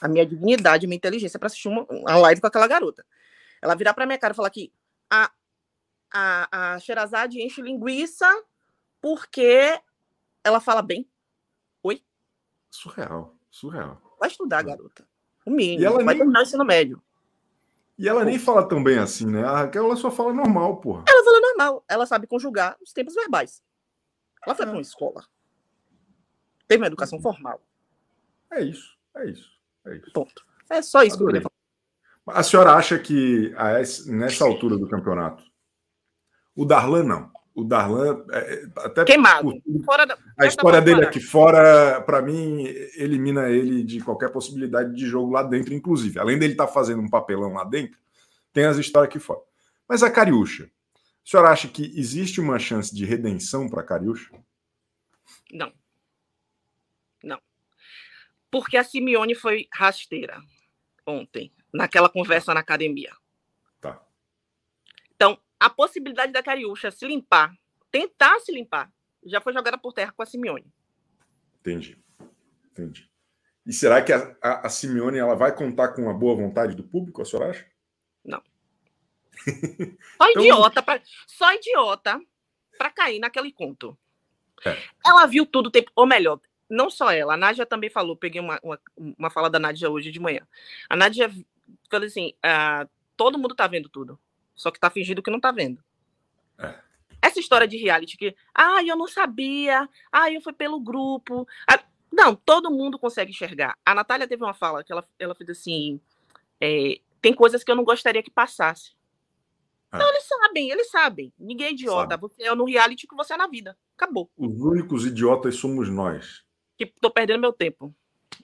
a 0.00 0.06
minha 0.08 0.24
dignidade, 0.26 0.86
a 0.86 0.88
minha 0.88 0.96
inteligência 0.96 1.38
pra 1.38 1.46
assistir 1.46 1.68
uma, 1.68 1.84
uma 1.90 2.16
live 2.18 2.40
com 2.40 2.46
aquela 2.46 2.66
garota. 2.68 3.04
Ela 3.62 3.74
virar 3.74 3.94
pra 3.94 4.06
minha 4.06 4.18
cara 4.18 4.32
e 4.32 4.36
falar 4.36 4.50
que 4.50 4.72
a, 5.10 5.30
a, 6.12 6.74
a 6.74 6.78
Sherazade 6.80 7.40
enche 7.42 7.60
linguiça 7.62 8.28
porque 9.00 9.80
ela 10.44 10.60
fala 10.60 10.82
bem. 10.82 11.08
Oi? 11.82 12.02
Surreal, 12.70 13.34
surreal. 13.50 14.00
Vai 14.20 14.28
estudar, 14.28 14.62
garota. 14.62 15.08
O 15.44 15.50
mínimo. 15.50 15.82
E 15.82 15.84
ela 15.86 15.96
vai 15.96 16.04
nem- 16.14 16.18
terminar 16.18 16.40
o 16.40 16.42
ensino 16.42 16.64
médio. 16.64 17.02
E 17.98 18.08
ela 18.08 18.24
nem 18.24 18.38
fala 18.38 18.68
tão 18.68 18.82
bem 18.82 18.98
assim, 18.98 19.26
né? 19.26 19.42
A 19.42 19.56
Raquel 19.58 19.84
ela 19.86 19.96
só 19.96 20.10
fala 20.10 20.32
normal, 20.32 20.76
porra. 20.80 21.04
Ela 21.08 21.24
fala 21.24 21.40
normal. 21.40 21.84
Ela 21.88 22.06
sabe 22.06 22.26
conjugar 22.26 22.76
os 22.82 22.92
tempos 22.92 23.14
verbais. 23.14 23.62
Ela 24.44 24.54
foi 24.54 24.66
para 24.66 24.74
uma 24.74 24.82
escola. 24.82 25.24
Teve 26.68 26.82
uma 26.82 26.88
educação 26.88 27.20
formal. 27.20 27.60
É 28.52 28.62
isso, 28.62 28.96
é 29.16 29.30
isso, 29.30 29.50
é 29.86 29.96
isso. 29.96 30.12
Ponto. 30.12 30.44
É 30.68 30.82
só 30.82 31.02
isso 31.02 31.16
que 31.16 31.22
eu 31.22 31.28
Adorei. 31.28 31.40
queria 31.40 31.50
falar. 32.26 32.38
A 32.38 32.42
senhora 32.42 32.72
acha 32.74 32.98
que 32.98 33.54
a 33.56 33.74
nessa 34.08 34.44
altura 34.44 34.76
do 34.76 34.88
campeonato, 34.88 35.44
o 36.54 36.64
Darlan 36.64 37.04
não. 37.04 37.30
O 37.56 37.64
Darlan, 37.64 38.22
é, 38.32 38.38
é, 38.38 38.66
até 38.76 39.04
Queimado. 39.06 39.50
por- 39.62 39.82
Fora 39.84 40.04
da, 40.06 40.18
a 40.38 40.46
história 40.46 40.82
dele 40.82 41.02
aqui 41.06 41.18
fora, 41.18 42.02
para 42.02 42.20
mim, 42.20 42.64
elimina 42.96 43.48
ele 43.48 43.82
de 43.82 43.98
qualquer 44.00 44.30
possibilidade 44.30 44.94
de 44.94 45.06
jogo 45.06 45.32
lá 45.32 45.42
dentro, 45.42 45.72
inclusive. 45.72 46.18
Além 46.18 46.38
dele 46.38 46.52
estar 46.52 46.66
fazendo 46.68 47.00
um 47.00 47.08
papelão 47.08 47.54
lá 47.54 47.64
dentro, 47.64 47.98
tem 48.52 48.66
as 48.66 48.76
histórias 48.76 49.08
aqui 49.08 49.18
fora. 49.18 49.40
Mas 49.88 50.02
a 50.02 50.10
Cariúcha, 50.10 50.70
a 50.94 50.98
senhora 51.24 51.48
acha 51.48 51.66
que 51.66 51.98
existe 51.98 52.42
uma 52.42 52.58
chance 52.58 52.94
de 52.94 53.06
redenção 53.06 53.70
para 53.70 53.80
a 53.80 53.84
Cariúcha? 53.86 54.30
Não. 55.50 55.72
Não. 57.24 57.40
Porque 58.50 58.76
a 58.76 58.84
Simeone 58.84 59.34
foi 59.34 59.66
rasteira 59.72 60.38
ontem, 61.06 61.50
naquela 61.72 62.10
conversa 62.10 62.52
na 62.52 62.60
academia. 62.60 63.12
Tá. 63.80 63.98
Então, 65.14 65.38
a 65.58 65.70
possibilidade 65.70 66.32
da 66.32 66.42
Cariúcha 66.42 66.90
se 66.90 67.06
limpar, 67.06 67.54
tentar 67.90 68.38
se 68.40 68.52
limpar, 68.52 68.90
já 69.24 69.40
foi 69.40 69.52
jogada 69.52 69.78
por 69.78 69.92
terra 69.92 70.12
com 70.12 70.22
a 70.22 70.26
Simeone. 70.26 70.66
Entendi. 71.60 71.98
Entendi. 72.70 73.10
E 73.66 73.72
será 73.72 74.02
que 74.02 74.12
a, 74.12 74.36
a, 74.40 74.66
a 74.66 74.68
Simeone 74.68 75.18
ela 75.18 75.34
vai 75.34 75.54
contar 75.54 75.88
com 75.88 76.08
a 76.08 76.14
boa 76.14 76.36
vontade 76.36 76.76
do 76.76 76.84
público, 76.84 77.20
a 77.22 77.24
senhora 77.24 77.50
acha? 77.50 77.66
Não. 78.24 78.42
Só 80.16 80.30
Então- 80.30 80.42
idiota, 80.42 80.82
pra... 80.82 81.00
só 81.26 81.52
idiota 81.54 82.20
para 82.78 82.90
cair 82.90 83.18
naquele 83.18 83.52
conto. 83.52 83.98
É. 84.64 84.76
Ela 85.04 85.26
viu 85.26 85.44
tudo 85.44 85.66
o 85.66 85.70
tempo, 85.70 85.90
ou 85.94 86.06
melhor, 86.06 86.40
não 86.68 86.88
só 86.90 87.10
ela, 87.12 87.34
a 87.34 87.36
Nádia 87.36 87.66
também 87.66 87.90
falou, 87.90 88.16
peguei 88.16 88.40
uma, 88.40 88.58
uma, 88.62 88.80
uma 88.96 89.30
fala 89.30 89.50
da 89.50 89.58
Nádia 89.58 89.90
hoje 89.90 90.10
de 90.10 90.18
manhã. 90.20 90.46
A 90.88 90.96
Nádia 90.96 91.30
falou 91.90 92.06
assim: 92.06 92.32
ah, 92.42 92.88
todo 93.16 93.38
mundo 93.38 93.54
tá 93.54 93.66
vendo 93.66 93.88
tudo, 93.88 94.18
só 94.56 94.70
que 94.70 94.80
tá 94.80 94.90
fingindo 94.90 95.22
que 95.22 95.30
não 95.30 95.38
tá 95.38 95.52
vendo. 95.52 95.84
Essa 97.20 97.38
história 97.38 97.68
de 97.68 97.76
reality 97.76 98.16
que, 98.16 98.34
ah, 98.54 98.82
eu 98.82 98.96
não 98.96 99.06
sabia, 99.06 99.88
ah, 100.10 100.30
eu 100.30 100.40
fui 100.40 100.52
pelo 100.52 100.80
grupo. 100.80 101.46
Ah, 101.68 101.82
não, 102.10 102.34
todo 102.34 102.70
mundo 102.70 102.98
consegue 102.98 103.30
enxergar. 103.30 103.76
A 103.84 103.94
Natália 103.94 104.26
teve 104.26 104.42
uma 104.42 104.54
fala 104.54 104.82
que 104.82 104.92
ela, 104.92 105.06
ela 105.18 105.34
fez 105.34 105.50
assim: 105.50 106.00
é, 106.60 107.00
tem 107.20 107.34
coisas 107.34 107.62
que 107.62 107.70
eu 107.70 107.76
não 107.76 107.84
gostaria 107.84 108.22
que 108.22 108.30
passasse. 108.30 108.96
Não, 109.92 110.08
eles 110.10 110.24
sabem, 110.24 110.70
eles 110.70 110.90
sabem. 110.90 111.32
Ninguém 111.38 111.68
é 111.68 111.72
idiota. 111.72 112.18
Você 112.18 112.42
é 112.42 112.54
no 112.54 112.66
reality 112.66 113.06
que 113.06 113.16
você 113.16 113.32
é 113.32 113.36
na 113.36 113.46
vida. 113.46 113.76
Acabou. 113.96 114.30
Os 114.36 114.60
únicos 114.60 115.06
idiotas 115.06 115.56
somos 115.56 115.88
nós. 115.88 116.44
Que 116.76 116.84
tô 116.84 117.10
perdendo 117.10 117.40
meu 117.40 117.52
tempo. 117.52 117.94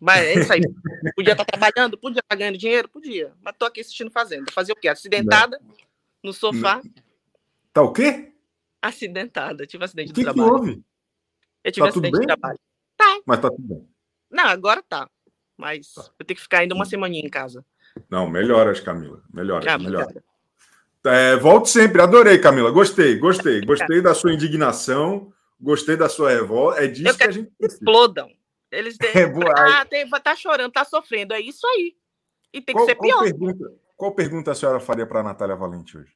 Mas 0.01 0.23
é 0.25 0.35
isso 0.41 0.53
aí. 0.53 0.63
podia 1.15 1.33
estar 1.33 1.45
trabalhando, 1.45 1.99
podia 1.99 2.21
estar 2.21 2.35
ganhando 2.35 2.57
dinheiro, 2.57 2.89
podia. 2.89 3.35
Mas 3.43 3.55
tô 3.59 3.67
aqui 3.67 3.83
assistindo 3.83 4.11
fazenda. 4.11 4.51
Fazer 4.51 4.73
o 4.73 4.77
quê? 4.77 4.89
Acidentada 4.89 5.61
no 6.23 6.33
sofá. 6.33 6.81
Tá 7.73 7.83
o 7.83 7.93
quê? 7.93 8.33
Acidentada. 8.81 9.67
Tive 9.67 9.83
um 9.83 9.85
acidente 9.85 10.11
O 10.11 10.15
de 10.15 10.21
que, 10.21 10.27
que 10.29 10.35
trabalho. 10.35 10.55
houve? 10.55 10.83
Eu 11.65 11.73
tive 11.73 11.81
Tá 11.83 11.87
um 11.87 11.89
acidente 11.91 12.19
de 12.21 12.27
trabalho. 12.27 12.59
Tá. 12.97 13.21
Mas 13.27 13.41
tá 13.41 13.51
tudo 13.51 13.63
bem. 13.63 13.89
Não, 14.31 14.45
agora 14.45 14.83
tá. 14.83 15.09
Mas 15.57 15.95
eu 16.19 16.25
tenho 16.27 16.37
que 16.37 16.43
ficar 16.43 16.59
ainda 16.61 16.75
uma 16.75 16.85
semaninha 16.85 17.25
em 17.25 17.31
casa. 17.31 17.65
Não, 18.11 18.29
melhoras, 18.29 18.81
Camila. 18.81 19.23
Melhoras, 19.33 19.67
Ah, 19.67 19.79
melhoras. 19.79 20.15
É, 21.05 21.37
volte 21.37 21.69
sempre, 21.69 22.01
adorei, 22.01 22.39
Camila. 22.39 22.71
Gostei, 22.71 23.17
gostei. 23.19 23.61
Gostei 23.65 24.01
da 24.01 24.15
sua 24.15 24.33
indignação, 24.33 25.33
gostei 25.61 25.97
da 25.97 26.09
sua 26.09 26.31
revolta. 26.31 26.83
É 26.85 26.87
disso 26.89 27.17
que 27.17 27.25
a 27.25 27.31
gente 27.31 27.51
precisa. 27.59 27.79
Explodam. 27.83 28.31
Eles 28.71 28.97
têm. 28.99 29.11
É, 29.11 29.33
ah, 29.59 29.85
tem, 29.85 30.09
tá 30.09 30.35
chorando, 30.37 30.73
tá 30.73 30.85
sofrendo. 30.85 31.35
É 31.35 31.41
isso 31.41 31.67
aí. 31.67 31.95
E 32.53 32.61
tem 32.61 32.75
que 32.75 32.81
Qual, 32.81 32.87
ser 32.87 32.95
qual 32.95 33.09
pior. 33.11 33.23
pergunta, 33.25 33.73
qual 34.03 34.13
pergunta 34.13 34.51
a 34.51 34.55
senhora 34.57 34.81
faria 34.81 35.07
para 35.07 35.21
a 35.21 35.23
Natália 35.23 35.55
Valente 35.55 35.97
hoje? 35.97 36.13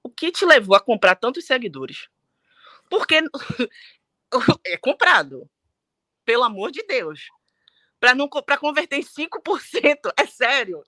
O 0.00 0.08
que 0.08 0.30
te 0.30 0.44
levou 0.44 0.76
a 0.76 0.80
comprar 0.80 1.16
tantos 1.16 1.44
seguidores? 1.44 2.06
Porque 2.88 3.18
é 4.64 4.76
comprado. 4.76 5.50
Pelo 6.24 6.44
amor 6.44 6.70
de 6.70 6.84
Deus. 6.84 7.30
Para 7.98 8.14
não 8.14 8.28
para 8.28 8.56
converter 8.56 8.98
em 8.98 9.02
5%, 9.02 10.12
é 10.16 10.26
sério. 10.26 10.84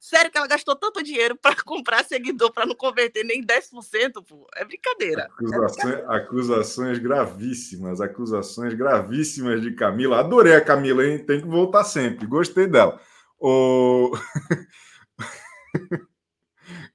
Sério 0.00 0.28
que 0.28 0.38
ela 0.38 0.48
gastou 0.48 0.74
tanto 0.74 1.00
dinheiro 1.00 1.36
para 1.36 1.54
comprar 1.62 2.04
seguidor 2.04 2.52
para 2.52 2.66
não 2.66 2.74
converter 2.74 3.22
nem 3.22 3.46
10%, 3.46 4.24
pô. 4.26 4.48
É 4.56 4.64
brincadeira. 4.64 5.28
Acusações, 5.38 5.94
acusações 6.08 6.98
gravíssimas, 6.98 8.00
acusações 8.00 8.74
gravíssimas 8.74 9.62
de 9.62 9.70
Camila. 9.70 10.18
Adorei 10.18 10.56
a 10.56 10.60
Camila, 10.60 11.06
hein? 11.06 11.24
Tem 11.24 11.40
que 11.40 11.46
voltar 11.46 11.84
sempre. 11.84 12.26
Gostei 12.26 12.66
dela. 12.66 13.00
O, 13.38 14.12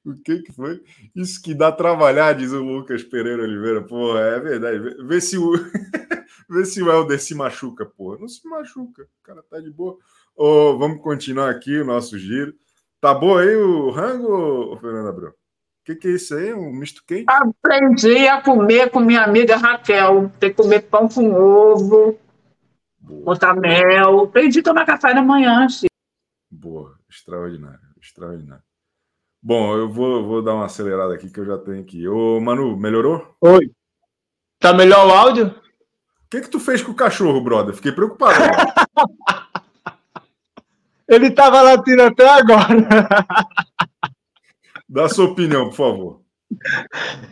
o 0.06 0.14
que 0.24 0.42
que 0.42 0.54
foi? 0.54 0.82
Isso 1.16 1.42
que 1.42 1.54
dá 1.54 1.72
trabalhar, 1.72 2.34
diz 2.34 2.52
o 2.52 2.64
Lucas 2.64 3.04
Pereira 3.04 3.44
Oliveira. 3.44 3.82
Porra, 3.84 4.20
é 4.22 4.40
verdade. 4.40 4.80
Vê- 4.80 5.04
Vê 5.04 5.22
se 5.22 5.38
o, 5.38 5.52
Vê 6.50 6.66
se 6.66 6.82
o 6.82 6.92
Helder 6.92 7.20
se 7.20 7.36
machuca, 7.36 7.86
porra. 7.86 8.18
Não 8.20 8.28
se 8.28 8.48
machuca. 8.48 9.04
O 9.04 9.24
cara 9.24 9.44
tá 9.50 9.60
de 9.60 9.70
boa. 9.70 9.98
Ô, 10.36 10.78
vamos 10.78 11.02
continuar 11.04 11.50
aqui 11.50 11.78
o 11.80 11.86
nosso 11.86 12.18
giro. 12.18 12.54
Tá 13.00 13.14
bom 13.14 13.38
aí 13.38 13.56
o 13.56 13.90
rango, 13.92 14.78
Fernando 14.82 15.10
Abreu? 15.10 15.30
O 15.30 15.34
que, 15.86 15.96
que 15.96 16.08
é 16.08 16.12
isso 16.12 16.36
aí? 16.36 16.54
Um 16.54 16.72
misto 16.72 17.04
quente? 17.08 17.26
Aprendi 17.28 18.28
a 18.28 18.42
comer 18.42 18.90
com 18.90 19.00
minha 19.00 19.24
amiga 19.24 19.56
Raquel. 19.56 20.32
Tem 20.40 20.50
que 20.50 20.56
comer 20.56 20.82
pão 20.84 21.08
com 21.08 21.34
ovo, 21.34 22.18
botar 23.00 23.54
mel. 23.56 24.22
Aprendi 24.22 24.60
a 24.60 24.64
tomar 24.64 24.86
café 24.86 25.14
da 25.14 25.22
manhã, 25.22 25.68
Chico. 25.70 25.90
Boa, 26.52 26.98
extraordinário, 27.10 27.80
extraordinário. 28.02 28.64
Bom, 29.42 29.78
eu 29.78 29.90
vou, 29.90 30.26
vou 30.26 30.42
dar 30.42 30.56
uma 30.56 30.66
acelerada 30.66 31.14
aqui 31.14 31.30
que 31.30 31.40
eu 31.40 31.46
já 31.46 31.58
tenho 31.58 31.82
aqui. 31.82 32.08
Ô, 32.08 32.42
Manu, 32.42 32.76
melhorou? 32.76 33.36
Oi. 33.40 33.72
Tá 34.60 34.74
melhor 34.74 35.08
o 35.08 35.12
áudio? 35.12 35.48
O 35.48 36.30
que 36.30 36.42
que 36.42 36.50
tu 36.50 36.60
fez 36.60 36.82
com 36.82 36.92
o 36.92 36.96
cachorro, 36.96 37.42
brother? 37.42 37.74
Fiquei 37.74 37.92
preocupado. 37.92 38.36
Ele 41.08 41.32
tava 41.32 41.62
latindo 41.62 42.04
até 42.04 42.28
agora. 42.28 42.88
Dá 44.88 45.06
a 45.06 45.10
sua 45.10 45.26
opinião, 45.26 45.70
por 45.70 45.76
favor. 45.76 46.22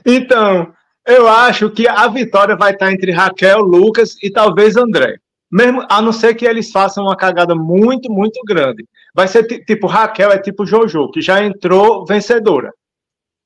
Então, 0.05 0.74
eu 1.05 1.28
acho 1.28 1.70
que 1.70 1.88
a 1.88 2.07
vitória 2.07 2.55
vai 2.55 2.72
estar 2.72 2.91
entre 2.91 3.11
Raquel, 3.11 3.59
Lucas 3.59 4.15
e 4.22 4.32
talvez 4.32 4.76
André. 4.78 5.20
Mesmo, 5.51 5.85
a 5.89 6.01
não 6.01 6.11
ser 6.11 6.35
que 6.35 6.45
eles 6.45 6.71
façam 6.71 7.05
uma 7.05 7.15
cagada 7.15 7.55
muito, 7.55 8.11
muito 8.11 8.41
grande. 8.45 8.85
Vai 9.15 9.27
ser 9.27 9.43
ti- 9.45 9.63
tipo, 9.63 9.87
Raquel 9.87 10.31
é 10.31 10.37
tipo 10.37 10.65
Jojo, 10.65 11.09
que 11.11 11.21
já 11.21 11.43
entrou 11.43 12.05
vencedora. 12.05 12.71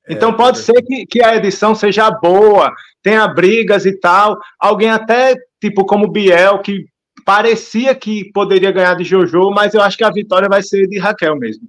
Então 0.08 0.34
pode 0.34 0.58
ser 0.58 0.82
que, 0.82 1.06
que 1.06 1.22
a 1.22 1.36
edição 1.36 1.74
seja 1.76 2.10
boa, 2.10 2.72
tenha 3.02 3.26
brigas 3.28 3.86
e 3.86 3.98
tal. 3.98 4.36
Alguém 4.58 4.90
até, 4.90 5.36
tipo, 5.60 5.86
como 5.86 6.10
Biel, 6.10 6.58
que 6.58 6.86
parecia 7.24 7.94
que 7.94 8.30
poderia 8.32 8.72
ganhar 8.72 8.94
de 8.94 9.04
Jojo, 9.04 9.50
mas 9.50 9.74
eu 9.74 9.80
acho 9.80 9.96
que 9.96 10.02
a 10.04 10.10
vitória 10.10 10.48
vai 10.48 10.60
ser 10.60 10.88
de 10.88 10.98
Raquel 10.98 11.36
mesmo. 11.36 11.68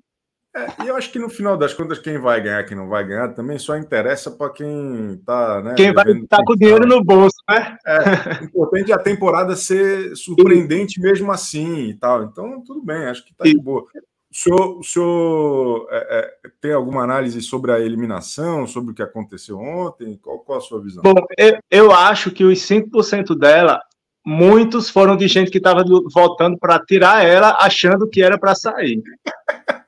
É, 0.56 0.84
e 0.84 0.88
eu 0.88 0.96
acho 0.96 1.12
que 1.12 1.18
no 1.18 1.30
final 1.30 1.58
das 1.58 1.74
contas, 1.74 1.98
quem 1.98 2.20
vai 2.20 2.40
ganhar, 2.40 2.64
quem 2.64 2.78
não 2.78 2.88
vai 2.88 3.04
ganhar, 3.04 3.30
também 3.30 3.58
só 3.58 3.76
interessa 3.76 4.30
para 4.30 4.52
quem 4.52 5.20
tá, 5.26 5.62
né? 5.64 5.74
Quem 5.76 5.92
vai 5.92 6.12
estar 6.12 6.44
com 6.46 6.54
o 6.54 6.56
dinheiro 6.56 6.86
no 6.86 7.04
bolso, 7.04 7.38
né? 7.50 7.76
É, 7.86 8.42
o 8.42 8.46
importante 8.46 8.92
é 8.92 8.96
a 8.96 9.00
temporada 9.00 9.56
ser 9.56 10.16
surpreendente 10.16 11.02
mesmo 11.02 11.32
assim 11.32 11.90
e 11.90 11.94
tal. 11.96 12.24
Então, 12.24 12.64
tudo 12.64 12.84
bem, 12.86 13.06
acho 13.06 13.26
que 13.26 13.34
tá 13.34 13.46
de 13.46 13.58
boa. 13.58 13.82
O 13.82 14.36
senhor, 14.36 14.80
o 14.80 14.84
senhor 14.84 15.88
é, 15.90 16.20
é, 16.20 16.50
tem 16.62 16.74
alguma 16.74 17.04
análise 17.04 17.42
sobre 17.42 17.72
a 17.72 17.80
eliminação, 17.80 18.68
sobre 18.68 18.92
o 18.92 18.96
que 18.96 19.02
aconteceu 19.02 19.60
ontem? 19.60 20.20
Qual, 20.22 20.40
qual 20.40 20.60
a 20.60 20.62
sua 20.62 20.82
visão? 20.82 21.02
Bom, 21.04 21.16
eu, 21.36 21.58
eu 21.70 21.92
acho 21.92 22.30
que 22.30 22.44
os 22.44 22.60
5% 22.60 23.36
dela, 23.38 23.80
muitos 24.24 24.88
foram 24.88 25.16
de 25.16 25.28
gente 25.28 25.50
que 25.50 25.58
estava 25.58 25.84
votando 26.12 26.58
para 26.60 26.80
tirar 26.80 27.26
ela, 27.26 27.58
achando 27.60 28.08
que 28.08 28.22
era 28.22 28.38
para 28.38 28.54
sair. 28.54 29.02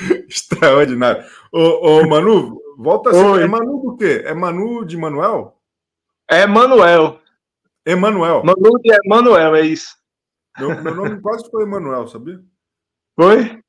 Extraordinário. 0.28 1.24
Ô, 1.52 2.00
ô, 2.00 2.08
Manu, 2.08 2.60
volta 2.78 3.10
a. 3.10 3.40
É 3.40 3.46
Manu 3.46 3.82
do 3.82 3.96
quê? 3.96 4.22
É 4.24 4.34
Manu 4.34 4.84
de 4.84 4.96
Manuel? 4.96 5.56
É 6.28 6.46
Manuel. 6.46 7.20
Emanuel. 7.84 8.44
Manu 8.44 8.78
de 8.82 8.92
Emanuel, 9.04 9.56
é 9.56 9.62
isso. 9.62 9.96
Meu, 10.58 10.80
meu 10.82 10.94
nome 10.94 11.20
quase 11.20 11.50
foi 11.50 11.62
Emanuel, 11.62 12.06
sabia? 12.06 12.40
Oi? 13.16 13.60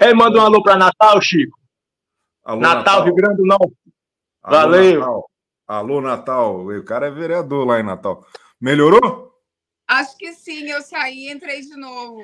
é, 0.00 0.12
manda 0.14 0.38
um 0.38 0.42
alô 0.42 0.62
para 0.62 0.76
Natal, 0.76 1.20
Chico. 1.20 1.58
Alô, 2.44 2.60
Natal, 2.60 3.04
Rio 3.04 3.14
Grande 3.14 3.38
do 3.38 3.46
Norte. 3.46 3.76
Valeu. 4.42 5.00
Natal. 5.00 5.30
Alô, 5.66 6.00
Natal. 6.00 6.66
O 6.66 6.84
cara 6.84 7.08
é 7.08 7.10
vereador 7.10 7.66
lá 7.66 7.80
em 7.80 7.82
Natal. 7.82 8.24
Melhorou? 8.60 9.32
Acho 9.88 10.16
que 10.16 10.32
sim, 10.32 10.68
eu 10.68 10.82
saí 10.82 11.26
e 11.26 11.32
entrei 11.32 11.60
de 11.60 11.76
novo. 11.76 12.22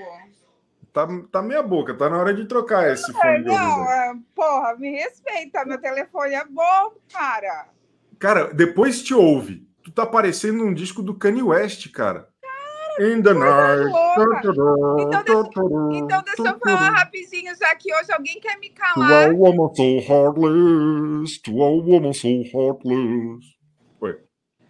Tá, 0.93 1.09
tá 1.31 1.41
meia 1.41 1.63
boca, 1.63 1.95
tá 1.95 2.11
na 2.11 2.19
hora 2.19 2.35
de 2.35 2.45
trocar 2.45 2.91
esse 2.93 3.11
É, 3.11 3.15
fone 3.15 3.45
não, 3.45 3.91
é, 3.91 4.15
porra, 4.35 4.77
me 4.77 4.91
respeita, 4.91 5.65
meu 5.65 5.81
telefone 5.81 6.35
é 6.35 6.45
bom, 6.45 6.93
cara. 7.11 7.69
Cara, 8.19 8.53
depois 8.53 9.03
te 9.03 9.15
ouve. 9.15 9.67
Tu 9.83 9.91
tá 9.91 10.05
parecendo 10.05 10.65
um 10.65 10.75
disco 10.75 11.03
do 11.03 11.15
Kanye 11.15 11.43
West, 11.43 11.91
cara. 11.93 12.29
In 13.01 13.23
the 13.23 13.33
night. 13.33 13.91
Então 15.95 16.23
deixa 16.23 16.43
eu 16.47 16.59
falar 16.59 16.91
rapidinho, 16.91 17.57
já 17.57 17.75
que 17.75 17.93
hoje 17.95 18.13
alguém 18.13 18.39
quer 18.39 18.59
me 18.59 18.69
To 18.69 18.83
a 18.83 18.95
calar. 18.95 19.33
woman 19.35 19.75
so 19.75 19.83
heartless, 19.99 21.39
to 21.41 21.63
a 21.63 21.71
woman 21.71 22.13
so 22.13 22.29
heartless. 22.29 23.47
Oi. 23.99 24.19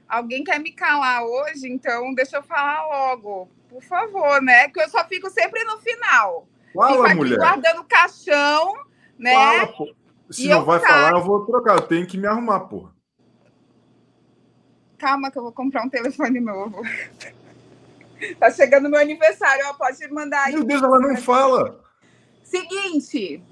Alguém 0.08 0.44
quer 0.44 0.60
me 0.60 0.70
calar 0.72 1.24
hoje, 1.24 1.68
então 1.68 2.14
deixa 2.14 2.36
eu 2.36 2.42
falar 2.44 2.86
logo. 2.86 3.50
Por 3.72 3.82
favor, 3.82 4.42
né? 4.42 4.68
Que 4.68 4.82
eu 4.82 4.88
só 4.90 5.02
fico 5.08 5.30
sempre 5.30 5.64
no 5.64 5.78
final. 5.78 6.46
Fala, 6.74 6.92
fico 6.92 7.06
aqui 7.06 7.14
mulher. 7.14 7.38
guardando 7.38 7.84
caixão, 7.84 8.74
né? 9.18 9.32
Fala, 9.32 9.66
pô. 9.68 9.94
Se 10.30 10.44
E 10.44 10.48
não 10.48 10.62
vai 10.62 10.78
saio. 10.80 10.92
falar, 10.92 11.12
eu 11.18 11.24
vou 11.24 11.46
trocar. 11.46 11.76
Eu 11.76 11.82
tenho 11.82 12.06
que 12.06 12.18
me 12.18 12.26
arrumar, 12.26 12.60
porra. 12.60 12.92
Calma 14.98 15.30
que 15.30 15.38
eu 15.38 15.42
vou 15.42 15.52
comprar 15.52 15.84
um 15.84 15.88
telefone 15.88 16.38
novo. 16.38 16.82
tá 18.38 18.50
chegando 18.50 18.90
meu 18.90 19.00
aniversário, 19.00 19.64
ó, 19.68 19.72
pode 19.72 20.06
mandar 20.08 20.44
aí. 20.44 20.54
Meu 20.54 20.64
Deus, 20.64 20.82
ela 20.82 21.00
não 21.00 21.16
fala. 21.16 21.82
Seguinte, 22.44 23.42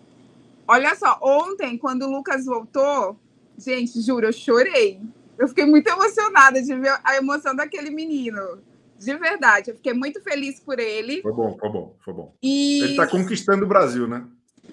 olha 0.68 0.94
só, 0.96 1.18
ontem, 1.22 1.78
quando 1.78 2.02
o 2.02 2.10
Lucas 2.10 2.44
voltou, 2.44 3.18
gente, 3.56 4.00
juro, 4.02 4.26
eu 4.26 4.32
chorei. 4.34 5.00
Eu 5.38 5.48
fiquei 5.48 5.64
muito 5.64 5.88
emocionada 5.88 6.60
de 6.62 6.74
ver 6.76 7.00
a 7.02 7.16
emoção 7.16 7.56
daquele 7.56 7.90
menino. 7.90 8.62
De 9.00 9.16
verdade, 9.16 9.70
eu 9.70 9.76
fiquei 9.76 9.94
muito 9.94 10.22
feliz 10.22 10.60
por 10.60 10.78
ele. 10.78 11.22
Foi 11.22 11.32
bom, 11.32 11.56
foi 11.58 11.70
bom, 11.70 11.96
foi 12.04 12.12
bom. 12.12 12.34
E 12.42 12.82
Ele 12.82 12.96
tá 12.96 13.06
conquistando 13.06 13.64
o 13.64 13.68
Brasil, 13.68 14.06
né? 14.06 14.26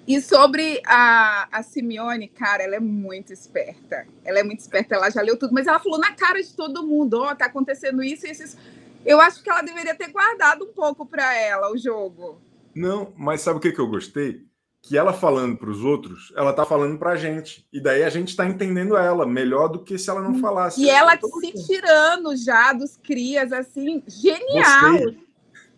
E 0.06 0.20
sobre 0.20 0.82
a, 0.86 1.48
a 1.50 1.62
Simeone, 1.62 2.28
cara, 2.28 2.62
ela 2.62 2.76
é 2.76 2.80
muito 2.80 3.32
esperta. 3.32 4.06
Ela 4.22 4.40
é 4.40 4.42
muito 4.42 4.60
esperta, 4.60 4.94
ela 4.94 5.08
já 5.08 5.22
leu 5.22 5.38
tudo, 5.38 5.54
mas 5.54 5.66
ela 5.66 5.78
falou 5.78 5.98
na 5.98 6.12
cara 6.12 6.42
de 6.42 6.54
todo 6.54 6.86
mundo: 6.86 7.14
ó, 7.14 7.32
oh, 7.32 7.34
tá 7.34 7.46
acontecendo 7.46 8.02
isso 8.02 8.26
e 8.26 8.30
isso, 8.30 8.42
isso. 8.42 8.58
Eu 9.04 9.18
acho 9.18 9.42
que 9.42 9.48
ela 9.48 9.62
deveria 9.62 9.94
ter 9.94 10.08
guardado 10.12 10.66
um 10.66 10.72
pouco 10.74 11.06
para 11.06 11.34
ela 11.34 11.72
o 11.72 11.78
jogo. 11.78 12.38
Não, 12.74 13.14
mas 13.16 13.40
sabe 13.40 13.58
o 13.58 13.60
que, 13.60 13.72
que 13.72 13.80
eu 13.80 13.88
gostei? 13.88 14.42
Que 14.80 14.96
ela 14.96 15.12
falando 15.12 15.56
para 15.56 15.68
os 15.68 15.84
outros, 15.84 16.32
ela 16.36 16.52
tá 16.52 16.64
falando 16.64 16.98
para 16.98 17.10
a 17.10 17.16
gente. 17.16 17.66
E 17.72 17.80
daí 17.80 18.04
a 18.04 18.08
gente 18.08 18.34
tá 18.36 18.46
entendendo 18.46 18.96
ela 18.96 19.26
melhor 19.26 19.68
do 19.68 19.82
que 19.82 19.98
se 19.98 20.08
ela 20.08 20.22
não 20.22 20.38
falasse. 20.40 20.80
E 20.80 20.88
ela 20.88 21.18
se 21.18 21.66
tirando 21.66 22.36
já 22.36 22.72
dos 22.72 22.96
crias, 22.96 23.52
assim, 23.52 24.02
genial. 24.06 24.92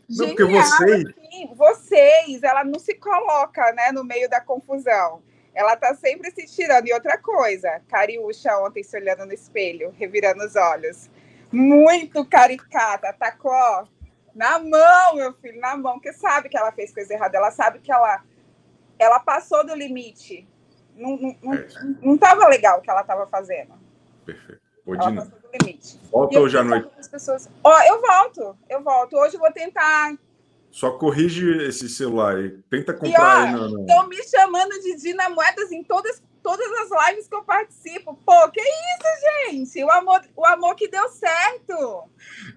Não, 0.08 0.26
porque 0.26 0.44
vocês. 0.44 1.04
Assim, 1.06 1.54
vocês, 1.54 2.42
ela 2.42 2.64
não 2.64 2.78
se 2.78 2.94
coloca 2.94 3.72
né, 3.72 3.90
no 3.92 4.04
meio 4.04 4.28
da 4.28 4.40
confusão. 4.40 5.22
Ela 5.54 5.76
tá 5.76 5.94
sempre 5.94 6.30
se 6.30 6.46
tirando. 6.46 6.86
E 6.86 6.92
outra 6.92 7.18
coisa, 7.18 7.80
Cariúcha 7.88 8.56
ontem 8.58 8.82
se 8.82 8.96
olhando 8.96 9.26
no 9.26 9.32
espelho, 9.32 9.94
revirando 9.98 10.44
os 10.44 10.56
olhos. 10.56 11.10
Muito 11.52 12.24
caricata, 12.24 13.08
atacou 13.08 13.50
ó, 13.50 13.84
na 14.34 14.58
mão, 14.58 15.16
meu 15.16 15.32
filho, 15.34 15.60
na 15.60 15.76
mão, 15.76 15.94
porque 15.94 16.12
sabe 16.12 16.48
que 16.48 16.56
ela 16.56 16.70
fez 16.70 16.94
coisa 16.94 17.12
errada, 17.12 17.36
ela 17.36 17.50
sabe 17.50 17.80
que 17.80 17.90
ela, 17.90 18.22
ela 19.00 19.18
passou 19.20 19.64
do 19.66 19.74
limite. 19.74 20.46
Não, 20.96 21.16
não, 21.16 21.36
não, 21.42 21.54
É. 21.54 21.68
não 22.02 22.18
tava 22.18 22.46
legal 22.48 22.78
o 22.78 22.82
que 22.82 22.90
ela 22.90 23.02
tava 23.02 23.26
fazendo. 23.26 23.72
Perfeito. 24.24 24.60
Ela 24.86 25.12
passou 25.14 25.38
do 25.38 25.48
limite. 25.58 25.98
volta 26.10 26.34
E 26.34 26.38
hoje 26.38 26.58
à 26.58 26.64
noite. 26.64 26.88
as 26.98 27.08
pessoas. 27.08 27.48
Ó, 27.64 27.82
eu 27.84 28.00
volto, 28.00 28.58
eu 28.68 28.82
volto. 28.82 29.16
Hoje 29.16 29.34
eu 29.36 29.40
vou 29.40 29.52
tentar. 29.52 30.12
Só 30.70 30.90
corrige 30.92 31.48
esse 31.66 31.88
celular 31.88 32.36
aí. 32.36 32.50
Tenta 32.70 32.92
E 32.92 32.96
comprar 32.96 33.42
aí 33.48 33.54
ó, 33.54 33.58
no- 33.68 33.80
estão 33.80 34.06
me 34.08 34.22
chamando 34.28 34.72
de 34.80 34.96
Dina 34.96 35.28
Moedas 35.28 35.72
em 35.72 35.82
todas, 35.82 36.22
todas 36.42 36.66
as 36.72 37.08
lives 37.08 37.26
que 37.28 37.34
eu 37.34 37.42
participo. 37.42 38.14
Pô, 38.24 38.50
que 38.50 38.60
isso, 38.60 39.50
gente? 39.50 39.82
O 39.84 39.90
amor, 39.90 40.20
o 40.36 40.46
amor 40.46 40.74
que 40.76 40.88
deu 40.88 41.08
certo. 41.08 42.04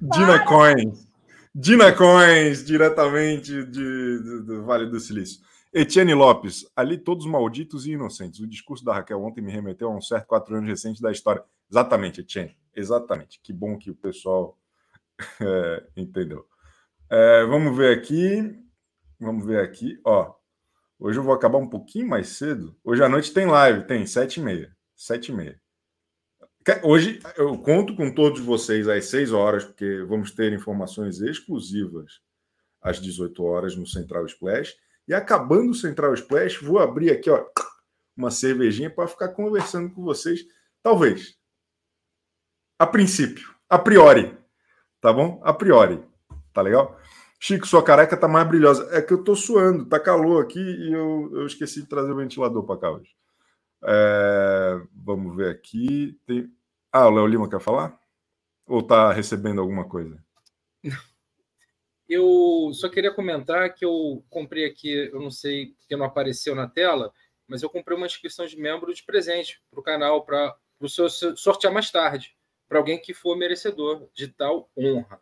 Dina 0.01 0.43
Coins. 0.45 1.07
Dina 1.55 1.91
Coins, 1.91 2.63
diretamente 2.65 3.63
de, 3.65 4.19
do, 4.19 4.43
do 4.43 4.63
Vale 4.65 4.87
do 4.87 4.99
Silício. 4.99 5.41
Etienne 5.73 6.13
Lopes, 6.13 6.69
ali 6.75 6.97
todos 6.97 7.25
malditos 7.25 7.87
e 7.87 7.93
inocentes. 7.93 8.39
O 8.39 8.47
discurso 8.47 8.85
da 8.85 8.93
Raquel 8.93 9.23
ontem 9.23 9.41
me 9.41 9.51
remeteu 9.51 9.89
a 9.89 9.95
um 9.95 10.01
certo 10.01 10.27
quatro 10.27 10.55
anos 10.55 10.69
recente 10.69 11.01
da 11.01 11.11
história. 11.11 11.43
Exatamente, 11.69 12.21
Etienne. 12.21 12.55
Exatamente. 12.75 13.39
Que 13.41 13.51
bom 13.51 13.77
que 13.77 13.89
o 13.89 13.95
pessoal 13.95 14.57
é, 15.41 15.83
entendeu. 15.97 16.47
É, 17.09 17.45
vamos 17.45 17.75
ver 17.75 17.97
aqui. 17.97 18.55
Vamos 19.19 19.45
ver 19.45 19.61
aqui. 19.61 19.99
Ó, 20.05 20.35
hoje 20.99 21.17
eu 21.17 21.23
vou 21.23 21.33
acabar 21.33 21.57
um 21.57 21.69
pouquinho 21.69 22.07
mais 22.07 22.29
cedo. 22.29 22.75
Hoje 22.83 23.03
à 23.03 23.09
noite 23.09 23.33
tem 23.33 23.47
live, 23.47 23.87
tem 23.87 24.05
sete 24.05 24.39
e 24.39 24.43
meia. 24.43 24.75
Sete 24.95 25.31
e 25.31 25.35
meia. 25.35 25.59
Hoje 26.83 27.19
eu 27.35 27.57
conto 27.57 27.95
com 27.95 28.13
todos 28.13 28.39
vocês 28.39 28.87
às 28.87 29.05
6 29.05 29.33
horas, 29.33 29.65
porque 29.65 30.01
vamos 30.03 30.31
ter 30.31 30.53
informações 30.53 31.19
exclusivas 31.19 32.21
às 32.81 33.01
18 33.01 33.43
horas 33.43 33.75
no 33.75 33.85
Central 33.85 34.25
Splash. 34.27 34.73
E 35.07 35.13
acabando 35.13 35.71
o 35.71 35.75
Central 35.75 36.13
Splash, 36.13 36.61
vou 36.61 36.79
abrir 36.79 37.11
aqui 37.11 37.29
ó, 37.29 37.45
uma 38.15 38.31
cervejinha 38.31 38.89
para 38.89 39.07
ficar 39.07 39.29
conversando 39.29 39.93
com 39.93 40.03
vocês. 40.03 40.41
Talvez. 40.81 41.37
A 42.79 42.87
princípio. 42.87 43.53
A 43.69 43.77
priori. 43.77 44.37
Tá 45.01 45.11
bom? 45.11 45.41
A 45.43 45.53
priori. 45.53 46.03
Tá 46.53 46.61
legal? 46.61 46.97
Chico, 47.39 47.67
sua 47.67 47.83
careca 47.83 48.15
tá 48.15 48.27
mais 48.27 48.47
brilhosa. 48.47 48.87
É 48.91 49.01
que 49.01 49.13
eu 49.13 49.23
tô 49.23 49.35
suando, 49.35 49.85
tá 49.85 49.99
calor 49.99 50.41
aqui 50.41 50.59
e 50.59 50.93
eu, 50.93 51.29
eu 51.33 51.45
esqueci 51.45 51.81
de 51.81 51.89
trazer 51.89 52.11
o 52.11 52.15
ventilador 52.15 52.63
para 52.63 52.79
cá 52.79 52.91
hoje. 52.91 53.09
É, 53.83 54.81
vamos 54.93 55.35
ver 55.35 55.51
aqui. 55.51 56.17
Tem... 56.25 56.49
Ah, 56.91 57.07
o 57.07 57.11
Léo 57.11 57.27
Lima 57.27 57.49
quer 57.49 57.59
falar? 57.59 57.99
Ou 58.65 58.81
tá 58.81 59.11
recebendo 59.11 59.59
alguma 59.59 59.83
coisa? 59.83 60.17
Eu 62.13 62.71
só 62.73 62.89
queria 62.89 63.11
comentar 63.11 63.73
que 63.73 63.83
eu 63.83 64.23
comprei 64.29 64.65
aqui, 64.65 65.09
eu 65.11 65.19
não 65.19 65.31
sei 65.31 65.73
porque 65.77 65.95
não 65.95 66.05
apareceu 66.05 66.53
na 66.53 66.67
tela, 66.67 67.11
mas 67.47 67.63
eu 67.63 67.69
comprei 67.69 67.97
uma 67.97 68.05
inscrição 68.05 68.45
de 68.45 68.55
membro 68.55 68.93
de 68.93 69.03
presente 69.03 69.61
para 69.71 69.79
o 69.79 69.83
canal, 69.83 70.23
para 70.23 70.55
o 70.79 70.87
sortear 70.87 71.73
mais 71.73 71.89
tarde, 71.89 72.37
para 72.67 72.77
alguém 72.77 73.01
que 73.01 73.13
for 73.13 73.35
merecedor 73.35 74.07
de 74.13 74.27
tal 74.27 74.69
honra. 74.77 75.19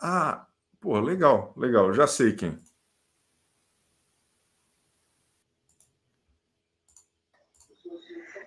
Ah, 0.00 0.46
pô, 0.80 0.98
legal, 0.98 1.54
legal. 1.56 1.92
Já 1.94 2.06
sei 2.06 2.34
quem. 2.34 2.58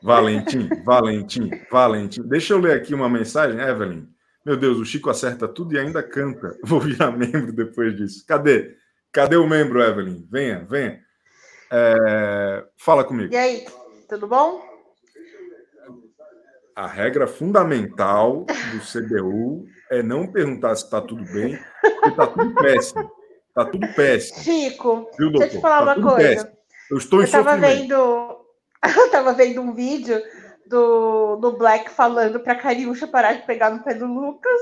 Valentim, 0.02 0.68
Valentim, 0.84 1.50
Valentim. 1.72 2.22
Deixa 2.24 2.54
eu 2.54 2.60
ler 2.60 2.80
aqui 2.80 2.94
uma 2.94 3.10
mensagem, 3.10 3.60
Evelyn. 3.60 4.08
Meu 4.48 4.56
Deus, 4.56 4.78
o 4.78 4.86
Chico 4.86 5.10
acerta 5.10 5.46
tudo 5.46 5.74
e 5.76 5.78
ainda 5.78 6.02
canta. 6.02 6.58
Vou 6.64 6.80
virar 6.80 7.12
membro 7.12 7.52
depois 7.52 7.94
disso. 7.98 8.24
Cadê? 8.26 8.78
Cadê 9.12 9.36
o 9.36 9.46
membro, 9.46 9.82
Evelyn? 9.84 10.26
Venha, 10.32 10.66
venha. 10.70 11.02
É, 11.70 12.64
Fala 12.78 13.04
comigo. 13.04 13.34
E 13.34 13.36
aí, 13.36 13.66
tudo 14.08 14.26
bom? 14.26 14.66
A 16.74 16.88
regra 16.88 17.28
fundamental 17.28 18.46
do 18.46 18.80
CBU 18.80 19.66
é 19.92 20.02
não 20.02 20.26
perguntar 20.32 20.78
se 20.78 20.86
está 20.86 21.02
tudo 21.02 21.26
bem, 21.26 21.60
porque 21.82 22.08
está 22.10 22.28
tudo 22.28 22.56
péssimo. 22.56 23.12
Está 23.50 23.66
tudo 23.66 23.88
péssimo. 23.96 24.40
Chico, 24.44 25.12
Viu, 25.20 25.30
deixa 25.32 25.46
eu 25.48 25.50
te 25.58 25.62
falar 25.62 25.78
Tá 25.80 25.84
uma 25.84 25.96
tudo 25.96 26.08
coisa. 26.08 26.30
péssimo. 26.30 26.52
Eu 26.90 26.98
estou 26.98 27.20
em 27.22 27.26
Eu 27.26 27.32
tava 27.32 27.50
sofrimento. 27.56 27.80
vendo, 27.82 27.96
eu 29.02 29.12
tava 29.12 29.34
vendo 29.34 29.60
um 29.62 29.74
vídeo 29.74 30.22
do, 30.68 31.38
do 31.38 31.58
Black 31.58 31.90
falando 31.90 32.40
pra 32.40 32.56
Cariúcha 32.56 33.08
parar 33.08 33.34
de 33.34 33.46
pegar 33.46 33.70
no 33.70 33.84
pé 33.84 33.94
do 33.94 34.06
Lucas. 34.06 34.60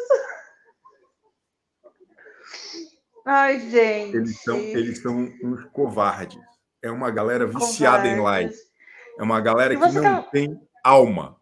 Ai, 3.26 3.60
gente. 3.60 4.18
Eles 4.18 4.42
são, 4.42 4.58
eles 4.58 5.02
são 5.02 5.18
uns 5.44 5.66
covardes. 5.74 6.40
É 6.82 6.92
uma 6.92 7.10
galera 7.10 7.48
viciada 7.48 8.08
em 8.08 8.20
live. 8.20 8.50
Covardes. 8.52 8.76
É 9.18 9.24
uma 9.24 9.42
galera 9.42 9.76
que 9.76 9.82
não 9.82 10.02
tá- 10.02 10.22
tem 10.24 10.62
alma. 10.84 11.36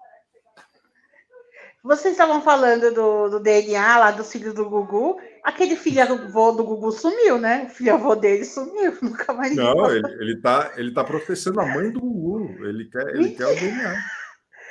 Vocês 1.83 2.13
estavam 2.13 2.41
falando 2.41 2.93
do, 2.93 3.29
do 3.29 3.39
DNA 3.41 3.97
lá 3.97 4.11
dos 4.11 4.31
filhos 4.31 4.53
do 4.53 4.69
Gugu. 4.69 5.19
Aquele 5.43 5.75
filho 5.75 6.01
avô 6.01 6.53
do 6.53 6.63
Gugu 6.63 6.93
sumiu, 6.93 7.37
né? 7.37 7.65
O 7.65 7.69
filho 7.69 7.93
avô 7.93 8.15
dele 8.15 8.45
sumiu. 8.45 8.97
Nunca 9.03 9.33
mais 9.33 9.53
Não, 9.53 9.91
ele, 9.91 10.07
ele, 10.21 10.39
tá, 10.39 10.71
ele 10.77 10.93
tá 10.93 11.03
processando 11.03 11.59
a 11.59 11.65
mãe 11.65 11.91
do 11.91 11.99
Gugu. 11.99 12.65
Ele 12.65 12.85
quer, 12.89 13.07
ele 13.09 13.31
quer 13.31 13.47
o 13.47 13.55
DNA. 13.55 14.01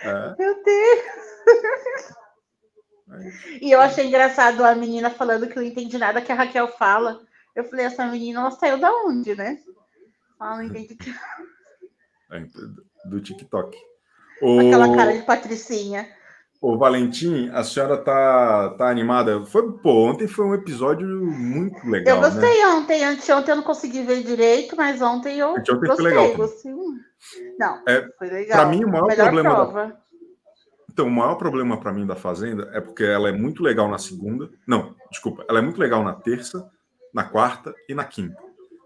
É. 0.03 0.37
Meu 0.39 0.63
Deus! 0.63 1.03
E 3.61 3.71
eu 3.71 3.81
achei 3.81 4.07
engraçado 4.07 4.65
a 4.65 4.75
menina 4.75 5.11
falando 5.11 5.47
que 5.47 5.59
eu 5.59 5.63
não 5.63 5.69
entendi 5.69 5.99
nada 5.99 6.23
que 6.23 6.33
a 6.33 6.35
Raquel 6.35 6.69
fala. 6.69 7.21
Eu 7.55 7.65
falei, 7.65 7.85
essa 7.85 8.07
menina, 8.07 8.41
ela 8.41 8.51
saiu 8.51 8.79
da 8.79 8.91
onde, 9.05 9.35
né? 9.35 9.59
Ela 10.41 10.57
não 10.57 10.65
entendi 10.65 10.95
que... 10.95 11.15
É, 12.31 12.41
do 13.05 13.21
TikTok. 13.21 13.77
aquela 14.39 14.89
O, 14.89 14.97
cara 14.97 15.13
de 15.13 15.23
patricinha. 15.23 16.09
O 16.63 16.79
Valentim, 16.79 17.51
a 17.53 17.65
senhora 17.65 17.97
tá, 17.97 18.71
tá 18.79 18.89
animada? 18.89 19.45
Foi, 19.47 19.73
pô, 19.79 20.09
ontem 20.09 20.29
foi 20.29 20.45
um 20.47 20.55
episódio 20.55 21.09
muito 21.27 21.85
legal. 21.85 22.17
eu 22.17 22.23
né? 22.23 22.29
gostei 22.31 22.65
ontem, 22.67 23.05
anteontem 23.05 23.51
eu 23.51 23.57
não 23.57 23.65
consegui 23.65 24.03
ver 24.05 24.23
direito, 24.23 24.77
mas 24.77 25.03
ontem 25.03 25.41
eu 25.41 25.57
Anteontem 25.57 25.77
foi 25.77 25.89
gostei. 25.89 26.07
legal 26.07 26.25
também. 26.25 26.37
gostei. 26.37 26.73
Não, 27.59 27.83
É, 27.89 28.07
foi 28.17 28.31
legal. 28.31 28.61
Para 28.61 28.71
mim, 28.71 28.85
o 28.85 28.89
maior 28.89 29.09
Melhor 29.09 29.25
problema 29.25 29.49
da, 29.51 29.57
prova. 29.57 29.99
Então, 30.89 31.07
o 31.09 31.11
maior 31.11 31.35
problema 31.35 31.81
para 31.81 31.93
mim 31.93 32.07
da 32.07 32.15
Fazenda 32.15 32.71
é 32.73 32.81
porque 32.81 33.03
ela 33.03 33.29
é 33.29 33.33
muito 33.33 33.61
legal 33.61 33.89
na 33.89 33.99
segunda. 33.99 34.49
Não, 34.65 34.95
desculpa. 35.11 35.45
Ela 35.49 35.59
é 35.59 35.63
muito 35.63 35.81
legal 35.81 36.05
na 36.05 36.13
terça, 36.13 36.65
na 37.13 37.25
quarta 37.25 37.75
e 37.89 37.95
na 37.95 38.05
quinta. 38.05 38.37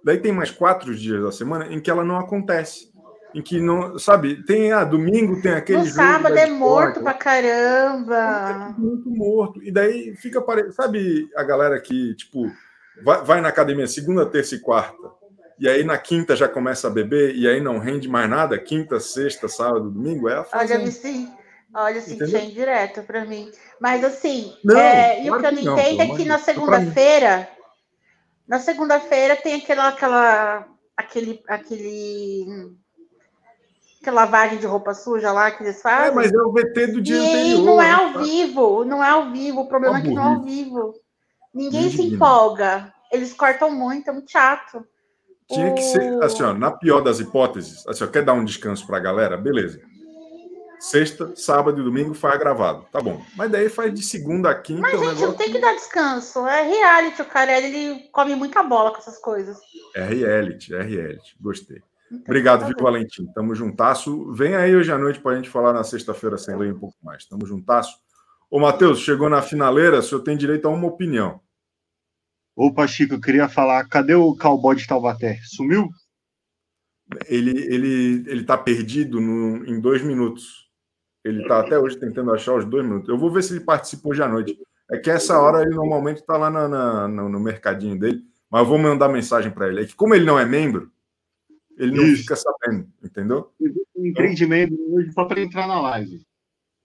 Daí 0.03 0.16
tem 0.18 0.33
mais 0.33 0.51
quatro 0.51 0.95
dias 0.95 1.22
da 1.22 1.33
semana 1.33 1.66
em 1.66 1.79
que 1.81 1.91
ela 1.91 2.05
não 2.05 2.16
acontece. 2.16 2.91
Em 3.35 3.43
que 3.43 3.61
não. 3.61 3.99
Sabe, 3.99 4.43
tem. 4.45 4.72
Ah, 4.72 4.85
domingo 4.85 5.41
tem 5.43 5.53
aquele 5.53 5.79
No 5.79 5.85
jogo. 5.85 5.97
sábado 5.97 6.37
é 6.39 6.47
morto 6.47 7.01
pra 7.03 7.12
caramba. 7.14 8.74
muito 8.79 9.11
morto. 9.11 9.62
E 9.62 9.70
daí 9.70 10.16
fica 10.16 10.41
parecendo. 10.41 10.72
Sabe 10.74 11.29
a 11.37 11.43
galera 11.45 11.79
que, 11.81 12.14
tipo, 12.14 12.51
vai, 13.05 13.22
vai 13.24 13.41
na 13.41 13.49
academia 13.49 13.87
segunda, 13.87 14.24
terça 14.27 14.55
e 14.55 14.61
quarta. 14.61 14.97
E 15.59 15.68
aí 15.68 15.83
na 15.85 15.97
quinta 15.99 16.37
já 16.37 16.49
começa 16.49 16.87
a 16.87 16.91
beber 16.91 17.35
e 17.35 17.49
aí 17.49 17.61
não 17.61 17.79
rende 17.79 18.09
mais 18.09 18.29
nada. 18.29 18.59
Quinta, 18.59 19.01
sexta, 19.01 19.49
sábado, 19.49 19.91
domingo 19.91 20.29
é 20.29 20.35
a 20.35 20.39
Olha, 20.41 20.47
fazenda. 20.47 20.85
Vici, 20.85 21.29
olha, 21.74 21.99
assim, 21.99 22.14
Entendeu? 22.14 22.39
tinha 22.41 22.51
indireto 22.51 23.03
pra 23.03 23.24
mim. 23.24 23.51
Mas 23.81 24.05
assim, 24.05 24.53
Não, 24.64 24.79
é, 24.79 25.22
e 25.22 25.31
o 25.31 25.39
claro 25.39 25.43
que 25.43 25.49
eu 25.49 25.53
não 25.53 25.62
não, 25.74 25.79
entendo 25.81 25.97
pelo 25.99 26.12
é 26.12 26.16
que 26.16 26.24
na 26.27 26.39
segunda-feira, 26.39 27.49
na 28.47 28.59
segunda-feira 28.61 29.35
tem 29.37 29.55
aquela, 29.55 29.89
aquela, 29.89 30.66
aquele, 30.97 31.43
aquele, 31.49 32.47
aquela 34.07 34.23
lavagem 34.23 34.59
de 34.59 34.67
roupa 34.67 34.95
suja 34.95 35.33
lá 35.33 35.51
que 35.51 35.65
eles 35.65 35.83
fazem. 35.83 36.09
É, 36.09 36.15
mas 36.15 36.33
é 36.33 36.39
o 36.39 36.53
VT 36.53 36.87
do 36.89 37.01
dia 37.01 37.17
e 37.17 37.27
anterior. 37.27 37.65
não 37.65 37.83
é 37.83 37.89
né, 37.89 37.93
ao 37.93 38.13
tá? 38.13 38.21
vivo, 38.21 38.85
não 38.85 39.05
é 39.05 39.11
ao 39.11 39.31
vivo. 39.33 39.61
O 39.63 39.69
problema 39.69 39.99
é 39.99 40.03
que 40.03 40.11
não 40.11 40.23
é 40.23 40.35
ao 40.35 40.43
vivo. 40.43 40.95
Ninguém 41.53 41.91
se 41.91 42.03
empolga. 42.03 42.93
Eles 43.13 43.33
cortam 43.33 43.71
muito, 43.71 44.09
é 44.09 44.13
muito 44.13 44.31
chato. 44.31 44.85
Tinha 45.49 45.73
que 45.75 45.83
ser, 45.83 46.23
assim, 46.23 46.43
ó, 46.43 46.53
na 46.53 46.73
pior 46.73 47.01
das 47.01 47.21
hipóteses, 47.21 47.87
assim, 47.87 48.05
ó, 48.05 48.07
quer 48.09 48.25
dar 48.25 48.33
um 48.33 48.45
descanso 48.45 48.87
para 48.87 48.97
a 48.97 49.01
galera? 49.01 49.37
Beleza. 49.37 49.81
Sexta, 50.79 51.35
sábado 51.35 51.81
e 51.81 51.85
domingo 51.85 52.15
faz 52.15 52.39
gravado. 52.39 52.85
Tá 52.93 53.01
bom. 53.01 53.21
Mas 53.35 53.51
daí 53.51 53.69
faz 53.69 53.95
de 53.95 54.03
segunda 54.03 54.51
a 54.51 54.55
quinta. 54.55 54.83
Mas, 54.83 54.95
o 54.95 54.99
gente, 54.99 55.07
negócio- 55.07 55.29
não 55.29 55.35
tem 55.35 55.51
que 55.51 55.59
dar 55.59 55.73
descanso. 55.73 56.47
É 56.47 56.63
reality, 56.63 57.23
o 57.23 57.25
cara 57.25 57.59
ele 57.59 58.09
come 58.13 58.35
muita 58.35 58.63
bola 58.63 58.91
com 58.91 58.99
essas 58.99 59.19
coisas. 59.19 59.57
É 59.95 60.03
reality, 60.03 60.75
é 60.75 60.83
reality. 60.83 61.35
Gostei. 61.41 61.81
Obrigado, 62.25 62.67
viu, 62.67 62.77
Valentim? 62.81 63.27
Tamo 63.35 63.55
juntasso. 63.55 64.33
Vem 64.33 64.55
aí 64.55 64.75
hoje 64.77 64.93
à 64.93 64.99
noite 64.99 65.21
para 65.21 65.33
a 65.33 65.37
gente 65.37 65.51
falar 65.51 65.73
na 65.73 65.83
sexta-feira 65.83 66.39
sem 66.39 66.57
lei 66.57 66.71
um 66.73 66.79
pouco 66.79 66.97
mais. 67.03 67.27
Tamo 67.27 67.45
juntasso. 67.47 67.97
Ô, 68.51 68.61
Matheus, 68.61 69.01
chegou 69.01 69.29
na 69.29 69.43
finaleira, 69.43 69.99
o 69.99 70.03
senhor 70.03 70.21
tem 70.23 70.37
direito 70.37 70.67
a 70.67 70.71
uma 70.71 70.87
opinião. 70.87 71.41
Opa, 72.55 72.87
Chico, 72.87 73.15
eu 73.15 73.21
queria 73.21 73.49
falar, 73.49 73.87
cadê 73.89 74.15
o 74.15 74.37
cowboy 74.37 74.77
de 74.77 74.87
Taubaté? 74.87 75.39
Sumiu? 75.45 75.89
Ele, 77.27 77.51
ele, 77.73 78.25
ele 78.27 78.45
tá 78.45 78.57
perdido 78.57 79.21
no- 79.21 79.65
em 79.67 79.81
dois 79.81 80.03
minutos. 80.03 80.67
Ele 81.25 81.47
tá 81.47 81.61
até 81.61 81.79
hoje 81.79 81.99
tentando 81.99 82.33
achar 82.33 82.55
os 82.55 82.65
dois 82.65 82.85
minutos. 82.85 83.09
Eu 83.09 83.19
vou 83.19 83.31
ver 83.31 83.43
se 83.43 83.53
ele 83.53 83.65
participa 83.65 84.09
hoje 84.09 84.23
à 84.23 84.29
noite. 84.29 84.57
É 84.91 84.97
que 84.97 85.11
essa 85.11 85.39
hora 85.41 85.63
ele 85.63 85.75
normalmente 85.75 86.25
tá 86.25 86.37
lá 86.37 86.49
na- 86.49 86.69
na- 86.69 87.09
no, 87.09 87.29
no 87.29 87.41
mercadinho 87.41 87.99
dele, 87.99 88.23
mas 88.51 88.61
eu 88.63 88.67
vou 88.67 88.79
mandar 88.79 89.09
mensagem 89.09 89.51
para 89.51 89.69
ele. 89.69 89.83
É 89.83 89.85
que 89.85 89.95
como 89.95 90.15
ele 90.15 90.25
não 90.25 90.39
é 90.39 90.45
membro, 90.47 90.91
ele 91.77 91.95
não 91.97 92.05
Isso. 92.05 92.22
fica 92.22 92.37
sabendo, 92.37 92.89
entendeu? 93.03 93.53
Um 93.97 94.07
empreendimento 94.07 94.74
hoje 94.95 95.12
só 95.12 95.24
para 95.24 95.41
entrar 95.41 95.66
na 95.66 95.81
live. 95.81 96.24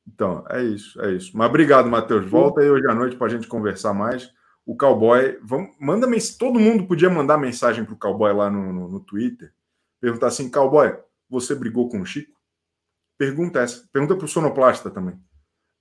Então, 0.07 0.43
é 0.49 0.63
isso, 0.63 0.99
é 1.01 1.11
isso. 1.11 1.35
Mas 1.37 1.47
obrigado, 1.49 1.89
Matheus. 1.89 2.29
Volta 2.29 2.61
aí 2.61 2.69
hoje 2.69 2.87
à 2.89 2.93
noite 2.95 3.15
para 3.15 3.27
a 3.27 3.29
gente 3.29 3.47
conversar 3.47 3.93
mais. 3.93 4.31
O 4.65 4.75
cowboy, 4.75 5.37
vamos, 5.43 5.75
manda 5.79 6.05
mens- 6.07 6.35
todo 6.37 6.59
mundo 6.59 6.85
podia 6.87 7.09
mandar 7.09 7.37
mensagem 7.37 7.83
para 7.85 7.93
o 7.93 7.97
cowboy 7.97 8.33
lá 8.33 8.49
no, 8.49 8.71
no, 8.73 8.87
no 8.87 8.99
Twitter, 8.99 9.51
perguntar 9.99 10.27
assim, 10.27 10.49
cowboy, 10.49 10.95
você 11.29 11.55
brigou 11.55 11.87
com 11.89 12.01
o 12.01 12.05
Chico? 12.05 12.39
Pergunta 13.17 13.59
essa. 13.59 13.87
Pergunta 13.91 14.15
para 14.15 14.25
o 14.25 14.27
sonoplasta 14.27 14.89
também. 14.89 15.15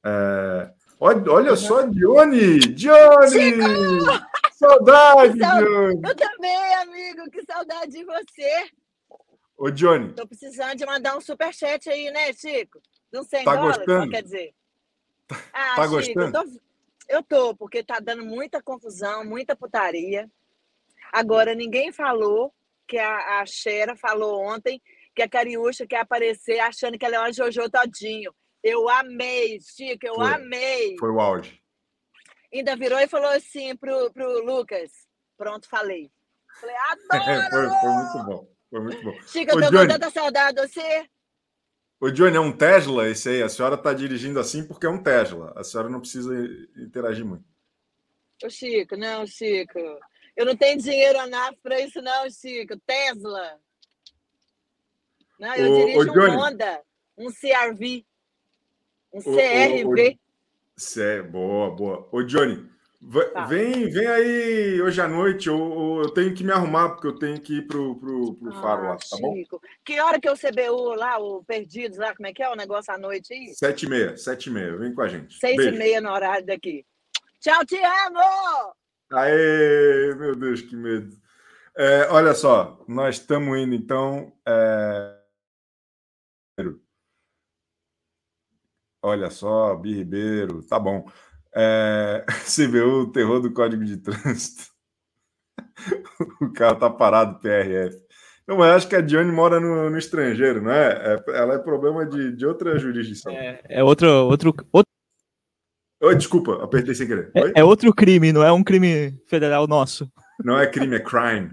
É, 0.05 0.71
olha, 0.99 1.31
olha 1.33 1.57
só, 1.57 1.87
Johnny! 1.87 2.59
Johnny! 2.75 3.57
Saudade, 4.53 5.33
Que 5.35 5.39
sau- 5.39 5.59
Johnny! 5.65 6.01
Eu 6.05 6.17
também, 6.17 6.75
amigo. 6.77 7.31
Que 7.31 7.43
saudade 7.45 7.93
de 7.93 8.05
você. 8.05 8.71
Ô, 9.61 9.71
Johnny, 9.71 10.15
Tô 10.15 10.27
precisando 10.27 10.75
de 10.75 10.87
mandar 10.87 11.19
um 11.19 11.21
superchat 11.21 11.91
aí, 11.91 12.11
né, 12.11 12.33
Chico? 12.33 12.81
Não 13.13 13.23
sei 13.23 13.45
Tá 13.45 13.55
dólares, 13.55 13.77
gostando? 13.77 14.11
quer 14.11 14.23
dizer. 14.23 14.55
Ah, 15.53 15.77
tá 15.77 15.83
Chico, 15.83 15.97
gostando? 15.97 16.25
Eu 16.25 16.33
tô, 16.33 16.61
eu 17.11 17.23
tô, 17.23 17.57
porque 17.57 17.85
tá 17.85 18.01
dando 18.01 18.25
muita 18.25 18.63
confusão, 18.63 19.23
muita 19.23 19.55
putaria. 19.55 20.31
Agora, 21.13 21.55
ninguém 21.55 21.93
falou 21.93 22.55
que 22.89 22.97
a, 22.97 23.41
a 23.41 23.45
Xera 23.45 23.95
falou 23.95 24.41
ontem 24.41 24.81
que 25.15 25.21
a 25.21 25.29
Cariúcha 25.29 25.87
quer 25.87 26.01
aparecer 26.01 26.59
achando 26.61 26.99
que 26.99 27.05
ela 27.05 27.17
é 27.17 27.19
uma 27.19 27.31
Jojo 27.31 27.69
todinho. 27.69 28.35
Eu 28.65 28.89
amei, 28.89 29.61
Chico, 29.61 30.07
eu 30.07 30.15
Foi. 30.15 30.33
amei. 30.33 30.97
foi 30.99 31.11
o 31.11 31.21
auge. 31.21 31.63
Ainda 32.51 32.75
virou 32.77 32.99
e 32.99 33.07
falou 33.07 33.29
assim 33.29 33.77
pro, 33.77 34.11
pro 34.11 34.43
Lucas. 34.43 34.91
Pronto, 35.37 35.69
falei. 35.69 36.11
Falei, 36.59 36.77
adoro! 36.77 37.51
foi, 37.51 37.69
foi 37.79 37.91
muito 37.91 38.25
bom. 38.25 38.60
Foi 38.71 38.81
muito 38.81 39.03
bom. 39.03 39.13
Chico, 39.27 39.51
eu 39.51 39.59
Ô, 39.59 39.61
tô 39.61 39.79
com 39.79 39.89
tanta 39.89 40.11
saudade 40.11 40.57
de 40.61 40.69
você. 40.69 41.07
Ô, 42.01 42.11
Johnny, 42.11 42.37
é 42.37 42.41
um 42.41 42.57
Tesla 42.57 43.09
esse 43.09 43.29
aí? 43.29 43.43
A 43.43 43.49
senhora 43.49 43.75
está 43.75 43.93
dirigindo 43.93 44.39
assim 44.39 44.67
porque 44.67 44.87
é 44.87 44.89
um 44.89 45.03
Tesla. 45.03 45.53
A 45.57 45.65
senhora 45.65 45.91
não 45.91 46.01
precisa 46.01 46.33
interagir 46.77 47.27
muito. 47.27 47.45
Ô, 48.43 48.49
Chico, 48.49 48.97
não, 48.97 49.27
Chico. 49.27 49.79
Eu 50.37 50.47
não 50.47 50.57
tenho 50.57 50.81
dinheiro 50.81 51.19
ANAF 51.19 51.59
para 51.63 51.81
isso, 51.81 52.01
não, 52.01 52.31
Chico. 52.31 52.79
Tesla. 52.87 53.59
Não, 55.39 55.55
eu 55.57 55.73
Ô, 55.73 55.87
dirijo 55.87 56.11
ô, 56.11 56.25
um. 56.25 56.39
Honda, 56.39 56.83
um 57.19 57.27
CRV, 57.27 58.07
um 59.13 59.19
Ô, 59.19 59.21
ô, 59.21 59.37
CRV. 59.37 60.19
Cé, 60.77 61.23
boa, 61.23 61.71
boa. 61.71 62.09
Ô, 62.13 62.23
Johnny, 62.23 62.71
Tá. 63.33 63.47
vem, 63.47 63.89
vem 63.89 64.07
aí 64.07 64.83
hoje 64.83 65.01
à 65.01 65.09
noite. 65.09 65.49
Eu, 65.49 66.01
eu- 66.03 66.11
tenho 66.11 66.35
que 66.35 66.45
me 66.45 66.53
arrumar 66.53 66.91
porque 66.91 67.07
eu 67.07 67.19
tenho 67.19 67.41
que 67.41 67.59
ir 67.59 67.67
pro, 67.67 67.99
pro, 67.99 68.35
pro 68.35 68.53
faro 68.61 68.85
lá, 68.89 68.97
tá 68.97 69.17
bom? 69.21 69.33
Ah, 69.33 69.37
Chico. 69.37 69.61
Que 69.85 69.99
hora 70.01 70.21
que 70.21 70.29
é 70.29 70.33
o 70.33 70.37
CBU 70.37 70.95
lá, 70.95 71.19
o 71.19 71.43
Perdidos 71.45 71.97
lá, 71.97 72.15
como 72.15 72.27
é 72.29 72.33
que 72.35 72.43
é 72.43 72.51
o 72.51 72.55
negócio 72.55 72.93
à 72.93 72.99
noite 72.99 73.33
aí? 73.33 73.55
Sete 73.55 73.87
e 73.87 73.89
meia, 73.89 74.17
sete 74.19 74.51
e 74.51 74.53
meia. 74.53 74.77
Vem 74.77 74.93
com 74.95 75.01
a 75.01 75.09
gente. 75.09 75.39
Seis 75.39 75.57
Beijo. 75.57 75.75
e 75.75 75.79
meia 75.79 76.01
no 76.01 76.11
horário 76.11 76.45
daqui. 76.45 76.85
Tchau, 77.41 77.65
te 77.65 77.77
amo! 77.77 78.75
Aê, 79.13 80.15
meu 80.17 80.37
Deus, 80.37 80.61
que 80.61 80.77
medo. 80.77 81.17
É, 81.77 82.07
olha 82.11 82.35
só, 82.35 82.85
nós 82.87 83.17
estamos 83.17 83.59
indo 83.59 83.75
então. 83.75 84.31
é, 84.47 85.17
Olha 89.03 89.31
só, 89.31 89.75
Bi 89.77 89.95
Ribeiro, 89.95 90.63
tá 90.63 90.79
bom. 90.79 91.11
É... 91.55 92.25
CBU, 92.47 93.03
o 93.03 93.13
terror 93.13 93.41
do 93.41 93.53
Código 93.53 93.85
de 93.85 93.97
Trânsito. 93.97 94.65
o 96.41 96.53
carro 96.53 96.79
tá 96.79 96.91
parado, 96.91 97.41
PRF. 97.41 97.97
Não, 98.47 98.57
mas 98.57 98.73
acho 98.73 98.89
que 98.89 98.97
a 98.97 99.01
Dione 99.01 99.31
mora 99.31 99.61
no, 99.61 99.91
no 99.91 99.99
estrangeiro, 99.99 100.61
não 100.61 100.73
é? 100.73 101.15
É- 101.15 101.39
Ela 101.39 101.55
é 101.55 101.59
problema 101.59 102.05
de, 102.05 102.33
de 102.35 102.47
outra 102.47 102.79
jurisdição. 102.79 103.33
É 103.33 103.83
outro, 103.83 104.09
outro, 104.09 104.55
outro 104.73 104.91
Oi, 106.03 106.17
desculpa, 106.17 106.65
apertei 106.65 106.95
sem 106.95 107.07
querer. 107.07 107.31
Oi? 107.37 107.53
é 107.55 107.63
outro 107.63 107.93
crime, 107.93 108.33
não 108.33 108.43
é 108.43 108.51
um 108.51 108.65
crime 108.65 109.21
federal 109.27 109.67
nosso. 109.67 110.11
Não 110.43 110.59
é 110.59 110.67
crime, 110.67 110.97
é 110.97 111.01
crime. 111.01 111.51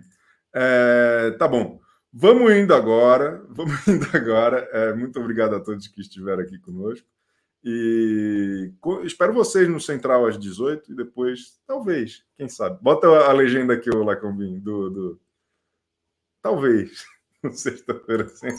É, 0.56 1.32
tá 1.38 1.50
bom. 1.50 1.82
Vamos 2.14 2.54
indo 2.54 2.74
agora. 2.74 3.44
Vamos 3.52 3.86
indo 3.86 4.08
agora. 4.14 4.66
É, 4.72 4.94
muito 4.94 5.20
obrigado 5.20 5.54
a 5.54 5.60
todos 5.60 5.90
que 5.90 6.00
estiveram 6.00 6.44
aqui 6.44 6.58
conosco. 6.60 7.06
E 7.70 8.72
espero 9.04 9.34
vocês 9.34 9.68
no 9.68 9.78
Central 9.78 10.26
às 10.26 10.40
18 10.40 10.90
e 10.90 10.96
depois, 10.96 11.60
talvez, 11.68 12.24
quem 12.38 12.48
sabe. 12.48 12.82
Bota 12.82 13.08
a 13.08 13.34
legenda 13.34 13.74
aqui, 13.74 13.90
o 13.90 14.06
Lacombinho, 14.06 14.62
do, 14.62 14.90
do. 14.90 15.20
Talvez. 16.42 17.06
Sexta-feira 17.52 18.30
sem. 18.30 18.52